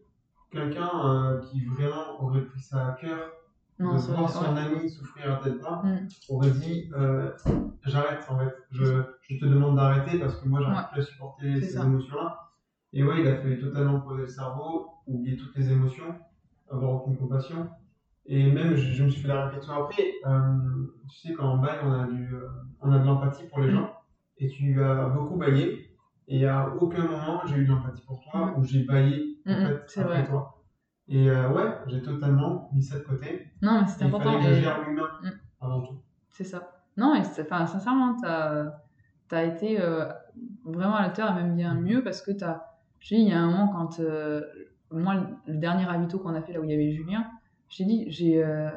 quelqu'un 0.50 0.90
euh, 1.04 1.40
qui 1.40 1.64
vraiment 1.64 2.22
aurait 2.22 2.42
pris 2.44 2.60
ça 2.60 2.86
à 2.88 2.92
cœur, 2.92 3.30
Non, 3.78 3.94
de 3.94 3.98
voir 4.00 4.28
son 4.30 4.54
ami 4.56 4.88
souffrir 4.90 5.32
à 5.32 5.36
tel 5.42 5.58
point, 5.58 5.82
Mm. 5.82 6.08
aurait 6.28 6.50
dit 6.50 6.90
j'arrête 7.84 8.24
en 8.28 8.38
fait. 8.38 8.54
Je, 8.70 8.84
je 9.22 9.38
te 9.40 9.44
demande 9.46 9.76
d'arrêter 9.76 10.18
parce 10.18 10.36
que 10.36 10.48
moi 10.48 10.60
j'arrive 10.60 10.76
Ouais. 10.78 10.84
plus 10.92 11.00
à 11.00 11.04
supporter 11.04 11.60
ces 11.60 11.78
émotions-là. 11.80 12.38
Et 12.92 13.02
ouais, 13.02 13.20
il 13.20 13.26
a 13.28 13.36
fallu 13.36 13.58
totalement 13.58 14.00
poser 14.00 14.22
le 14.22 14.28
cerveau, 14.28 14.88
oublier 15.06 15.36
toutes 15.36 15.56
les 15.56 15.70
émotions, 15.70 16.14
avoir 16.70 16.92
aucune 16.92 17.16
compassion. 17.16 17.66
Et 18.26 18.50
même, 18.52 18.74
je, 18.76 18.92
je 18.92 19.04
me 19.04 19.08
suis 19.08 19.20
fait 19.22 19.28
la 19.28 19.46
réflexion 19.46 19.72
après. 19.84 20.04
euh, 20.26 20.86
tu 21.10 21.28
sais, 21.28 21.34
quand 21.34 21.44
en 21.54 21.58
bail, 21.58 21.78
on 21.84 21.92
a, 21.92 22.06
du, 22.06 22.34
euh, 22.34 22.46
on 22.80 22.92
a 22.92 22.98
de 22.98 23.06
l'empathie 23.06 23.44
pour 23.48 23.60
les 23.60 23.68
Mm. 23.68 23.74
gens. 23.74 23.92
Et 24.38 24.48
tu 24.48 24.82
as 24.82 25.06
beaucoup 25.08 25.36
baillé. 25.36 25.96
Et 26.28 26.46
à 26.46 26.68
aucun 26.80 27.04
moment, 27.04 27.40
j'ai 27.46 27.56
eu 27.56 27.64
de 27.64 27.70
l'empathie 27.70 28.02
pour 28.06 28.20
toi 28.30 28.54
ou 28.56 28.64
j'ai 28.64 28.84
baillé 28.84 29.38
en 29.46 29.50
Mm, 29.50 29.54
mm, 29.54 29.66
fait, 29.66 29.82
c'est 29.88 30.00
après 30.02 30.18
vrai. 30.20 30.26
toi. 30.28 30.62
Et 31.08 31.28
euh, 31.28 31.50
ouais, 31.52 31.68
j'ai 31.88 32.00
totalement 32.00 32.70
mis 32.72 32.82
ça 32.82 32.98
de 32.98 33.04
côté. 33.04 33.48
Non, 33.60 33.80
mais 33.82 33.86
c'est 33.88 34.04
Il 34.04 34.08
important. 34.08 34.32
fallait 34.38 34.48
que 34.48 34.54
je 34.54 34.60
gère 34.62 34.80
l'humain 34.88 35.08
Mm. 35.22 35.28
avant 35.60 35.82
tout. 35.82 36.00
C'est 36.30 36.44
ça. 36.44 36.84
Non, 36.96 37.14
et 37.14 37.24
c'est- 37.24 37.42
enfin, 37.42 37.66
sincèrement, 37.66 38.16
tu 38.16 38.26
as, 39.34 39.44
été 39.44 39.80
euh, 39.80 40.06
vraiment 40.64 40.94
à 40.94 41.02
la 41.02 41.08
hauteur 41.08 41.30
et 41.32 41.34
même 41.42 41.56
bien 41.56 41.74
mieux 41.74 42.02
parce 42.04 42.22
que 42.22 42.30
tu 42.30 42.44
as. 42.44 42.64
Je 43.00 43.16
dit, 43.16 43.22
il 43.22 43.28
y 43.28 43.32
a 43.32 43.40
un 43.40 43.46
moment, 43.50 43.68
quand. 43.68 43.98
euh, 44.00 44.42
moi, 44.92 45.14
le, 45.46 45.56
dernier 45.56 45.84
ravito 45.84 46.18
qu'on 46.18 46.34
a 46.34 46.42
fait 46.42 46.52
là 46.52 46.60
où 46.60 46.64
il 46.64 46.70
y 46.70 46.74
avait 46.74 46.92
Julien, 46.92 47.26
j'ai 47.72 47.84
dit, 47.86 48.04
j'ai, 48.08 48.44
euh, 48.44 48.68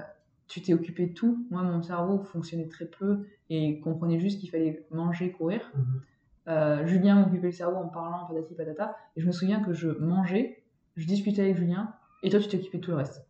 tu 0.47 0.61
t'es 0.61 0.73
occupé 0.73 1.07
de 1.07 1.13
tout. 1.13 1.45
Moi, 1.51 1.61
mon 1.61 1.83
cerveau 1.83 2.23
fonctionnait 2.23 2.67
très 2.67 2.85
peu 2.85 3.25
et 3.49 3.79
comprenait 3.81 4.19
juste 4.19 4.39
qu'il 4.39 4.49
fallait 4.49 4.85
manger, 4.89 5.31
courir. 5.31 5.69
Mhm. 5.75 6.01
Euh, 6.47 6.87
Julien 6.87 7.15
m'occupait 7.15 7.47
le 7.47 7.51
cerveau 7.51 7.75
en 7.75 7.89
parlant, 7.89 8.25
patati 8.25 8.55
patata. 8.55 8.95
Et 9.17 9.21
je 9.21 9.27
me 9.27 9.33
souviens 9.33 9.59
que 9.59 9.73
je 9.73 9.89
mangeais, 9.89 10.63
je 10.95 11.05
discutais 11.05 11.41
avec 11.41 11.57
Julien, 11.57 11.93
et 12.23 12.29
toi, 12.29 12.39
tu 12.39 12.47
t'occupais 12.47 12.77
de 12.77 12.83
tout 12.83 12.91
le 12.91 12.97
reste. 12.97 13.27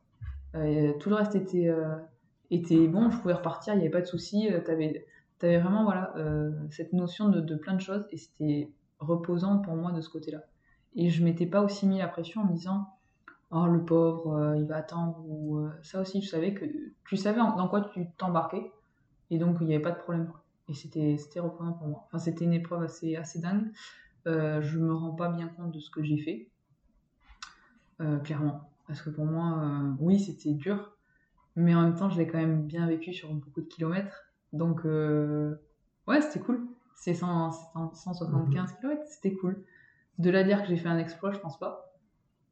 Euh, 0.54 0.94
tout 1.00 1.10
le 1.10 1.16
reste 1.16 1.36
était, 1.36 1.74
était 2.52 2.88
bon, 2.88 3.10
je 3.10 3.18
pouvais 3.18 3.34
repartir, 3.34 3.74
il 3.74 3.78
n'y 3.78 3.84
avait 3.84 3.92
pas 3.92 4.02
de 4.02 4.06
souci. 4.06 4.48
Tu 4.64 4.72
avais, 4.72 5.04
vraiment 5.42 5.84
voilà, 5.84 6.14
cette 6.70 6.94
notion 6.94 7.30
de, 7.30 7.42
de 7.42 7.56
plein 7.56 7.74
de 7.74 7.82
choses, 7.82 8.06
et 8.12 8.18
c'était 8.18 8.70
reposant 9.00 9.58
pour 9.60 9.76
moi 9.76 9.92
de 9.92 10.02
ce 10.02 10.10
côté-là. 10.10 10.44
Et 10.96 11.10
je 11.10 11.24
m'étais 11.24 11.48
pas 11.48 11.62
aussi 11.62 11.88
mis 11.88 11.98
la 11.98 12.08
pression 12.08 12.42
en 12.42 12.46
me 12.46 12.54
disant 12.54 12.88
Oh, 13.58 13.68
le 13.68 13.86
pauvre, 13.86 14.34
euh, 14.36 14.58
il 14.58 14.66
va 14.66 14.76
attendre. 14.78 15.24
Ou, 15.28 15.60
euh, 15.60 15.70
ça 15.82 16.02
aussi, 16.02 16.22
je 16.22 16.28
savais 16.30 16.54
que 16.54 16.66
tu 17.08 17.16
savais 17.16 17.40
en- 17.40 17.56
dans 17.56 17.70
quoi 17.70 17.82
tu 17.94 18.06
t'embarquais, 18.18 18.70
et 19.30 19.38
donc 19.38 19.58
il 19.62 19.68
n'y 19.68 19.74
avait 19.76 19.82
pas 19.82 19.92
de 19.92 20.00
problème. 20.00 20.30
Et 20.68 20.74
c'était 20.74 21.16
c'était 21.18 21.40
reposant 21.40 21.74
pour 21.74 21.88
moi. 21.88 22.04
Enfin, 22.08 22.18
c'était 22.20 22.44
une 22.44 22.54
épreuve 22.54 22.84
assez, 22.84 23.16
assez 23.16 23.40
dingue. 23.40 23.72
Euh, 24.28 24.62
je 24.62 24.78
me 24.80 24.94
rends 24.94 25.16
pas 25.16 25.30
bien 25.30 25.48
compte 25.48 25.72
de 25.72 25.80
ce 25.80 25.90
que 25.90 26.04
j'ai 26.04 26.18
fait, 26.18 26.50
clairement. 28.24 28.70
Parce 28.88 29.02
que 29.02 29.10
pour 29.10 29.26
moi, 29.26 29.96
oui, 30.00 30.20
c'était 30.20 30.54
dur, 30.54 30.98
mais 31.56 31.74
en 31.76 31.84
même 31.84 31.96
temps, 31.96 32.10
je 32.10 32.18
l'ai 32.18 32.28
quand 32.28 32.38
même 32.38 32.64
bien 32.68 32.88
vécu 32.88 33.14
sur 33.14 33.34
beaucoup 33.34 33.62
de 33.62 33.68
kilomètres. 33.68 34.26
Donc, 34.54 34.84
ouais, 34.84 36.22
c'était 36.22 36.40
cool. 36.40 36.68
C'est 36.96 37.14
100 37.14 37.52
100 37.52 37.94
175 37.94 38.74
km, 38.82 39.02
c'était 39.08 39.34
cool. 39.36 39.64
De 40.18 40.30
là 40.30 40.40
à 40.40 40.44
dire 40.44 40.62
que 40.62 40.68
j'ai 40.68 40.78
fait 40.78 40.90
un 40.90 40.98
exploit, 40.98 41.32
je 41.32 41.40
pense 41.40 41.60
pas. 41.60 41.95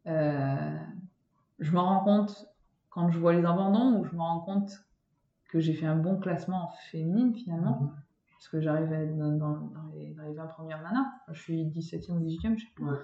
Euh, 0.07 0.77
je 1.59 1.71
me 1.71 1.79
rends 1.79 2.03
compte 2.03 2.47
quand 2.89 3.09
je 3.09 3.19
vois 3.19 3.33
les 3.33 3.45
abandons 3.45 3.99
ou 3.99 4.05
je 4.05 4.13
me 4.15 4.21
rends 4.21 4.41
compte 4.41 4.71
que 5.49 5.59
j'ai 5.59 5.73
fait 5.73 5.85
un 5.85 5.95
bon 5.95 6.17
classement 6.19 6.65
en 6.65 6.69
féminine 6.91 7.33
finalement 7.35 7.79
Mhm. 7.81 7.91
parce 8.33 8.47
que 8.49 8.59
j'arrive 8.61 8.91
à 8.91 8.97
être 9.01 9.17
dans, 9.17 9.31
dans- 9.31 9.67
dans 9.67 9.85
les, 9.93 10.13
dans 10.13 10.23
les 10.23 10.33
20 10.33 10.47
premières 10.47 10.81
nanas. 10.81 11.05
Je 11.31 11.41
suis 11.41 11.65
17e 11.65 12.17
ou 12.17 12.19
18e, 12.19 12.57
je 12.57 12.65
sais. 12.65 12.83
Ouais. 12.83 12.97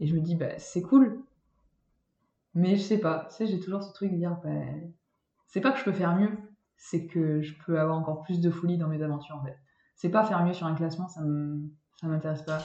Et 0.00 0.06
je 0.06 0.14
me 0.14 0.20
dis, 0.20 0.34
bah, 0.36 0.58
c'est 0.58 0.82
cool. 0.82 1.22
Mais 2.54 2.76
je 2.76 2.82
sais 2.82 2.98
pas, 2.98 3.26
tu 3.30 3.36
sais, 3.36 3.46
j'ai 3.46 3.58
toujours 3.60 3.82
ce 3.82 3.92
truc 3.92 4.12
de 4.12 4.16
dire, 4.16 4.38
bah, 4.44 4.50
c'est 5.46 5.60
pas 5.60 5.72
que 5.72 5.78
je 5.78 5.84
peux 5.84 5.92
faire 5.92 6.16
mieux, 6.16 6.30
c'est 6.76 7.06
que 7.06 7.42
je 7.42 7.54
peux 7.64 7.80
avoir 7.80 7.96
encore 7.98 8.22
plus 8.22 8.40
de 8.40 8.50
folie 8.50 8.78
dans 8.78 8.88
mes 8.88 9.02
aventures 9.02 9.36
en 9.36 9.42
fait. 9.44 9.56
C'est 9.96 10.10
pas 10.10 10.24
faire 10.24 10.44
mieux 10.44 10.52
sur 10.52 10.66
un 10.66 10.74
classement, 10.74 11.08
ça 11.08 11.22
me, 11.22 11.60
ça 12.00 12.06
m'intéresse 12.08 12.42
pas. 12.42 12.58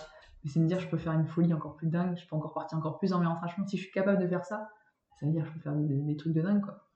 Mais 0.44 0.50
c'est 0.50 0.60
me 0.60 0.68
dire, 0.68 0.80
je 0.80 0.88
peux 0.88 0.98
faire 0.98 1.14
une 1.14 1.28
folie 1.28 1.54
encore 1.54 1.76
plus 1.76 1.88
dingue, 1.88 2.18
je 2.18 2.28
peux 2.28 2.36
encore 2.36 2.54
partir 2.54 2.78
encore 2.78 2.98
plus 2.98 3.12
dans 3.12 3.20
mes 3.20 3.28
retranchements. 3.28 3.68
Si 3.68 3.78
je 3.78 3.84
suis 3.84 3.92
capable 3.92 4.22
de 4.22 4.28
faire 4.28 4.46
ça, 4.46 4.70
ça 5.20 5.26
veut 5.26 5.32
dire 5.32 5.44
que 5.44 5.50
je 5.50 5.54
peux 5.54 5.60
faire 5.60 5.76
des, 5.76 6.02
des 6.02 6.18
trucs 6.18 6.34
de 6.34 6.42
dingue 6.42 6.62
quoi. 6.62 6.90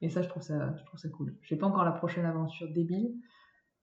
Et 0.00 0.08
ça, 0.08 0.22
je 0.22 0.28
trouve 0.28 0.42
ça, 0.42 0.74
je 0.76 0.84
trouve 0.84 1.00
ça 1.00 1.08
cool. 1.08 1.34
J'ai 1.42 1.56
pas 1.56 1.66
encore 1.66 1.84
la 1.84 1.92
prochaine 1.92 2.26
aventure 2.26 2.70
débile, 2.72 3.14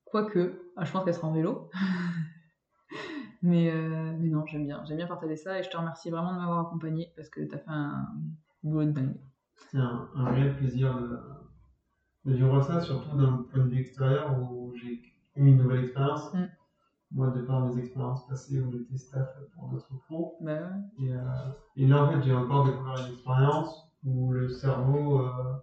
quoique, 0.05 0.71
ah, 0.75 0.85
je 0.85 0.91
pense 0.91 1.03
qu'elle 1.03 1.13
sera 1.13 1.27
en 1.27 1.33
vélo. 1.33 1.69
mais, 3.41 3.71
euh, 3.71 4.15
mais 4.19 4.29
non, 4.29 4.45
j'aime 4.45 4.65
bien, 4.65 4.83
j'aime 4.85 4.97
bien 4.97 5.07
partager 5.07 5.35
ça 5.35 5.59
et 5.59 5.63
je 5.63 5.69
te 5.69 5.77
remercie 5.77 6.09
vraiment 6.11 6.33
de 6.33 6.39
m'avoir 6.39 6.67
accompagné 6.67 7.11
parce 7.15 7.29
que 7.29 7.41
t'as 7.41 7.57
fait 7.57 7.69
un 7.69 8.07
boulot 8.63 8.85
de 8.85 8.91
dingue. 8.91 9.15
C'est 9.55 9.77
un, 9.77 10.09
un 10.15 10.25
réel 10.31 10.55
plaisir 10.55 10.99
de, 10.99 11.19
de 12.25 12.33
vivre 12.35 12.61
ça, 12.61 12.79
surtout 12.79 13.17
d'un 13.17 13.45
point 13.51 13.63
de 13.63 13.69
vue 13.69 13.79
extérieur 13.79 14.37
où 14.39 14.73
j'ai 14.75 14.93
eu 14.93 15.13
une 15.35 15.57
nouvelle 15.57 15.85
expérience. 15.85 16.33
Mm. 16.33 16.45
Moi, 17.13 17.27
de 17.29 17.41
par 17.41 17.63
mes 17.65 17.77
expériences 17.77 18.25
passées 18.27 18.59
où 18.59 18.71
j'étais 18.71 18.97
staff 18.97 19.29
pour 19.53 19.67
d'autres 19.69 19.93
pros. 20.07 20.35
Bah 20.41 20.53
ouais. 20.53 21.05
Et, 21.05 21.13
euh, 21.13 21.19
et 21.75 21.87
là, 21.87 22.03
en 22.03 22.09
fait, 22.11 22.21
j'ai 22.23 22.33
encore 22.33 22.63
découvert 22.65 22.95
une 23.05 23.13
expérience 23.13 23.87
où 24.03 24.31
le 24.31 24.49
cerveau, 24.49 25.19
euh, 25.19 25.53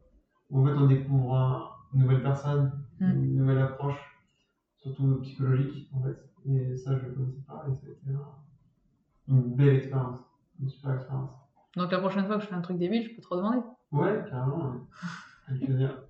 où 0.48 0.60
en 0.60 0.64
fait, 0.64 0.72
on 0.78 0.86
découvre 0.86 1.34
un- 1.34 1.68
une 1.92 2.00
nouvelle 2.00 2.22
personne, 2.22 2.70
Mm. 3.00 3.10
une 3.10 3.34
nouvelle 3.36 3.58
approche, 3.58 4.00
surtout 4.76 5.18
psychologique, 5.22 5.88
en 5.92 6.02
fait. 6.02 6.16
Et 6.46 6.76
ça, 6.76 6.96
je 6.96 7.06
ne 7.06 7.14
connaissais 7.14 7.42
pas, 7.46 7.64
et 7.68 7.74
ça 7.74 7.86
a 7.86 7.90
été 7.90 8.10
un- 8.14 9.34
une 9.34 9.54
belle 9.56 9.74
expérience, 9.76 10.20
une 10.60 10.68
super 10.68 10.94
expérience. 10.94 11.32
Donc 11.76 11.90
la 11.92 11.98
prochaine 11.98 12.26
fois 12.26 12.36
que 12.36 12.42
je 12.42 12.48
fais 12.48 12.54
un 12.54 12.60
truc 12.62 12.78
débile, 12.78 13.02
je 13.08 13.14
peux 13.16 13.22
te 13.22 13.28
redemander 13.28 13.58
Ouais, 13.92 14.24
carrément. 14.30 14.70
Ouais. 14.70 14.78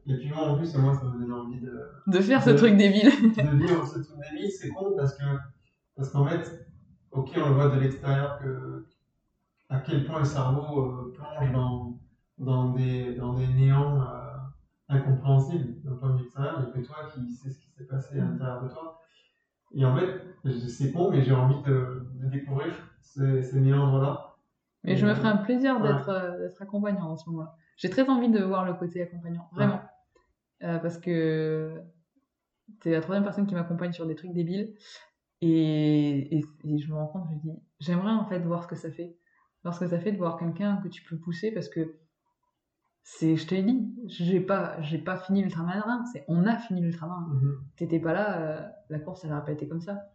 Et 0.07 0.17
puis 0.17 0.29
moi, 0.29 0.49
en 0.49 0.57
plus, 0.57 0.75
moi, 0.77 0.95
ça 0.95 1.05
me 1.05 1.19
donne 1.21 1.33
envie 1.33 1.61
de, 1.61 1.73
de 2.07 2.21
faire 2.21 2.43
ce 2.43 2.51
De- 2.51 2.57
truc 2.57 2.77
débile. 2.77 3.11
de 3.37 3.57
vivre 3.57 3.87
ce 3.87 3.99
truc 4.01 4.17
d'émis. 4.31 4.51
C'est 4.51 4.69
con 4.71 4.95
parce 4.97 5.17
que, 5.17 5.25
parce 5.97 6.11
qu'en 6.11 6.27
fait, 6.27 6.67
ok, 7.13 7.31
on 7.37 7.49
le 7.49 7.55
voit 7.55 7.69
de 7.69 7.81
l'extérieur 7.81 8.39
que 8.39 8.85
à 9.69 9.79
quel 9.81 10.05
point 10.05 10.19
le 10.19 10.25
cerveau 10.25 10.81
euh, 10.81 11.13
plonge 11.15 11.53
dans, 11.53 11.99
dans, 12.39 12.73
des, 12.73 13.15
dans 13.15 13.35
des 13.35 13.47
néants 13.47 14.01
euh, 14.03 14.07
incompréhensibles 14.89 15.81
d'un 15.85 15.95
point 15.97 16.11
de 16.11 16.17
vue 16.19 16.25
extérieur. 16.25 16.57
Il 16.59 16.65
n'y 16.65 16.71
a 16.71 16.73
que 16.73 16.87
toi 16.87 16.97
qui 17.15 17.31
sais 17.33 17.51
ce 17.51 17.59
qui 17.61 17.71
s'est 17.71 17.87
passé 17.87 18.19
à 18.19 18.25
l'intérieur 18.25 18.63
de 18.65 18.69
toi. 18.69 18.99
Et 19.73 19.85
en 19.85 19.97
fait, 19.97 20.21
c'est 20.69 20.91
con, 20.93 21.11
mais 21.11 21.23
j'ai 21.23 21.33
envie 21.33 21.63
de, 21.63 22.09
de 22.15 22.29
découvrir 22.31 22.73
ces, 23.01 23.43
ces 23.43 23.61
méandres-là. 23.61 24.35
Mais 24.83 24.97
je 24.97 25.07
me 25.07 25.15
ferai 25.15 25.29
un 25.29 25.37
plaisir 25.37 25.77
Ouais. 25.81 25.83
d'être 25.93 26.09
euh, 26.09 26.39
d'être 26.41 26.61
accompagnant 26.63 27.11
en 27.11 27.17
ce 27.17 27.29
moment-là. 27.31 27.55
J'ai 27.81 27.89
très 27.89 28.07
envie 28.11 28.29
de 28.29 28.43
voir 28.43 28.67
le 28.67 28.75
côté 28.75 29.01
accompagnant, 29.01 29.49
vraiment. 29.53 29.81
Euh, 30.63 30.79
parce 30.79 30.99
que 30.99 31.81
t'es 32.81 32.91
la 32.91 33.01
troisième 33.01 33.25
personne 33.25 33.47
qui 33.47 33.55
m'accompagne 33.55 33.95
sur 33.95 34.07
des 34.07 34.15
trucs 34.15 34.35
débiles. 34.35 34.75
Et, 35.41 36.37
et, 36.37 36.45
et 36.65 36.79
je 36.79 36.91
me 36.91 36.95
rends 36.95 37.07
compte, 37.07 37.25
je 37.31 37.35
me 37.35 37.41
dis, 37.41 37.63
j'aimerais 37.81 38.13
en 38.13 38.27
fait 38.27 38.41
voir 38.41 38.65
ce 38.65 38.69
que 38.69 38.77
ça 38.77 38.91
fait. 38.91 39.17
Voir 39.65 39.75
ce 39.75 39.81
que 39.81 39.89
ça 39.89 39.99
fait 39.99 40.13
de 40.13 40.19
voir 40.19 40.37
quelqu'un 40.37 40.77
que 40.77 40.89
tu 40.89 41.03
peux 41.03 41.17
pousser 41.17 41.53
parce 41.53 41.71
que 41.71 41.97
c'est, 43.03 43.37
je 43.37 43.47
te 43.47 43.55
l'ai 43.55 43.63
dit, 43.63 43.91
j'ai 44.05 44.41
pas, 44.41 44.79
j'ai 44.83 44.99
pas 44.99 45.17
fini 45.17 45.43
l'ultramarin, 45.43 46.05
c'est 46.13 46.27
on 46.29 46.47
a 46.47 46.59
fini 46.59 46.83
l'ultramarin. 46.83 47.29
Mhm. 47.33 47.65
T'étais 47.77 47.99
pas 47.99 48.13
là, 48.13 48.41
euh, 48.41 48.69
la 48.91 48.99
course 48.99 49.25
elle 49.25 49.33
aurait 49.33 49.45
pas 49.47 49.53
été 49.53 49.67
comme 49.67 49.81
ça. 49.81 50.11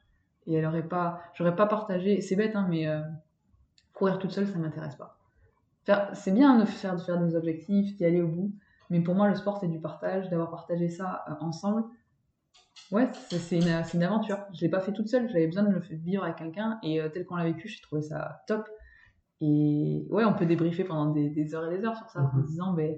Et 0.46 0.54
elle 0.54 0.66
aurait 0.68 0.88
pas, 0.88 1.20
j'aurais 1.34 1.56
pas 1.56 1.66
partagé, 1.66 2.22
c'est 2.22 2.36
bête 2.36 2.56
hein, 2.56 2.68
mais 2.70 2.88
euh, 2.88 3.02
courir 3.94 4.20
toute 4.20 4.32
seule 4.32 4.46
ça 4.46 4.60
m'intéresse 4.60 4.96
pas. 4.98 5.18
C'est 6.14 6.32
bien 6.34 6.58
de 6.60 6.66
faire, 6.66 6.96
de 6.96 7.02
faire 7.02 7.20
des 7.24 7.36
objectifs, 7.36 7.96
d'y 7.98 8.06
aller 8.06 8.22
au 8.22 8.28
bout, 8.28 8.54
mais 8.90 9.02
pour 9.02 9.16
moi 9.16 9.28
le 9.30 9.36
sport 9.36 9.60
c'est 9.60 9.68
du 9.68 9.80
partage, 9.80 10.30
d'avoir 10.30 10.50
partagé 10.50 10.90
ça 10.90 11.24
euh, 11.30 11.34
ensemble. 11.42 11.84
Ouais, 12.92 13.10
c'est, 13.30 13.58
une, 13.58 13.84
c'est 13.84 13.98
une 13.98 14.04
aventure. 14.04 14.38
Je 14.54 14.62
l'ai 14.62 14.70
pas 14.70 14.80
fait 14.80 14.94
toute 14.94 15.08
seule, 15.08 15.28
j'avais 15.30 15.48
besoin 15.48 15.64
de 15.64 15.72
le 15.72 15.82
faire 15.82 15.98
vivre 16.04 16.24
avec 16.24 16.38
quelqu'un 16.38 16.80
et 16.84 17.02
euh, 17.02 17.10
tel 17.10 17.26
qu'on 17.26 17.36
l'a 17.36 17.46
vécu, 17.46 17.68
j'ai 17.68 17.82
trouvé 17.82 18.02
ça 18.02 18.42
top. 18.48 18.68
Et 19.42 20.08
ouais, 20.10 20.24
on 20.26 20.34
peut 20.34 20.46
débriefer 20.46 20.84
pendant 20.84 21.12
des, 21.12 21.30
des 21.30 21.56
heures 21.56 21.70
et 21.72 21.78
des 21.78 21.84
heures 21.86 21.98
sur 21.98 22.10
ça 22.10 22.20
en 22.22 22.36
Mhm. 22.36 22.44
se 22.44 22.48
disant, 22.48 22.74
ben 22.74 22.96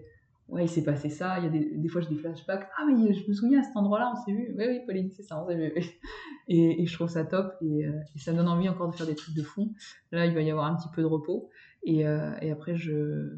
ouais, 0.49 0.65
il 0.65 0.69
s'est 0.69 0.83
passé 0.83 1.09
ça. 1.09 1.39
Il 1.39 1.45
y 1.45 1.47
a 1.47 1.49
des, 1.49 1.77
des 1.77 1.87
fois, 1.89 2.01
j'ai 2.01 2.09
des 2.09 2.17
flashbacks. 2.17 2.67
Ah, 2.77 2.85
mais 2.85 3.13
je 3.13 3.27
me 3.27 3.33
souviens 3.33 3.59
à 3.59 3.63
cet 3.63 3.75
endroit-là, 3.75 4.13
on 4.13 4.25
s'est 4.25 4.31
vu. 4.33 4.53
Oui, 4.57 4.65
oui, 4.67 4.79
Pauline, 4.85 5.09
c'est 5.11 5.23
ça, 5.23 5.41
on 5.41 5.47
s'est 5.47 5.55
vu. 5.55 5.73
Et, 6.49 6.81
et 6.81 6.85
je 6.85 6.93
trouve 6.93 7.09
ça 7.09 7.25
top. 7.25 7.55
Et, 7.61 7.85
euh, 7.85 7.91
et 8.15 8.19
ça 8.19 8.31
me 8.31 8.37
donne 8.37 8.47
envie 8.47 8.69
encore 8.69 8.89
de 8.89 8.95
faire 8.95 9.05
des 9.07 9.15
trucs 9.15 9.35
de 9.35 9.43
fou. 9.43 9.73
Là, 10.13 10.25
il 10.25 10.33
va 10.33 10.41
y 10.41 10.49
avoir 10.49 10.65
un 10.67 10.75
petit 10.77 10.87
peu 10.95 11.01
de 11.01 11.07
repos. 11.07 11.49
Et, 11.83 12.05
euh, 12.07 12.31
et 12.41 12.51
après, 12.51 12.75
je, 12.75 13.37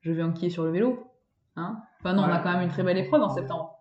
je 0.00 0.12
vais 0.12 0.22
enquiller 0.22 0.50
sur 0.50 0.64
le 0.64 0.70
vélo. 0.70 1.10
Hein 1.56 1.82
enfin, 2.00 2.12
non, 2.14 2.22
on 2.22 2.26
a 2.26 2.38
quand 2.40 2.52
même 2.52 2.62
une 2.62 2.68
très 2.68 2.82
belle 2.82 2.98
épreuve 2.98 3.22
en 3.22 3.30
septembre. 3.30 3.78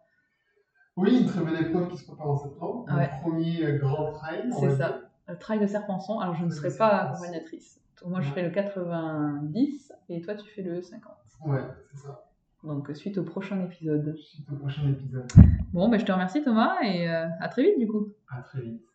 Oui, 0.98 1.20
une 1.22 1.26
très 1.28 1.44
belle 1.44 1.66
épreuve 1.68 1.90
qui 1.90 1.98
se 1.98 2.06
prépare 2.06 2.30
en 2.30 2.38
septembre. 2.38 2.86
Ouais. 2.96 3.10
Le 3.14 3.22
premier 3.22 3.78
grand 3.80 4.12
trail. 4.14 4.50
C'est 4.60 4.76
ça. 4.78 5.02
Le 5.28 5.38
trail 5.38 5.60
de 5.60 5.68
Serpenson. 5.68 6.20
Alors, 6.20 6.36
je 6.36 6.46
ne 6.46 6.50
serai 6.52 6.76
pas 6.78 6.88
accompagnatrice. 7.10 7.82
Moi, 8.06 8.22
je 8.22 8.28
Ouais. 8.30 8.34
fais 8.36 8.44
le 8.44 8.50
90 8.52 9.94
et 10.10 10.22
toi, 10.22 10.36
tu 10.36 10.48
fais 10.50 10.62
le 10.62 10.82
50. 10.82 11.12
Ouais, 11.46 11.60
c'est 11.92 11.98
ça. 11.98 12.26
Donc, 12.64 12.90
suite 12.96 13.18
au 13.18 13.24
prochain 13.24 13.62
épisode. 13.64 14.16
Suite 14.18 14.50
au 14.52 14.56
prochain 14.56 14.88
épisode. 14.90 15.28
Bon, 15.74 15.88
ben, 15.90 16.00
je 16.00 16.06
te 16.06 16.12
remercie 16.12 16.44
Thomas 16.44 16.76
et 16.84 17.10
euh, 17.10 17.28
à 17.40 17.48
très 17.50 17.64
vite 17.64 17.80
du 17.80 17.88
coup. 17.88 18.08
À 18.30 18.42
très 18.42 18.62
vite. 18.62 18.82